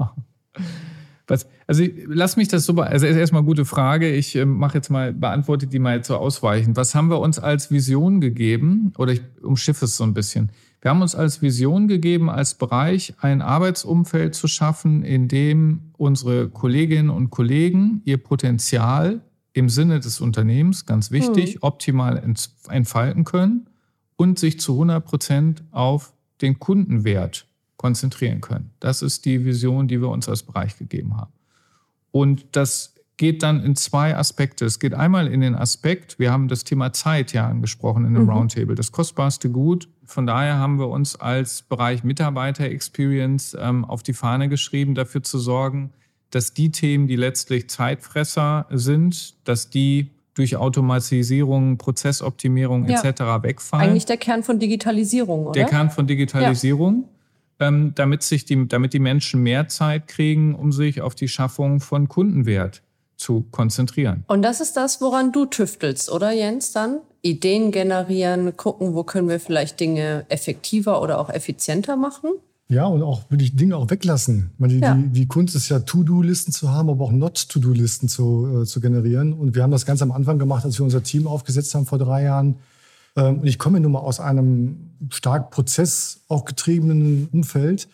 Was, 1.27 1.47
also 1.67 1.83
lass 2.05 2.37
mich 2.37 2.47
das 2.47 2.65
so, 2.65 2.73
also 2.75 3.05
erstmal 3.07 3.43
gute 3.43 3.65
Frage. 3.65 4.09
Ich 4.13 4.35
äh, 4.35 4.45
mache 4.45 4.77
jetzt 4.77 4.89
mal, 4.89 5.11
beantworte 5.11 5.67
die 5.67 5.79
mal 5.79 6.03
so 6.03 6.15
ausweichend. 6.15 6.77
Was 6.77 6.95
haben 6.95 7.09
wir 7.09 7.19
uns 7.19 7.37
als 7.39 7.71
Vision 7.71 8.21
gegeben? 8.21 8.93
Oder 8.97 9.13
ich 9.13 9.21
umschiffe 9.41 9.85
es 9.85 9.97
so 9.97 10.03
ein 10.05 10.13
bisschen. 10.13 10.51
Wir 10.85 10.91
haben 10.91 11.01
uns 11.01 11.15
als 11.15 11.41
Vision 11.41 11.87
gegeben, 11.87 12.29
als 12.29 12.53
Bereich 12.53 13.15
ein 13.19 13.41
Arbeitsumfeld 13.41 14.35
zu 14.35 14.47
schaffen, 14.47 15.01
in 15.01 15.27
dem 15.27 15.89
unsere 15.97 16.47
Kolleginnen 16.47 17.09
und 17.09 17.31
Kollegen 17.31 18.03
ihr 18.05 18.19
Potenzial 18.19 19.21
im 19.53 19.67
Sinne 19.67 19.99
des 19.99 20.21
Unternehmens, 20.21 20.85
ganz 20.85 21.09
wichtig, 21.09 21.55
mhm. 21.55 21.61
optimal 21.63 22.35
entfalten 22.69 23.23
können 23.23 23.67
und 24.15 24.37
sich 24.37 24.59
zu 24.59 24.73
100 24.73 25.03
Prozent 25.03 25.63
auf 25.71 26.13
den 26.43 26.59
Kundenwert 26.59 27.47
konzentrieren 27.77 28.41
können. 28.41 28.69
Das 28.79 29.01
ist 29.01 29.25
die 29.25 29.43
Vision, 29.43 29.87
die 29.87 29.99
wir 30.01 30.09
uns 30.09 30.29
als 30.29 30.43
Bereich 30.43 30.77
gegeben 30.77 31.17
haben. 31.17 31.33
Und 32.11 32.45
das 32.51 32.93
geht 33.17 33.41
dann 33.41 33.63
in 33.63 33.75
zwei 33.75 34.15
Aspekte. 34.15 34.65
Es 34.65 34.79
geht 34.79 34.93
einmal 34.93 35.27
in 35.27 35.41
den 35.41 35.55
Aspekt, 35.55 36.19
wir 36.19 36.31
haben 36.31 36.47
das 36.47 36.63
Thema 36.63 36.93
Zeit 36.93 37.33
ja 37.33 37.47
angesprochen 37.47 38.05
in 38.05 38.13
dem 38.13 38.25
mhm. 38.25 38.29
Roundtable, 38.29 38.75
das 38.75 38.91
kostbarste 38.91 39.49
Gut. 39.49 39.89
Von 40.05 40.25
daher 40.25 40.57
haben 40.57 40.79
wir 40.79 40.89
uns 40.89 41.15
als 41.15 41.61
Bereich 41.61 42.03
Mitarbeiter-Experience 42.03 43.57
ähm, 43.59 43.85
auf 43.85 44.03
die 44.03 44.13
Fahne 44.13 44.49
geschrieben, 44.49 44.95
dafür 44.95 45.23
zu 45.23 45.39
sorgen, 45.39 45.91
dass 46.31 46.53
die 46.53 46.71
Themen, 46.71 47.07
die 47.07 47.15
letztlich 47.15 47.69
Zeitfresser 47.69 48.65
sind, 48.69 49.35
dass 49.47 49.69
die 49.69 50.11
durch 50.33 50.57
Automatisierung, 50.57 51.77
Prozessoptimierung 51.77 52.87
ja. 52.87 53.01
etc. 53.01 53.21
wegfallen. 53.41 53.89
Eigentlich 53.89 54.05
der 54.05 54.17
Kern 54.17 54.43
von 54.43 54.59
Digitalisierung, 54.59 55.47
oder? 55.47 55.53
Der 55.53 55.65
Kern 55.65 55.89
von 55.89 56.07
Digitalisierung. 56.07 57.05
Ja. 57.05 57.09
Ähm, 57.67 57.93
damit, 57.95 58.21
sich 58.21 58.43
die, 58.43 58.67
damit 58.67 58.91
die 58.91 58.99
Menschen 58.99 59.41
mehr 59.41 59.69
Zeit 59.69 60.09
kriegen, 60.09 60.55
um 60.55 60.73
sich 60.73 61.01
auf 61.01 61.15
die 61.15 61.29
Schaffung 61.29 61.79
von 61.79 62.09
Kundenwert 62.09 62.81
zu 63.15 63.45
konzentrieren. 63.51 64.25
Und 64.27 64.41
das 64.41 64.59
ist 64.59 64.75
das, 64.75 64.99
woran 64.99 65.31
du 65.31 65.45
tüftelst, 65.45 66.11
oder 66.11 66.33
Jens, 66.33 66.73
dann? 66.73 66.99
Ideen 67.25 67.71
generieren, 67.71 68.55
gucken, 68.55 68.93
wo 68.93 69.03
können 69.03 69.27
wir 69.27 69.39
vielleicht 69.39 69.79
Dinge 69.79 70.25
effektiver 70.29 71.01
oder 71.01 71.19
auch 71.19 71.29
effizienter 71.29 71.95
machen? 71.95 72.29
Ja, 72.67 72.85
und 72.85 73.01
auch 73.01 73.29
wirklich 73.29 73.55
Dinge 73.55 73.77
auch 73.77 73.89
weglassen. 73.89 74.51
Meine, 74.57 74.73
ja. 74.75 74.93
die, 74.93 75.09
die, 75.09 75.27
Kunst 75.27 75.55
ist 75.55 75.69
ja 75.69 75.79
To-Do-Listen 75.79 76.51
zu 76.51 76.71
haben, 76.71 76.89
aber 76.89 77.05
auch 77.05 77.11
Not-To-Do-Listen 77.11 78.09
zu, 78.09 78.61
äh, 78.61 78.65
zu 78.65 78.79
generieren. 78.79 79.33
Und 79.33 79.55
wir 79.55 79.63
haben 79.63 79.71
das 79.71 79.85
ganz 79.85 80.01
am 80.01 80.11
Anfang 80.11 80.39
gemacht, 80.39 80.65
als 80.65 80.79
wir 80.79 80.83
unser 80.83 81.03
Team 81.03 81.27
aufgesetzt 81.27 81.73
haben 81.73 81.85
vor 81.85 81.97
drei 81.97 82.23
Jahren. 82.23 82.57
Ähm, 83.15 83.39
und 83.39 83.47
ich 83.47 83.59
komme 83.59 83.79
nun 83.79 83.91
mal 83.91 83.99
aus 83.99 84.19
einem 84.19 84.91
stark 85.09 85.51
Prozess 85.51 86.21
auch 86.27 86.45
getriebenen 86.45 87.27
Umfeld 87.31 87.87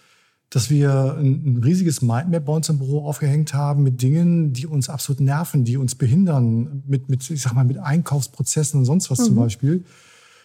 dass 0.51 0.69
wir 0.69 1.15
ein, 1.17 1.43
ein, 1.45 1.61
riesiges 1.63 2.01
Mindmap 2.01 2.45
bei 2.45 2.53
uns 2.53 2.67
im 2.67 2.77
Büro 2.77 3.05
aufgehängt 3.05 3.53
haben 3.53 3.83
mit 3.83 4.01
Dingen, 4.01 4.51
die 4.51 4.67
uns 4.67 4.89
absolut 4.89 5.21
nerven, 5.21 5.63
die 5.63 5.77
uns 5.77 5.95
behindern, 5.95 6.83
mit, 6.85 7.09
mit 7.09 7.27
ich 7.29 7.41
sag 7.41 7.53
mal, 7.53 7.63
mit 7.63 7.77
Einkaufsprozessen 7.77 8.81
und 8.81 8.85
sonst 8.85 9.09
was 9.09 9.19
mhm. 9.19 9.23
zum 9.23 9.35
Beispiel, 9.35 9.85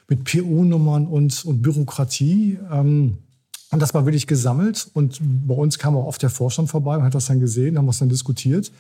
mit 0.09 0.23
PO-Nummern 0.23 1.09
und, 1.09 1.45
und 1.45 1.61
Bürokratie. 1.61 2.57
Ähm, 2.71 3.19
und 3.73 3.83
das 3.83 3.95
war 3.95 4.07
wirklich 4.07 4.29
gesammelt. 4.29 4.89
Und 4.95 5.21
bei 5.21 5.55
uns 5.55 5.77
kam 5.77 5.97
auch 5.97 6.07
oft 6.07 6.23
der 6.23 6.31
Vorstand 6.31 6.71
vorbei 6.71 6.97
und 6.97 7.03
hat 7.03 7.17
das 7.17 7.27
dann 7.27 7.41
gesehen, 7.41 7.77
haben 7.77 7.87
wir 7.87 7.91
es 7.91 7.99
dann 7.99 8.09
diskutiert. 8.09 8.71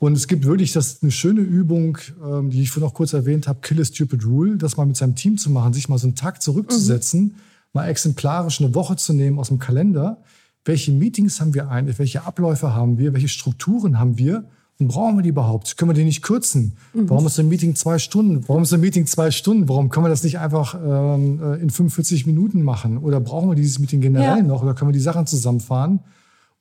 Und 0.00 0.16
es 0.16 0.26
gibt 0.26 0.44
wirklich 0.44 0.72
das 0.72 1.00
eine 1.00 1.12
schöne 1.12 1.42
Übung, 1.42 1.96
ähm, 2.24 2.50
die 2.50 2.62
ich 2.62 2.70
vorhin 2.70 2.88
noch 2.88 2.94
kurz 2.94 3.12
erwähnt 3.12 3.46
habe, 3.46 3.60
Kill 3.60 3.80
a 3.80 3.84
Stupid 3.84 4.24
Rule, 4.24 4.56
das 4.56 4.76
mal 4.76 4.86
mit 4.86 4.96
seinem 4.96 5.14
Team 5.14 5.38
zu 5.38 5.48
machen, 5.48 5.74
sich 5.74 5.88
mal 5.88 5.98
so 5.98 6.08
einen 6.08 6.16
Tag 6.16 6.42
zurückzusetzen, 6.42 7.22
mhm. 7.22 7.34
mal 7.72 7.86
exemplarisch 7.86 8.60
eine 8.60 8.74
Woche 8.74 8.96
zu 8.96 9.12
nehmen 9.12 9.38
aus 9.38 9.46
dem 9.46 9.60
Kalender 9.60 10.20
welche 10.64 10.92
Meetings 10.92 11.40
haben 11.40 11.54
wir 11.54 11.70
eigentlich, 11.70 11.98
welche 11.98 12.24
Abläufe 12.24 12.74
haben 12.74 12.98
wir, 12.98 13.12
welche 13.12 13.28
Strukturen 13.28 13.98
haben 13.98 14.18
wir 14.18 14.44
und 14.78 14.88
brauchen 14.88 15.16
wir 15.16 15.22
die 15.22 15.30
überhaupt? 15.30 15.76
Können 15.76 15.90
wir 15.90 15.94
die 15.94 16.04
nicht 16.04 16.22
kürzen? 16.22 16.76
Mhm. 16.94 17.10
Warum 17.10 17.26
ist 17.26 17.38
ein 17.38 17.48
Meeting 17.48 17.74
zwei 17.74 17.98
Stunden? 17.98 18.48
Warum 18.48 18.62
ist 18.62 18.72
ein 18.72 18.80
Meeting 18.80 19.06
zwei 19.06 19.30
Stunden? 19.30 19.68
Warum 19.68 19.90
können 19.90 20.06
wir 20.06 20.10
das 20.10 20.22
nicht 20.22 20.38
einfach 20.38 20.74
ähm, 20.74 21.40
äh, 21.42 21.60
in 21.60 21.70
45 21.70 22.26
Minuten 22.26 22.62
machen? 22.62 22.98
Oder 22.98 23.20
brauchen 23.20 23.48
wir 23.50 23.56
dieses 23.56 23.78
Meeting 23.78 24.00
generell 24.00 24.38
ja. 24.38 24.42
noch? 24.42 24.62
Oder 24.62 24.74
können 24.74 24.90
wir 24.90 24.94
die 24.94 25.00
Sachen 25.00 25.26
zusammenfahren? 25.26 26.00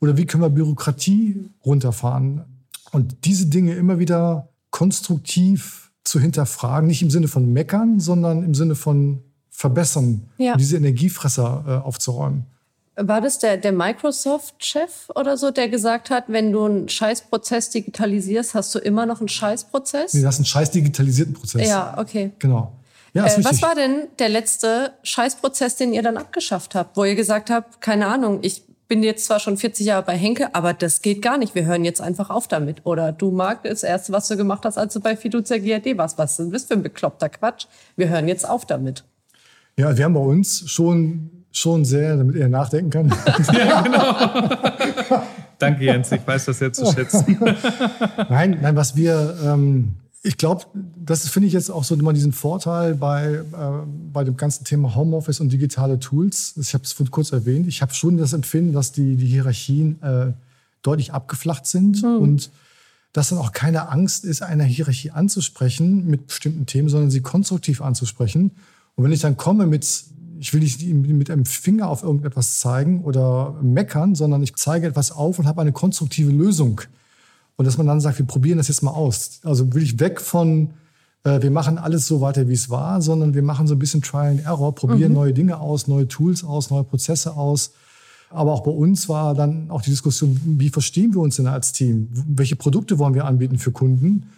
Oder 0.01 0.17
wie 0.17 0.25
können 0.25 0.43
wir 0.43 0.49
Bürokratie 0.49 1.49
runterfahren? 1.65 2.43
Und 2.91 3.25
diese 3.25 3.47
Dinge 3.47 3.75
immer 3.75 3.99
wieder 3.99 4.49
konstruktiv 4.69 5.91
zu 6.03 6.19
hinterfragen, 6.19 6.88
nicht 6.88 7.01
im 7.01 7.09
Sinne 7.09 7.27
von 7.27 7.51
meckern, 7.51 7.99
sondern 7.99 8.43
im 8.43 8.53
Sinne 8.53 8.75
von 8.75 9.23
verbessern, 9.49 10.29
ja. 10.38 10.55
diese 10.55 10.77
Energiefresser 10.77 11.63
äh, 11.67 11.71
aufzuräumen. 11.85 12.45
War 13.01 13.21
das 13.21 13.39
der, 13.39 13.57
der 13.57 13.71
Microsoft-Chef 13.71 15.09
oder 15.15 15.38
so, 15.38 15.51
der 15.51 15.69
gesagt 15.69 16.09
hat, 16.09 16.25
wenn 16.27 16.51
du 16.51 16.65
einen 16.65 16.89
Scheißprozess 16.89 17.69
digitalisierst, 17.69 18.53
hast 18.53 18.75
du 18.75 18.79
immer 18.79 19.05
noch 19.05 19.19
einen 19.19 19.29
Scheißprozess? 19.29 20.13
Nee, 20.13 20.21
du 20.21 20.27
hast 20.27 20.39
einen 20.39 20.45
scheiß 20.45 20.71
digitalisierten 20.71 21.33
Prozess. 21.33 21.67
Ja, 21.67 21.97
okay. 21.97 22.31
Genau. 22.39 22.73
Ja, 23.13 23.25
äh, 23.25 23.43
was 23.43 23.62
war 23.62 23.73
denn 23.73 24.07
der 24.19 24.29
letzte 24.29 24.93
Scheißprozess, 25.03 25.77
den 25.77 25.93
ihr 25.93 26.03
dann 26.03 26.17
abgeschafft 26.17 26.75
habt, 26.75 26.97
wo 26.97 27.05
ihr 27.05 27.15
gesagt 27.15 27.49
habt, 27.49 27.81
keine 27.81 28.07
Ahnung, 28.07 28.39
ich 28.41 28.63
bin 28.89 29.03
jetzt 29.03 29.25
zwar 29.25 29.39
schon 29.39 29.55
40 29.55 29.85
Jahre 29.85 30.03
bei 30.03 30.17
Henke, 30.17 30.53
aber 30.53 30.73
das 30.73 31.01
geht 31.01 31.21
gar 31.21 31.38
nicht. 31.38 31.55
Wir 31.55 31.65
hören 31.65 31.85
jetzt 31.85 32.01
einfach 32.01 32.29
auf 32.29 32.47
damit. 32.47 32.85
Oder 32.85 33.12
du, 33.12 33.31
Marc, 33.31 33.63
das 33.63 33.83
Erste, 33.83 34.12
was 34.12 34.27
du 34.27 34.35
gemacht 34.35 34.65
hast, 34.65 34.77
als 34.77 34.93
du 34.93 34.99
bei 34.99 35.15
Fiducia 35.15 35.57
GRD 35.57 35.97
warst. 35.97 36.17
Was 36.17 36.38
bist 36.38 36.67
für 36.67 36.73
ein 36.73 36.83
bekloppter 36.83 37.29
Quatsch? 37.29 37.67
Wir 37.95 38.09
hören 38.09 38.27
jetzt 38.27 38.49
auf 38.49 38.65
damit. 38.65 39.03
Ja, 39.77 39.95
wir 39.95 40.05
haben 40.05 40.15
bei 40.15 40.19
uns 40.19 40.69
schon 40.69 41.38
schon 41.51 41.85
sehr, 41.85 42.17
damit 42.17 42.35
er 42.35 42.49
nachdenken 42.49 42.89
kann. 42.89 43.09
ja, 43.53 43.81
genau. 43.81 45.23
Danke, 45.57 45.83
Jens. 45.83 46.12
Ich 46.12 46.25
weiß 46.25 46.45
das 46.45 46.59
jetzt 46.59 46.77
zu 46.77 46.91
schätzen. 46.91 47.38
nein, 48.29 48.59
nein, 48.62 48.75
was 48.75 48.95
wir, 48.95 49.38
ähm, 49.43 49.95
ich 50.23 50.38
glaube, 50.38 50.65
das 50.95 51.27
finde 51.27 51.47
ich 51.47 51.53
jetzt 51.53 51.69
auch 51.69 51.83
so 51.83 51.95
immer 51.95 52.13
diesen 52.13 52.31
Vorteil 52.31 52.95
bei, 52.95 53.33
äh, 53.33 53.43
bei 54.13 54.23
dem 54.23 54.38
ganzen 54.38 54.63
Thema 54.63 54.95
Homeoffice 54.95 55.41
und 55.41 55.51
digitale 55.51 55.99
Tools. 55.99 56.53
Ich 56.57 56.73
habe 56.73 56.83
es 56.83 56.95
kurz 57.12 57.31
erwähnt. 57.31 57.67
Ich 57.67 57.81
habe 57.81 57.93
schon 57.93 58.17
das 58.17 58.33
Empfinden, 58.33 58.73
dass 58.73 58.91
die, 58.91 59.17
die 59.17 59.27
Hierarchien 59.27 60.01
äh, 60.01 60.33
deutlich 60.81 61.13
abgeflacht 61.13 61.65
sind 61.65 62.03
mhm. 62.03 62.17
und 62.17 62.51
dass 63.12 63.29
dann 63.29 63.39
auch 63.39 63.51
keine 63.51 63.89
Angst 63.89 64.23
ist, 64.23 64.43
eine 64.43 64.63
Hierarchie 64.63 65.12
anzusprechen 65.12 66.05
mit 66.07 66.27
bestimmten 66.27 66.65
Themen, 66.67 66.89
sondern 66.89 67.09
sie 67.09 67.21
konstruktiv 67.21 67.81
anzusprechen. 67.81 68.51
Und 68.95 69.03
wenn 69.03 69.12
ich 69.12 69.21
dann 69.21 69.35
komme 69.35 69.65
mit 69.65 69.83
ich 70.39 70.54
will 70.54 70.62
nicht 70.62 70.82
mit 70.84 71.30
einem 71.30 71.45
Finger 71.45 71.89
auf 71.89 72.04
irgendetwas 72.04 72.60
zeigen 72.60 73.04
oder 73.04 73.56
meckern, 73.62 74.15
sondern 74.15 74.41
ich 74.41 74.56
zeige 74.56 74.88
etwas 74.88 75.12
auf 75.12 75.38
und 75.38 75.45
habe 75.45 75.62
eine 75.62 75.73
konstruktive 75.73 76.32
Lösung. 76.32 76.82
Und 77.57 77.66
dass 77.66 77.78
man 77.78 77.88
dann 77.88 77.99
sagt, 77.99 78.20
wir 78.20 78.26
probieren 78.26 78.57
das 78.57 78.70
jetzt 78.70 78.82
mal 78.82 78.91
aus. 78.91 79.41
Also 79.43 79.74
will 79.74 79.84
ich 79.84 79.99
weg 79.99 80.22
von, 80.22 80.70
äh, 81.26 81.41
wir 81.41 81.51
machen 81.51 81.78
alles 81.78 82.07
so 82.07 82.22
weiter, 82.22 82.47
wie 82.47 82.53
es 82.53 82.70
war, 82.70 83.01
sondern 83.01 83.34
wir 83.34 83.43
machen 83.43 83.68
so 83.68 83.76
ein 83.76 83.80
bisschen 83.80 84.01
Trial 84.01 84.32
and 84.32 84.45
Error, 84.45 84.74
probieren 84.74 85.11
mhm. 85.11 85.18
neue 85.18 85.34
Dinge 85.34 85.59
aus, 85.59 85.88
neue 85.88 86.07
Tools 86.07 86.43
aus, 86.43 86.70
neue 86.70 86.86
Prozesse 86.86 87.36
aus. 87.36 87.72
Aber 88.30 88.53
auch 88.53 88.61
bei 88.61 88.72
uns 88.72 89.09
war 89.09 89.34
dann 89.34 89.70
auch 89.72 89.82
die 89.82 89.89
Diskussion, 89.89 90.39
wie 90.45 90.70
verstehen 90.70 91.13
wir 91.13 91.20
uns 91.20 91.36
denn 91.36 91.47
als 91.47 91.74
Team? 91.74 92.07
Welche 92.13 92.55
Produkte 92.55 92.97
wollen 92.97 93.13
wir 93.13 93.26
anbieten 93.26 93.57
für 93.57 93.72
Kunden? 93.72 94.30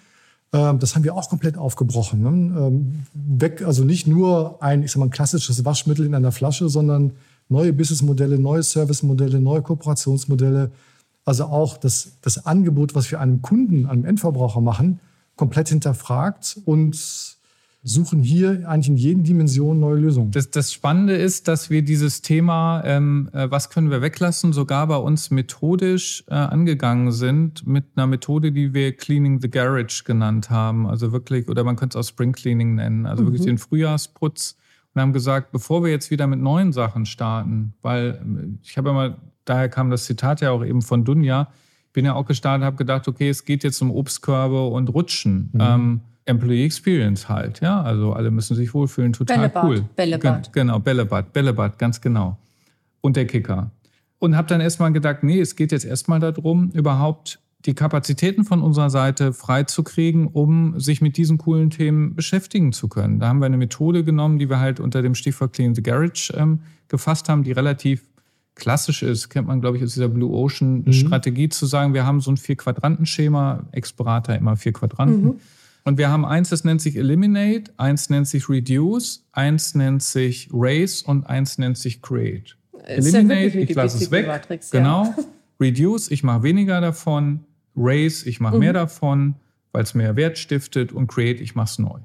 Ähm, 0.53 0.79
das 0.79 0.95
haben 0.95 1.03
wir 1.03 1.15
auch 1.15 1.29
komplett 1.29 1.57
aufgebrochen. 1.57 2.21
Ne? 2.21 2.29
Ähm, 2.29 3.05
weg, 3.13 3.63
also 3.63 3.83
nicht 3.83 4.07
nur 4.07 4.61
ein, 4.61 4.83
ich 4.83 4.91
sag 4.91 4.99
mal, 4.99 5.05
ein 5.05 5.11
klassisches 5.11 5.63
Waschmittel 5.63 6.05
in 6.05 6.15
einer 6.15 6.31
Flasche, 6.31 6.69
sondern 6.69 7.13
neue 7.49 7.73
Businessmodelle, 7.73 8.39
neue 8.39 8.63
Servicemodelle, 8.63 9.39
neue 9.39 9.61
Kooperationsmodelle. 9.61 10.71
Also 11.23 11.45
auch 11.45 11.77
das, 11.77 12.13
das 12.21 12.45
Angebot, 12.45 12.95
was 12.95 13.11
wir 13.11 13.19
einem 13.19 13.41
Kunden, 13.41 13.85
einem 13.85 14.05
Endverbraucher 14.05 14.61
machen, 14.61 14.99
komplett 15.35 15.69
hinterfragt 15.69 16.59
und 16.65 17.37
suchen 17.83 18.21
hier 18.21 18.69
eigentlich 18.69 18.89
in 18.89 18.97
jeden 18.97 19.23
Dimensionen 19.23 19.79
neue 19.79 19.99
Lösungen. 19.99 20.31
Das, 20.31 20.51
das 20.51 20.71
Spannende 20.71 21.15
ist, 21.15 21.47
dass 21.47 21.71
wir 21.71 21.81
dieses 21.81 22.21
Thema, 22.21 22.83
ähm, 22.85 23.29
äh, 23.33 23.49
was 23.49 23.71
können 23.71 23.89
wir 23.89 24.01
weglassen, 24.01 24.53
sogar 24.53 24.85
bei 24.85 24.97
uns 24.97 25.31
methodisch 25.31 26.23
äh, 26.27 26.35
angegangen 26.35 27.11
sind 27.11 27.65
mit 27.65 27.85
einer 27.95 28.05
Methode, 28.05 28.51
die 28.51 28.75
wir 28.75 28.95
Cleaning 28.95 29.41
the 29.41 29.49
Garage 29.49 30.03
genannt 30.05 30.51
haben. 30.51 30.85
Also 30.85 31.11
wirklich, 31.11 31.49
oder 31.49 31.63
man 31.63 31.75
könnte 31.75 31.97
es 31.97 32.05
auch 32.05 32.07
Spring 32.07 32.33
Cleaning 32.33 32.75
nennen, 32.75 33.07
also 33.07 33.23
mhm. 33.23 33.27
wirklich 33.27 33.45
den 33.45 33.57
Frühjahrsputz. 33.57 34.57
Und 34.93 35.01
haben 35.01 35.13
gesagt, 35.13 35.53
bevor 35.53 35.83
wir 35.83 35.89
jetzt 35.89 36.11
wieder 36.11 36.27
mit 36.27 36.41
neuen 36.41 36.73
Sachen 36.73 37.05
starten, 37.05 37.73
weil 37.81 38.19
äh, 38.21 38.59
ich 38.61 38.77
habe 38.77 38.89
immer, 38.89 39.17
daher 39.45 39.69
kam 39.69 39.89
das 39.89 40.05
Zitat 40.05 40.41
ja 40.41 40.51
auch 40.51 40.63
eben 40.63 40.83
von 40.83 41.03
Dunja, 41.03 41.47
bin 41.93 42.05
ja 42.05 42.13
auch 42.13 42.25
gestartet, 42.25 42.63
habe 42.63 42.77
gedacht, 42.77 43.07
okay, 43.07 43.29
es 43.29 43.43
geht 43.43 43.63
jetzt 43.63 43.81
um 43.81 43.89
Obstkörbe 43.89 44.67
und 44.67 44.89
Rutschen. 44.89 45.49
Mhm. 45.53 45.59
Ähm, 45.59 46.01
Employee 46.25 46.65
Experience 46.65 47.29
halt, 47.29 47.61
ja. 47.61 47.81
Also 47.81 48.13
alle 48.13 48.31
müssen 48.31 48.55
sich 48.55 48.73
wohlfühlen, 48.73 49.13
total 49.13 49.37
Bällebad, 49.37 49.63
cool. 49.63 49.85
Bällebad. 49.95 50.53
Genau, 50.53 50.79
Bällebad, 50.79 51.33
Bällebad, 51.33 51.79
ganz 51.79 51.99
genau. 52.01 52.37
Und 53.01 53.15
der 53.15 53.25
Kicker. 53.25 53.71
Und 54.19 54.35
habe 54.35 54.47
dann 54.47 54.61
erstmal 54.61 54.93
gedacht, 54.93 55.23
nee, 55.23 55.39
es 55.39 55.55
geht 55.55 55.71
jetzt 55.71 55.85
erstmal 55.85 56.19
darum, 56.19 56.69
überhaupt 56.71 57.39
die 57.65 57.73
Kapazitäten 57.73 58.43
von 58.43 58.61
unserer 58.61 58.89
Seite 58.89 59.33
freizukriegen, 59.33 60.27
um 60.27 60.79
sich 60.79 61.01
mit 61.01 61.17
diesen 61.17 61.37
coolen 61.37 61.69
Themen 61.69 62.15
beschäftigen 62.15 62.71
zu 62.71 62.87
können. 62.87 63.19
Da 63.19 63.27
haben 63.27 63.39
wir 63.39 63.45
eine 63.45 63.57
Methode 63.57 64.03
genommen, 64.03 64.39
die 64.39 64.49
wir 64.49 64.59
halt 64.59 64.79
unter 64.79 65.01
dem 65.01 65.15
Stichwort 65.15 65.53
Clean 65.53 65.75
the 65.75 65.83
Garage 65.83 66.33
ähm, 66.35 66.59
gefasst 66.87 67.29
haben, 67.29 67.43
die 67.43 67.51
relativ 67.51 68.03
klassisch 68.55 69.01
ist, 69.01 69.29
kennt 69.29 69.47
man, 69.47 69.61
glaube 69.61 69.77
ich, 69.77 69.83
aus 69.83 69.93
dieser 69.93 70.09
Blue 70.09 70.31
Ocean 70.31 70.83
mhm. 70.85 70.93
Strategie 70.93 71.49
zu 71.49 71.65
sagen, 71.65 71.93
wir 71.93 72.05
haben 72.05 72.21
so 72.21 72.31
ein 72.31 72.37
Vier-Quadranten-Schema, 72.37 73.65
Ex-Berater 73.71 74.37
immer 74.37 74.57
vier 74.57 74.73
Quadranten. 74.73 75.23
Mhm. 75.23 75.39
Und 75.83 75.97
wir 75.97 76.09
haben 76.09 76.25
eins, 76.25 76.49
das 76.49 76.63
nennt 76.63 76.81
sich 76.81 76.95
Eliminate, 76.95 77.71
eins 77.77 78.09
nennt 78.09 78.27
sich 78.27 78.49
Reduce, 78.49 79.25
eins 79.31 79.73
nennt 79.73 80.03
sich 80.03 80.49
Raise 80.53 81.03
und 81.05 81.25
eins 81.25 81.57
nennt 81.57 81.77
sich 81.77 82.01
Create. 82.01 82.55
Eliminate, 82.83 83.57
ja 83.57 83.63
ich 83.63 83.73
lasse 83.73 84.03
es 84.03 84.11
weg. 84.11 84.27
Matrix, 84.27 84.69
genau. 84.69 85.05
Ja. 85.05 85.15
Reduce, 85.59 86.11
ich 86.11 86.23
mache 86.23 86.43
weniger 86.43 86.81
davon. 86.81 87.45
Raise, 87.75 88.27
ich 88.27 88.39
mache 88.39 88.55
mhm. 88.55 88.59
mehr 88.59 88.73
davon, 88.73 89.35
weil 89.71 89.83
es 89.83 89.93
mehr 89.93 90.15
Wert 90.15 90.37
stiftet. 90.37 90.91
Und 90.91 91.07
Create, 91.07 91.41
ich 91.41 91.55
mache 91.55 91.69
es 91.71 91.79
neu. 91.79 91.99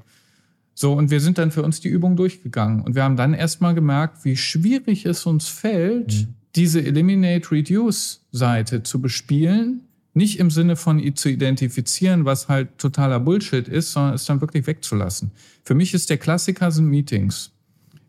So, 0.74 0.92
und 0.92 1.10
wir 1.10 1.20
sind 1.20 1.38
dann 1.38 1.50
für 1.50 1.62
uns 1.62 1.80
die 1.80 1.88
Übung 1.88 2.16
durchgegangen. 2.16 2.82
Und 2.82 2.94
wir 2.94 3.02
haben 3.02 3.16
dann 3.16 3.34
erstmal 3.34 3.74
gemerkt, 3.74 4.24
wie 4.24 4.36
schwierig 4.36 5.06
es 5.06 5.26
uns 5.26 5.48
fällt, 5.48 6.12
mhm. 6.12 6.34
diese 6.54 6.84
Eliminate 6.84 7.50
Reduce 7.50 8.26
Seite 8.30 8.82
zu 8.82 9.00
bespielen 9.00 9.86
nicht 10.16 10.38
im 10.38 10.50
Sinne 10.50 10.76
von 10.76 11.14
zu 11.14 11.28
identifizieren, 11.28 12.24
was 12.24 12.48
halt 12.48 12.78
totaler 12.78 13.20
Bullshit 13.20 13.68
ist, 13.68 13.92
sondern 13.92 14.14
es 14.14 14.24
dann 14.24 14.40
wirklich 14.40 14.66
wegzulassen. 14.66 15.30
Für 15.62 15.74
mich 15.74 15.92
ist 15.92 16.08
der 16.08 16.16
Klassiker 16.16 16.70
sind 16.72 16.86
Meetings. 16.86 17.50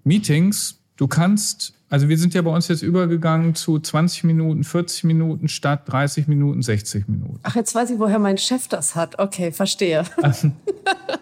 Meetings, 0.06 0.80
du 0.96 1.08
kannst, 1.08 1.74
also 1.90 2.08
wir 2.08 2.18
sind 2.18 2.34
ja 2.34 2.42
bei 2.42 2.50
uns 2.50 2.70
jetzt 2.70 2.82
übergegangen 2.82 3.56
zu 3.56 3.78
20 3.78 4.24
Minuten, 4.24 4.64
40 4.64 5.04
Minuten 5.04 5.50
statt 5.50 5.82
30 5.88 6.28
Minuten, 6.30 6.62
60 6.62 7.10
Minuten. 7.10 7.40
Ach, 7.44 7.56
jetzt 7.56 7.76
weiß 7.76 7.90
ich, 7.90 8.00
woher 8.00 8.20
mein 8.20 8.38
Chef 8.38 8.70
das 8.70 8.96
hat. 8.96 9.20
Okay, 9.20 9.52
verstehe. 9.52 10.04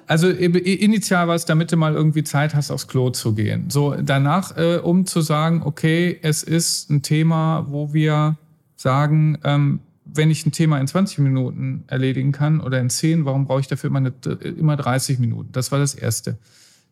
Also 0.07 0.29
initial 0.29 1.27
war 1.27 1.33
es, 1.33 1.45
damit 1.45 1.71
du 1.71 1.77
mal 1.77 1.95
irgendwie 1.95 2.23
Zeit 2.23 2.53
hast, 2.53 2.69
aufs 2.69 2.87
Klo 2.87 3.09
zu 3.09 3.33
gehen. 3.33 3.71
So, 3.71 3.95
danach, 3.99 4.55
äh, 4.55 4.77
um 4.77 5.07
zu 5.07 5.21
sagen, 5.21 5.63
okay, 5.65 6.19
es 6.21 6.43
ist 6.43 6.91
ein 6.91 7.01
Thema, 7.01 7.65
wo 7.71 7.91
wir 7.91 8.37
sagen, 8.75 9.39
ähm, 9.43 9.79
wenn 10.15 10.31
ich 10.31 10.45
ein 10.45 10.51
Thema 10.51 10.79
in 10.79 10.87
20 10.87 11.19
Minuten 11.19 11.83
erledigen 11.87 12.31
kann 12.31 12.61
oder 12.61 12.79
in 12.79 12.89
10, 12.89 13.25
warum 13.25 13.45
brauche 13.45 13.59
ich 13.59 13.67
dafür 13.67 13.89
immer, 13.89 13.99
eine, 13.99 14.13
immer 14.41 14.75
30 14.75 15.19
Minuten? 15.19 15.51
Das 15.51 15.71
war 15.71 15.79
das 15.79 15.95
Erste. 15.95 16.37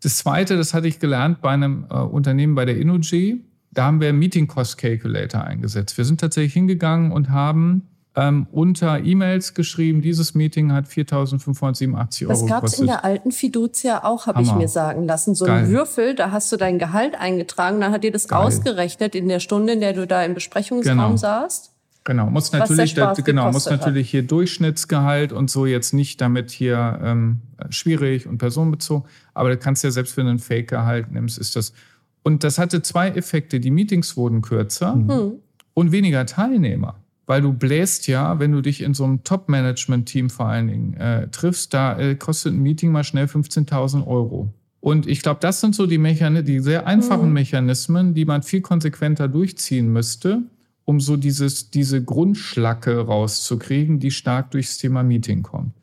Das 0.01 0.17
Zweite, 0.17 0.57
das 0.57 0.74
hatte 0.74 0.88
ich 0.88 0.99
gelernt 0.99 1.41
bei 1.41 1.49
einem 1.49 1.86
äh, 1.89 1.95
Unternehmen 1.95 2.55
bei 2.55 2.65
der 2.65 2.78
Innogy. 2.78 3.43
Da 3.71 3.86
haben 3.86 4.01
wir 4.01 4.09
einen 4.09 4.19
Meeting 4.19 4.47
Cost 4.47 4.78
Calculator 4.78 5.43
eingesetzt. 5.43 5.97
Wir 5.97 6.05
sind 6.05 6.19
tatsächlich 6.19 6.53
hingegangen 6.53 7.11
und 7.11 7.30
haben 7.30 7.88
ähm, 8.15 8.47
unter 8.51 8.99
E-Mails 8.99 9.55
geschrieben, 9.55 10.01
dieses 10.01 10.36
Meeting 10.36 10.71
hat 10.71 10.86
4.587 10.86 12.24
Euro 12.24 12.30
Das 12.30 12.45
gab 12.45 12.63
es 12.63 12.80
in 12.80 12.86
der 12.86 13.03
alten 13.03 13.32
Fiducia 13.32 14.03
auch, 14.03 14.28
habe 14.28 14.41
ich 14.43 14.53
mir 14.53 14.67
sagen 14.67 15.07
lassen. 15.07 15.34
So 15.34 15.45
ein 15.45 15.69
Würfel, 15.69 16.13
da 16.13 16.32
hast 16.32 16.51
du 16.51 16.57
dein 16.57 16.78
Gehalt 16.78 17.15
eingetragen, 17.15 17.82
dann 17.82 17.91
hat 17.91 18.03
dir 18.03 18.11
das 18.11 18.28
Geil. 18.28 18.39
ausgerechnet 18.39 19.15
in 19.15 19.28
der 19.30 19.39
Stunde, 19.39 19.74
in 19.74 19.80
der 19.80 19.93
du 19.93 20.05
da 20.05 20.24
im 20.24 20.36
Besprechungsraum 20.36 20.95
genau. 20.95 21.17
saßt. 21.17 21.72
Genau, 22.06 22.30
muss 22.30 22.51
natürlich, 22.51 22.95
da, 22.95 23.14
genau, 23.14 23.51
muss 23.51 23.66
natürlich 23.66 24.10
hier 24.10 24.24
Durchschnittsgehalt 24.24 25.32
und 25.32 25.49
so 25.49 25.66
jetzt 25.66 25.93
nicht 25.93 26.20
damit 26.20 26.51
hier 26.51 26.99
ähm, 27.01 27.41
schwierig 27.70 28.28
und 28.28 28.39
personenbezogen, 28.39 29.08
aber 29.34 29.49
du 29.49 29.58
kannst 29.58 29.86
ja 29.86 29.91
selbst 29.91 30.18
wenn 30.18 30.26
du 30.26 30.32
einen 30.32 30.39
Fake-Gehalt 30.39 31.12
nimmst, 31.12 31.38
ist 31.38 31.56
das. 31.56 31.74
Und 32.22 32.43
das 32.43 32.58
hatte 32.58 32.82
zwei 32.82 33.10
Effekte. 33.10 33.60
Die 33.60 33.72
Meetings 33.72 34.18
wurden 34.18 34.41
kürzer 34.41 34.95
mhm. 34.95 35.34
und 35.74 35.91
weniger 35.91 36.26
Teilnehmer. 36.26 36.95
Weil 37.26 37.41
du 37.41 37.54
bläst 37.54 38.08
ja, 38.08 38.38
wenn 38.39 38.51
du 38.51 38.60
dich 38.60 38.82
in 38.82 38.93
so 38.93 39.06
einem 39.06 39.24
Top-Management-Team 39.24 40.30
vor 40.30 40.47
allen 40.47 40.68
Dingen 40.68 40.93
äh, 40.95 41.30
triffst, 41.30 41.74
da 41.74 41.97
äh, 41.97 42.16
kostet 42.16 42.54
ein 42.54 42.62
Meeting 42.62 42.91
mal 42.91 43.06
schnell 43.06 43.26
15.000 43.26 44.06
Euro. 44.06 44.54
Und 44.82 45.08
ich 45.08 45.22
glaube, 45.22 45.39
das 45.39 45.62
sind 45.62 45.74
so 45.74 45.86
die, 45.86 45.97
Mechan 45.97 46.43
die 46.43 46.60
sehr 46.60 46.86
einfachen 46.86 47.28
mhm. 47.28 47.34
Mechanismen, 47.34 48.14
die 48.14 48.26
man 48.26 48.43
viel 48.43 48.60
konsequenter 48.60 49.30
durchziehen 49.30 49.91
müsste 49.93 50.43
um 50.86 51.00
so 51.00 51.18
dieses, 51.18 51.70
diese 51.70 52.04
Grundschlacke 52.04 53.00
rauszukriegen, 53.00 54.00
die 54.00 54.12
stark 54.12 54.52
durchs 54.52 54.78
Thema 54.78 55.04
Meeting 55.04 55.44
kommt. 55.44 55.74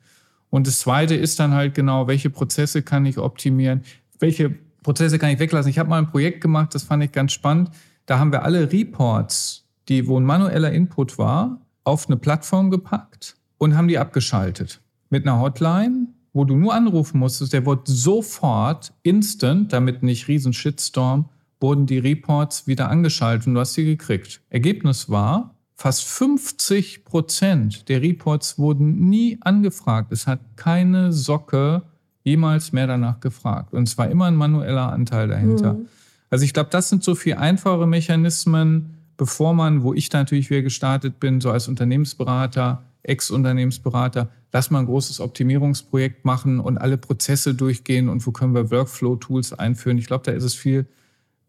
Und 0.49 0.67
das 0.67 0.79
Zweite 0.79 1.15
ist 1.15 1.39
dann 1.39 1.53
halt 1.53 1.73
genau, 1.73 2.07
welche 2.07 2.29
Prozesse 2.29 2.81
kann 2.81 3.05
ich 3.05 3.17
optimieren, 3.17 3.81
welche 4.19 4.53
Prozesse 4.83 5.17
kann 5.17 5.29
ich 5.29 5.39
weglassen. 5.39 5.69
Ich 5.69 5.79
habe 5.79 5.89
mal 5.89 5.97
ein 5.97 6.09
Projekt 6.09 6.41
gemacht, 6.41 6.75
das 6.75 6.83
fand 6.83 7.03
ich 7.03 7.11
ganz 7.11 7.31
spannend. 7.31 7.71
Da 8.05 8.19
haben 8.19 8.31
wir 8.31 8.43
alle 8.43 8.71
Reports, 8.71 9.65
die, 9.87 10.07
wo 10.07 10.19
ein 10.19 10.25
manueller 10.25 10.71
Input 10.71 11.17
war, 11.17 11.61
auf 11.83 12.07
eine 12.07 12.17
Plattform 12.17 12.69
gepackt 12.69 13.35
und 13.57 13.75
haben 13.75 13.87
die 13.87 13.97
abgeschaltet. 13.97 14.81
Mit 15.09 15.25
einer 15.25 15.39
Hotline, 15.39 16.07
wo 16.33 16.45
du 16.45 16.55
nur 16.55 16.73
anrufen 16.73 17.19
musstest, 17.19 17.53
der 17.53 17.65
wird 17.65 17.87
sofort, 17.87 18.93
instant, 19.03 19.73
damit 19.73 20.03
nicht 20.03 20.27
riesen 20.27 20.53
Shitstorm, 20.53 21.29
wurden 21.61 21.85
die 21.85 21.99
Reports 21.99 22.67
wieder 22.67 22.89
angeschaltet 22.89 23.47
und 23.47 23.53
du 23.53 23.59
hast 23.59 23.73
sie 23.73 23.85
gekriegt. 23.85 24.41
Ergebnis 24.49 25.09
war, 25.09 25.55
fast 25.75 26.03
50 26.03 27.05
Prozent 27.05 27.87
der 27.87 28.01
Reports 28.01 28.59
wurden 28.59 29.09
nie 29.09 29.37
angefragt. 29.41 30.11
Es 30.11 30.27
hat 30.27 30.39
keine 30.55 31.13
Socke 31.13 31.83
jemals 32.23 32.71
mehr 32.71 32.87
danach 32.87 33.19
gefragt. 33.19 33.73
Und 33.73 33.87
es 33.87 33.97
war 33.97 34.09
immer 34.09 34.25
ein 34.25 34.35
manueller 34.35 34.91
Anteil 34.91 35.27
dahinter. 35.27 35.73
Mhm. 35.73 35.87
Also 36.29 36.45
ich 36.45 36.53
glaube, 36.53 36.69
das 36.71 36.89
sind 36.89 37.03
so 37.03 37.15
viel 37.15 37.35
einfache 37.35 37.85
Mechanismen, 37.87 38.97
bevor 39.17 39.53
man, 39.53 39.83
wo 39.83 39.93
ich 39.93 40.11
natürlich 40.11 40.49
wieder 40.49 40.61
gestartet 40.61 41.19
bin, 41.19 41.41
so 41.41 41.51
als 41.51 41.67
Unternehmensberater, 41.67 42.83
Ex-Unternehmensberater, 43.03 44.29
lass 44.53 44.69
mal 44.69 44.79
ein 44.79 44.85
großes 44.85 45.19
Optimierungsprojekt 45.19 46.25
machen 46.25 46.59
und 46.59 46.77
alle 46.77 46.97
Prozesse 46.97 47.53
durchgehen 47.53 48.09
und 48.09 48.25
wo 48.25 48.31
können 48.31 48.53
wir 48.53 48.71
Workflow-Tools 48.71 49.53
einführen. 49.53 49.97
Ich 49.97 50.07
glaube, 50.07 50.23
da 50.25 50.31
ist 50.31 50.43
es 50.43 50.53
viel 50.53 50.85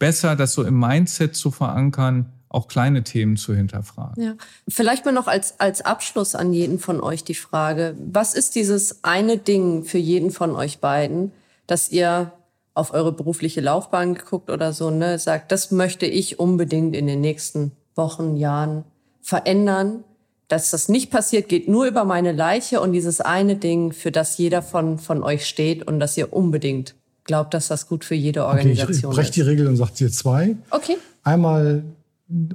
besser, 0.03 0.35
das 0.35 0.55
so 0.55 0.65
im 0.65 0.81
Mindset 0.81 1.37
zu 1.37 1.53
verankern, 1.53 2.27
auch 2.49 2.67
kleine 2.67 3.05
Themen 3.05 3.37
zu 3.37 3.55
hinterfragen. 3.55 4.21
Ja. 4.21 4.35
Vielleicht 4.69 5.05
mal 5.05 5.13
noch 5.13 5.29
als, 5.29 5.61
als 5.61 5.81
Abschluss 5.83 6.35
an 6.35 6.53
jeden 6.53 6.81
von 6.81 7.01
euch 7.01 7.23
die 7.23 7.37
Frage, 7.37 7.95
was 7.99 8.35
ist 8.35 8.57
dieses 8.57 9.05
eine 9.05 9.39
Ding 9.39 9.85
für 9.85 9.99
jeden 9.99 10.33
von 10.33 10.57
euch 10.57 10.81
beiden, 10.81 11.31
dass 11.69 11.89
ihr 11.93 12.33
auf 12.75 12.93
eure 12.93 13.13
berufliche 13.13 13.61
Laufbahn 13.61 14.15
geguckt 14.15 14.51
oder 14.51 14.73
so, 14.73 14.91
ne, 14.91 15.21
sagt, 15.21 15.53
das 15.53 15.71
möchte 15.71 16.07
ich 16.07 16.41
unbedingt 16.41 16.97
in 16.97 17.07
den 17.07 17.21
nächsten 17.21 17.71
Wochen, 17.95 18.37
Jahren 18.37 18.83
verändern. 19.21 20.03
Dass 20.49 20.73
das 20.73 20.89
nicht 20.89 21.13
passiert, 21.13 21.49
geht 21.49 21.69
nur 21.69 21.87
über 21.87 22.03
meine 22.05 22.33
Leiche 22.33 22.81
und 22.81 22.93
dieses 22.93 23.21
eine 23.21 23.55
Ding, 23.55 23.93
für 23.93 24.11
das 24.11 24.37
jeder 24.37 24.63
von, 24.63 24.99
von 24.99 25.23
euch 25.23 25.47
steht 25.47 25.87
und 25.87 26.01
das 26.01 26.17
ihr 26.17 26.33
unbedingt 26.33 26.97
glaubt, 27.25 27.55
dass 27.55 27.69
das 27.69 27.87
gut 27.87 28.05
für 28.05 28.15
jede 28.15 28.45
Organisation 28.47 29.13
okay, 29.13 29.21
ich 29.21 29.27
breche 29.27 29.33
die 29.33 29.41
Regel 29.43 29.67
und 29.69 29.77
sage 29.77 29.93
dir 29.97 30.11
zwei. 30.11 30.57
Okay. 30.71 30.97
Einmal 31.23 31.85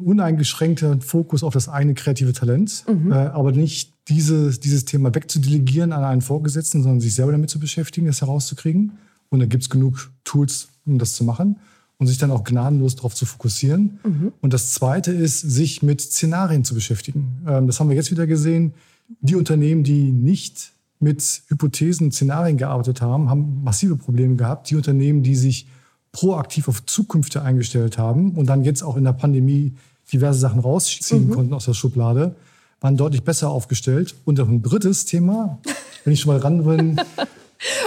uneingeschränkter 0.03 0.99
Fokus 1.01 1.43
auf 1.43 1.53
das 1.53 1.69
eigene 1.69 1.93
kreative 1.93 2.33
Talent, 2.33 2.83
mhm. 2.87 3.11
äh, 3.11 3.15
aber 3.15 3.51
nicht 3.51 3.93
dieses, 4.07 4.59
dieses 4.59 4.85
Thema 4.85 5.13
wegzudelegieren 5.13 5.93
an 5.93 6.03
einen 6.03 6.21
Vorgesetzten, 6.21 6.81
sondern 6.81 7.01
sich 7.01 7.13
selber 7.13 7.31
damit 7.31 7.49
zu 7.49 7.59
beschäftigen, 7.59 8.07
das 8.07 8.21
herauszukriegen. 8.21 8.93
Und 9.29 9.39
da 9.39 9.45
gibt 9.45 9.63
es 9.63 9.69
genug 9.69 10.11
Tools, 10.23 10.69
um 10.85 10.97
das 10.97 11.13
zu 11.13 11.23
machen 11.23 11.57
und 11.97 12.07
sich 12.07 12.17
dann 12.17 12.31
auch 12.31 12.43
gnadenlos 12.43 12.95
darauf 12.95 13.13
zu 13.13 13.25
fokussieren. 13.25 13.99
Mhm. 14.03 14.33
Und 14.41 14.53
das 14.53 14.71
Zweite 14.71 15.11
ist, 15.11 15.41
sich 15.41 15.83
mit 15.83 16.01
Szenarien 16.01 16.63
zu 16.63 16.73
beschäftigen. 16.73 17.41
Ähm, 17.47 17.67
das 17.67 17.79
haben 17.79 17.89
wir 17.89 17.95
jetzt 17.95 18.11
wieder 18.11 18.27
gesehen. 18.27 18.73
Die 19.21 19.35
Unternehmen, 19.35 19.83
die 19.83 20.11
nicht 20.11 20.71
mit 20.99 21.43
Hypothesen, 21.47 22.11
Szenarien 22.11 22.57
gearbeitet 22.57 23.01
haben, 23.01 23.29
haben 23.29 23.63
massive 23.63 23.95
Probleme 23.95 24.35
gehabt. 24.35 24.69
Die 24.69 24.75
Unternehmen, 24.75 25.23
die 25.23 25.35
sich 25.35 25.67
proaktiv 26.11 26.67
auf 26.67 26.85
Zukünfte 26.85 27.41
eingestellt 27.41 27.97
haben 27.97 28.31
und 28.31 28.47
dann 28.47 28.63
jetzt 28.63 28.81
auch 28.81 28.97
in 28.97 29.03
der 29.03 29.13
Pandemie 29.13 29.73
diverse 30.11 30.39
Sachen 30.39 30.59
rausziehen 30.59 31.27
mhm. 31.27 31.33
konnten 31.33 31.53
aus 31.53 31.65
der 31.65 31.73
Schublade, 31.73 32.35
waren 32.79 32.97
deutlich 32.97 33.23
besser 33.23 33.49
aufgestellt. 33.49 34.15
Und 34.25 34.39
ein 34.39 34.63
drittes 34.63 35.05
Thema, 35.05 35.59
wenn 36.03 36.13
ich 36.13 36.21
schon 36.21 36.33
mal 36.33 36.39
ran 36.39 36.63
bin, 36.63 36.99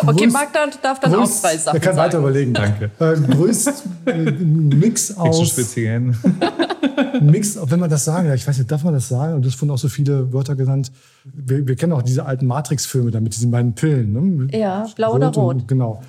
Okay, 0.04 0.26
Marc 0.26 0.52
darf 0.52 1.00
dann 1.00 1.12
größt, 1.12 1.32
auch 1.32 1.40
zwei 1.40 1.56
Sachen 1.56 1.76
Er 1.76 1.80
kann 1.80 1.94
sagen. 1.94 2.08
weiter 2.08 2.18
überlegen. 2.18 2.54
Danke. 2.54 2.90
Äh, 2.98 3.14
größt 3.14 3.84
äh, 4.06 4.30
Mix 4.30 5.16
aus... 5.16 5.76
Ein 5.76 6.16
Mix, 7.20 7.58
wenn 7.62 7.80
man 7.80 7.90
das 7.90 8.04
sagen 8.04 8.28
darf, 8.28 8.36
ich 8.36 8.46
weiß 8.46 8.58
nicht, 8.58 8.70
darf 8.70 8.84
man 8.84 8.94
das 8.94 9.08
sagen? 9.08 9.34
Und 9.34 9.46
hast 9.46 9.54
vorhin 9.54 9.72
auch 9.72 9.78
so 9.78 9.88
viele 9.88 10.32
Wörter 10.32 10.56
genannt. 10.56 10.92
Wir, 11.24 11.66
wir 11.66 11.76
kennen 11.76 11.92
auch 11.92 12.02
diese 12.02 12.26
alten 12.26 12.46
Matrix-Filme 12.46 13.10
da 13.10 13.20
mit 13.20 13.34
diesen 13.34 13.50
beiden 13.50 13.74
Pillen. 13.74 14.12
Ne? 14.46 14.58
Ja, 14.58 14.86
blau 14.96 15.12
rot 15.12 15.16
oder 15.16 15.28
rot. 15.28 15.54
Und, 15.56 15.68
genau. 15.68 16.02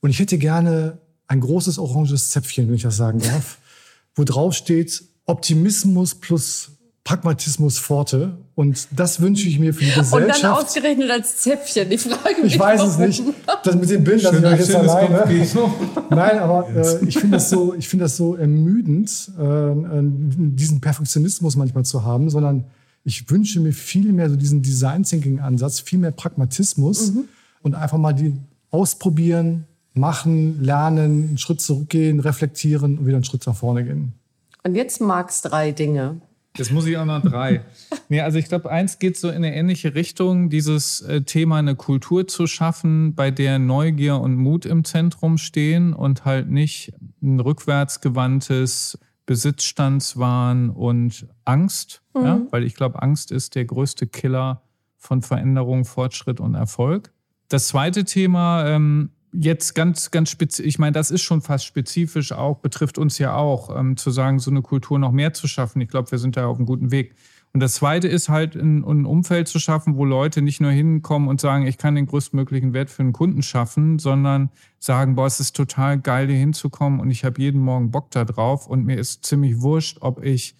Und 0.00 0.10
ich 0.10 0.18
hätte 0.18 0.38
gerne 0.38 0.98
ein 1.26 1.40
großes 1.40 1.78
oranges 1.78 2.30
Zäpfchen, 2.30 2.68
wenn 2.68 2.74
ich 2.74 2.82
das 2.82 2.96
sagen 2.96 3.20
darf, 3.20 3.58
wo 4.14 4.24
drauf 4.24 4.54
steht 4.54 5.04
Optimismus 5.26 6.14
plus 6.14 6.72
Pragmatismus 7.04 7.78
Forte. 7.78 8.36
Und 8.60 8.88
das 8.90 9.22
wünsche 9.22 9.48
ich 9.48 9.58
mir 9.58 9.72
für 9.72 9.84
die 9.84 9.86
Gesellschaft. 9.86 10.12
Und 10.12 10.28
dann 10.28 10.52
ausgerechnet 10.52 11.10
als 11.10 11.38
Zäpfchen. 11.38 11.88
Die 11.88 11.96
Frage 11.96 12.42
Ich 12.44 12.58
weiß 12.58 12.80
warum. 12.80 12.90
es 12.90 12.98
nicht. 12.98 13.22
Das 13.64 13.74
mit 13.74 13.88
den 13.88 14.04
Bildern 14.04 14.34
sind 14.34 14.44
jetzt 14.44 14.74
alleine. 14.74 15.24
Nein, 16.10 16.38
aber 16.38 16.68
äh, 16.68 17.02
ich 17.06 17.18
finde 17.18 17.38
das 17.38 17.48
so, 17.48 17.72
ich 17.72 17.88
finde 17.88 18.04
das 18.04 18.18
so 18.18 18.34
ermüdend, 18.34 19.30
äh, 19.38 19.72
diesen 20.02 20.82
Perfektionismus 20.82 21.56
manchmal 21.56 21.86
zu 21.86 22.04
haben, 22.04 22.28
sondern 22.28 22.66
ich 23.02 23.30
wünsche 23.30 23.60
mir 23.60 23.72
viel 23.72 24.12
mehr 24.12 24.28
so 24.28 24.36
diesen 24.36 24.60
Design 24.60 25.04
Thinking 25.04 25.40
Ansatz, 25.40 25.80
viel 25.80 25.98
mehr 25.98 26.10
Pragmatismus 26.10 27.12
mhm. 27.12 27.28
und 27.62 27.74
einfach 27.74 27.96
mal 27.96 28.12
die 28.12 28.34
ausprobieren, 28.70 29.64
machen, 29.94 30.62
lernen, 30.62 31.28
einen 31.28 31.38
Schritt 31.38 31.62
zurückgehen, 31.62 32.20
reflektieren 32.20 32.98
und 32.98 33.06
wieder 33.06 33.16
einen 33.16 33.24
Schritt 33.24 33.46
nach 33.46 33.56
vorne 33.56 33.84
gehen. 33.84 34.12
Und 34.64 34.74
jetzt 34.74 35.00
magst 35.00 35.46
drei 35.46 35.72
Dinge. 35.72 36.20
Jetzt 36.56 36.72
muss 36.72 36.86
ich 36.86 36.96
auch 36.96 37.04
noch 37.04 37.22
drei. 37.22 37.64
nee, 38.08 38.20
also 38.20 38.38
ich 38.38 38.46
glaube, 38.46 38.70
eins 38.70 38.98
geht 38.98 39.16
so 39.16 39.28
in 39.28 39.36
eine 39.36 39.54
ähnliche 39.54 39.94
Richtung, 39.94 40.50
dieses 40.50 41.00
äh, 41.02 41.22
Thema 41.22 41.58
eine 41.58 41.76
Kultur 41.76 42.26
zu 42.26 42.46
schaffen, 42.46 43.14
bei 43.14 43.30
der 43.30 43.58
Neugier 43.58 44.16
und 44.16 44.36
Mut 44.36 44.66
im 44.66 44.84
Zentrum 44.84 45.38
stehen 45.38 45.92
und 45.92 46.24
halt 46.24 46.50
nicht 46.50 46.92
ein 47.22 47.38
rückwärtsgewandtes 47.38 48.98
Besitzstandswahn 49.26 50.70
und 50.70 51.28
Angst, 51.44 52.02
mhm. 52.14 52.24
ja? 52.24 52.40
weil 52.50 52.64
ich 52.64 52.74
glaube, 52.74 53.00
Angst 53.00 53.30
ist 53.30 53.54
der 53.54 53.64
größte 53.64 54.08
Killer 54.08 54.62
von 54.96 55.22
Veränderung, 55.22 55.84
Fortschritt 55.84 56.40
und 56.40 56.54
Erfolg. 56.54 57.12
Das 57.48 57.68
zweite 57.68 58.04
Thema, 58.04 58.66
ähm, 58.66 59.10
jetzt 59.32 59.74
ganz, 59.74 60.10
ganz 60.10 60.30
spezifisch, 60.30 60.66
ich 60.66 60.78
meine, 60.78 60.92
das 60.92 61.10
ist 61.10 61.22
schon 61.22 61.40
fast 61.40 61.64
spezifisch 61.64 62.32
auch, 62.32 62.58
betrifft 62.58 62.98
uns 62.98 63.18
ja 63.18 63.34
auch, 63.34 63.76
ähm, 63.78 63.96
zu 63.96 64.10
sagen, 64.10 64.38
so 64.38 64.50
eine 64.50 64.62
Kultur 64.62 64.98
noch 64.98 65.12
mehr 65.12 65.32
zu 65.32 65.46
schaffen. 65.46 65.80
Ich 65.80 65.88
glaube, 65.88 66.10
wir 66.10 66.18
sind 66.18 66.36
da 66.36 66.46
auf 66.46 66.56
einem 66.56 66.66
guten 66.66 66.90
Weg. 66.90 67.14
Und 67.52 67.60
das 67.60 67.74
Zweite 67.74 68.06
ist 68.06 68.28
halt, 68.28 68.54
ein, 68.54 68.84
ein, 68.84 69.04
Umfeld 69.04 69.48
zu 69.48 69.58
schaffen, 69.58 69.96
wo 69.96 70.04
Leute 70.04 70.40
nicht 70.40 70.60
nur 70.60 70.70
hinkommen 70.70 71.28
und 71.28 71.40
sagen, 71.40 71.66
ich 71.66 71.78
kann 71.78 71.96
den 71.96 72.06
größtmöglichen 72.06 72.72
Wert 72.72 72.90
für 72.90 73.02
einen 73.02 73.12
Kunden 73.12 73.42
schaffen, 73.42 73.98
sondern 73.98 74.50
sagen, 74.78 75.16
boah, 75.16 75.26
es 75.26 75.40
ist 75.40 75.56
total 75.56 75.98
geil, 75.98 76.28
hier 76.28 76.36
hinzukommen 76.36 77.00
und 77.00 77.10
ich 77.10 77.24
habe 77.24 77.42
jeden 77.42 77.60
Morgen 77.60 77.90
Bock 77.90 78.10
da 78.12 78.24
drauf 78.24 78.68
und 78.68 78.84
mir 78.84 78.98
ist 78.98 79.26
ziemlich 79.26 79.60
wurscht, 79.60 79.98
ob 80.00 80.22
ich, 80.24 80.54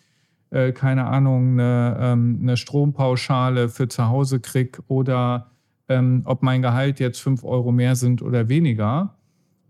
äh, 0.51 0.73
keine 0.73 1.07
Ahnung, 1.07 1.53
eine, 1.53 1.97
ähm, 2.01 2.39
eine 2.43 2.57
Strompauschale 2.57 3.69
für 3.69 3.87
zu 3.87 4.09
Hause 4.09 4.41
krieg 4.41 4.81
oder 4.89 5.53
ähm, 5.91 6.23
ob 6.25 6.43
mein 6.43 6.63
Gehalt 6.63 7.01
jetzt 7.01 7.21
fünf 7.21 7.45
Euro 7.45 7.73
mehr 7.73 7.97
sind 7.97 8.23
oder 8.23 8.49
weniger. 8.49 9.17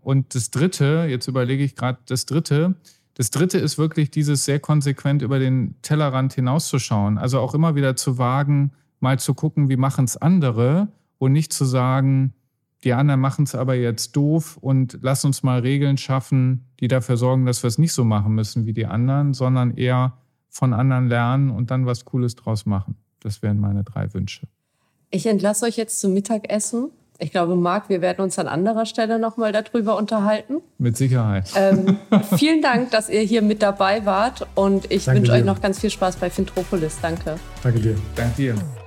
Und 0.01 0.35
das 0.35 0.51
Dritte, 0.51 1.07
jetzt 1.09 1.27
überlege 1.27 1.63
ich 1.63 1.75
gerade 1.75 1.97
das 2.05 2.25
Dritte, 2.25 2.75
das 3.15 3.31
Dritte 3.31 3.57
ist 3.57 3.77
wirklich 3.77 4.09
dieses 4.11 4.45
sehr 4.45 4.59
konsequent 4.59 5.21
über 5.21 5.39
den 5.39 5.75
Tellerrand 5.81 6.33
hinauszuschauen. 6.33 7.17
Also 7.17 7.39
auch 7.39 7.53
immer 7.53 7.75
wieder 7.75 7.95
zu 7.95 8.17
wagen, 8.17 8.71
mal 8.99 9.19
zu 9.19 9.33
gucken, 9.33 9.67
wie 9.67 9.77
machen 9.77 10.05
es 10.05 10.15
andere 10.15 10.87
und 11.17 11.33
nicht 11.33 11.51
zu 11.51 11.65
sagen, 11.65 12.33
die 12.83 12.93
anderen 12.93 13.19
machen 13.19 13.43
es 13.43 13.53
aber 13.53 13.75
jetzt 13.75 14.15
doof 14.15 14.57
und 14.57 14.99
lass 15.01 15.25
uns 15.25 15.43
mal 15.43 15.59
Regeln 15.59 15.97
schaffen, 15.97 16.65
die 16.79 16.87
dafür 16.87 17.17
sorgen, 17.17 17.45
dass 17.45 17.63
wir 17.63 17.67
es 17.67 17.77
nicht 17.77 17.93
so 17.93 18.03
machen 18.03 18.33
müssen 18.33 18.65
wie 18.65 18.73
die 18.73 18.85
anderen, 18.85 19.33
sondern 19.33 19.75
eher 19.75 20.17
von 20.49 20.73
anderen 20.73 21.07
lernen 21.07 21.49
und 21.49 21.71
dann 21.71 21.85
was 21.85 22.05
Cooles 22.05 22.35
draus 22.35 22.65
machen. 22.65 22.95
Das 23.19 23.41
wären 23.41 23.59
meine 23.59 23.83
drei 23.83 24.11
Wünsche. 24.13 24.47
Ich 25.11 25.25
entlasse 25.25 25.65
euch 25.65 25.75
jetzt 25.77 25.99
zum 25.99 26.13
Mittagessen. 26.13 26.89
Ich 27.19 27.31
glaube, 27.31 27.55
Marc, 27.55 27.89
wir 27.89 28.01
werden 28.01 28.21
uns 28.23 28.39
an 28.39 28.47
anderer 28.47 28.87
Stelle 28.87 29.19
nochmal 29.19 29.51
darüber 29.51 29.95
unterhalten. 29.95 30.55
Mit 30.79 30.97
Sicherheit. 30.97 31.51
Ähm, 31.55 31.99
vielen 32.37 32.63
Dank, 32.63 32.89
dass 32.89 33.09
ihr 33.09 33.21
hier 33.21 33.43
mit 33.43 33.61
dabei 33.61 34.05
wart 34.07 34.47
und 34.55 34.91
ich 34.91 35.05
wünsche 35.05 35.33
euch 35.33 35.45
noch 35.45 35.61
ganz 35.61 35.79
viel 35.79 35.91
Spaß 35.91 36.15
bei 36.15 36.31
Fintropolis. 36.31 36.97
Danke. 36.99 37.35
Danke 37.61 37.79
dir. 37.79 37.95
Danke 38.15 38.35
dir. 38.37 38.80